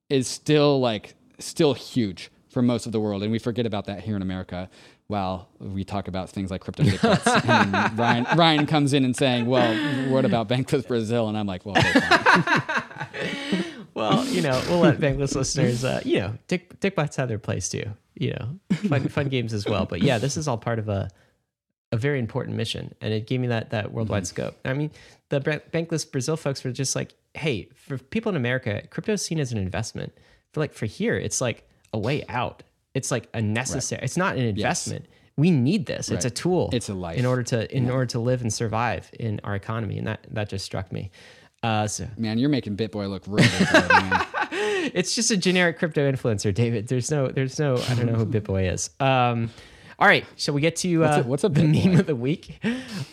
[0.09, 4.01] is still like still huge for most of the world, and we forget about that
[4.01, 4.69] here in America.
[5.07, 9.47] While we talk about things like crypto tickets, and Ryan Ryan comes in and saying,
[9.47, 11.75] "Well, what about Bankless Brazil?" And I'm like, "Well.
[13.95, 17.37] Well, you know, we'll let bankless listeners, uh, you know, Dick Dick Butts have their
[17.37, 17.83] place too.
[18.15, 18.59] you know,
[18.89, 19.85] fun fun games as well.
[19.85, 21.09] But yeah, this is all part of a
[21.91, 24.55] a very important mission, and it gave me that that worldwide scope.
[24.65, 24.89] I mean,
[25.29, 29.39] the Bankless Brazil folks were just like, hey, for people in America, crypto is seen
[29.39, 30.11] as an investment.
[30.53, 32.63] For like for here, it's like a way out.
[32.93, 34.01] It's like a necessary.
[34.03, 35.05] It's not an investment.
[35.35, 36.09] We need this.
[36.09, 36.69] It's a tool.
[36.73, 37.17] It's a life.
[37.17, 40.49] in order to in order to live and survive in our economy, and that that
[40.49, 41.09] just struck me.
[41.63, 43.47] Uh, so Man, you're making BitBoy look really
[44.93, 46.87] it's just a generic crypto influencer, David.
[46.87, 48.89] There's no, there's no, I don't know who BitBoy is.
[48.99, 49.49] Um,
[49.99, 52.15] all right, shall we get to uh, What's a- what's a the meme of the
[52.15, 52.59] week?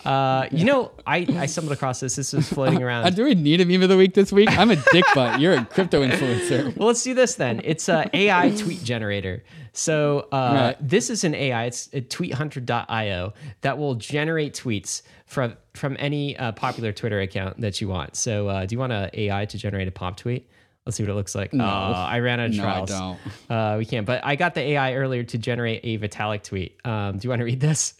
[0.04, 2.16] Uh, you know, I, I stumbled across this.
[2.16, 3.04] This was floating around.
[3.06, 4.48] Uh, do we need a meme of the week this week?
[4.50, 5.40] I'm a dick butt.
[5.40, 6.76] You're a crypto influencer.
[6.78, 7.60] well, let's do this then.
[7.64, 9.42] It's a AI tweet generator.
[9.72, 10.36] So uh,
[10.76, 10.76] Right.
[10.88, 11.64] this is an AI.
[11.66, 17.80] It's a tweethunter.io that will generate tweets from from any uh, popular Twitter account that
[17.80, 18.16] you want.
[18.16, 20.48] So uh, do you want an AI to generate a pop tweet?
[20.86, 21.52] Let's see what it looks like.
[21.52, 22.90] No, I ran out of No, I trials.
[22.90, 23.18] don't.
[23.50, 24.06] Uh, we can't.
[24.06, 26.78] But I got the AI earlier to generate a Vitalik tweet.
[26.84, 27.94] Um, do you want to read this?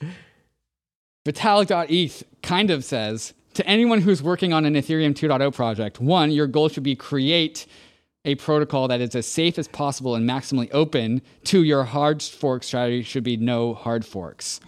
[1.27, 6.47] Vitalik.eth kind of says to anyone who's working on an Ethereum 2.0 project, one, your
[6.47, 7.67] goal should be create
[8.25, 11.23] a protocol that is as safe as possible and maximally open.
[11.45, 14.61] Two, your hard fork strategy should be no hard forks.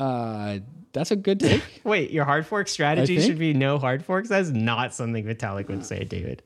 [0.00, 0.58] Uh,
[0.92, 1.62] that's a good take.
[1.84, 4.28] Wait, your hard fork strategy should be no hard forks.
[4.28, 6.42] That's not something Vitalik would say, David.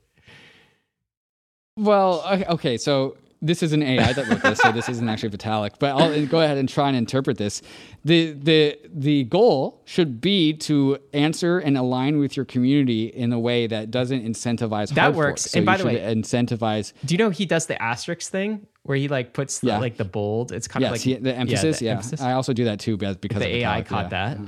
[1.76, 5.78] Well, okay, so this is an AI that wrote this, so this isn't actually Vitalik.
[5.78, 7.62] But I'll go ahead and try and interpret this.
[8.04, 13.38] the the The goal should be to answer and align with your community in a
[13.38, 14.90] way that doesn't incentivize.
[14.94, 15.44] That works.
[15.44, 15.54] forks.
[15.56, 16.92] And by the way- incentivize.
[17.06, 19.78] Do you know he does the asterisk thing where he like puts the, Yeah.
[19.78, 20.52] like the bold?
[20.52, 21.78] It's kind Yes, of like he- the emphasis.
[21.78, 22.20] the Yeah, emphasis.
[22.20, 24.34] I also do that too, because the of AI caught yeah.
[24.34, 24.38] that.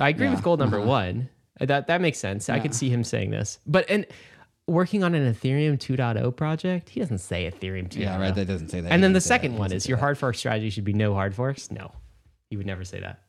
[0.00, 0.32] I agree Yeah.
[0.34, 0.86] with goal number Uh-huh.
[1.00, 1.28] one.
[1.60, 2.50] That that makes sense.
[2.50, 4.04] I could see him saying this, but and
[4.66, 7.96] working on an Ethereum 2.0 project, he doesn't say Ethereum 2.0.
[8.00, 8.34] Yeah, right.
[8.34, 8.92] That doesn't say that.
[8.92, 9.40] And then the doesn't say that.
[9.42, 11.70] second one is your hard fork strategy should be no hard forks.
[11.70, 11.92] No,
[12.48, 13.20] he would never say that.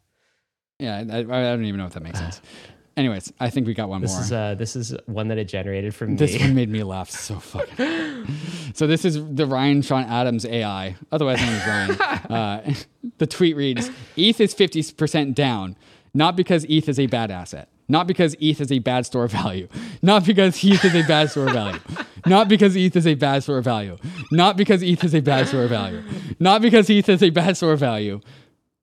[0.80, 2.41] Yeah, I, I don't even know if that makes sense.
[2.95, 4.22] Anyways, I think we got one This more.
[4.22, 6.41] is uh this is one that it generated from This me.
[6.41, 8.27] one made me laugh so fucking.
[8.76, 12.19] so this is the Ryan Sean Adams AI, otherwise known as Ryan.
[12.34, 12.73] Uh,
[13.18, 15.76] the tweet reads: ETH is fifty percent down,
[16.14, 19.32] not because ETH is a bad asset, not because ETH is a bad store of
[19.32, 19.68] value,
[20.02, 21.80] not because ETH is a bad store of value,
[22.26, 23.98] not because ETH is a bad store of value,
[24.32, 26.02] not because ETH is a bad store of value,
[26.40, 28.20] not because ETH is a bad store of value,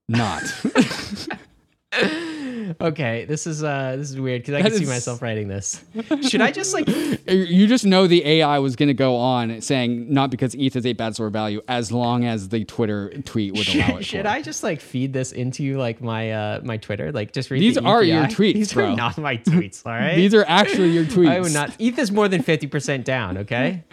[0.08, 0.42] not.
[2.80, 5.82] okay, this is uh this is weird because I can see myself writing this.
[6.28, 6.86] Should I just like
[7.26, 10.86] you just know the AI was going to go on saying not because ETH is
[10.86, 14.04] a bad store of value, as long as the Twitter tweet would allow it.
[14.04, 14.28] should for.
[14.28, 17.12] I just like feed this into like my uh my Twitter?
[17.12, 18.92] Like just read These the are your tweets, These bro.
[18.92, 19.84] are not my tweets.
[19.86, 21.28] All right, These are actually your tweets.
[21.30, 21.74] I would not.
[21.78, 23.38] ETH is more than fifty percent down.
[23.38, 23.84] Okay,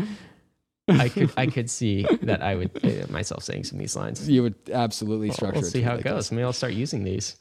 [0.89, 4.29] I could I could see that I would uh, myself saying some of these lines.
[4.29, 5.61] You would absolutely structure.
[5.61, 6.15] We'll see how it goes.
[6.25, 6.31] this.
[6.31, 7.35] Maybe I'll start using these.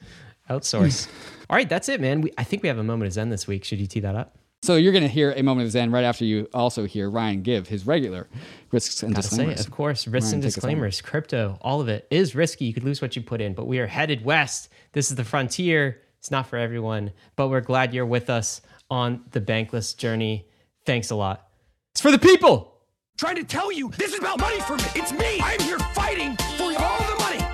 [0.51, 1.09] Outsource.
[1.51, 2.21] All right, that's it, man.
[2.23, 3.65] We, I think we have a moment of zen this week.
[3.65, 4.37] Should you tee that up?
[4.63, 7.43] So you're going to hear a moment of zen right after you also hear Ryan
[7.43, 8.27] give his regular
[8.73, 9.61] risks and Gotta disclaimers.
[9.61, 10.09] it, of course.
[10.09, 10.61] Risks Ryan, and take us home.
[10.71, 11.01] disclaimers.
[11.03, 12.65] Crypto, all of it is risky.
[12.65, 14.71] You could lose what you put in, but we are headed west.
[14.93, 16.01] This is the frontier.
[16.19, 18.61] It's not for everyone, but we're glad you're with us
[18.91, 20.49] on the bankless journey.
[20.85, 21.47] Thanks a lot.
[21.93, 22.73] It's for the people.
[23.19, 24.85] trying to tell you this is about money for me.
[24.97, 25.39] It's me.
[25.43, 27.46] I'm here fighting for all the money.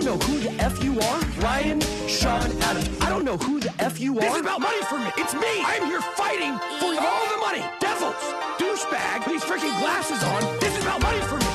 [0.00, 1.20] Don't know who the F you are.
[1.40, 3.00] Ryan, Sean, Adams.
[3.00, 4.20] I don't know who the F you are.
[4.20, 5.10] This is about money for me.
[5.16, 5.62] It's me.
[5.64, 7.64] I'm here fighting for all the money.
[7.80, 8.14] Devils,
[8.58, 10.58] douchebag, with these freaking glasses on.
[10.60, 11.47] This is about money for me.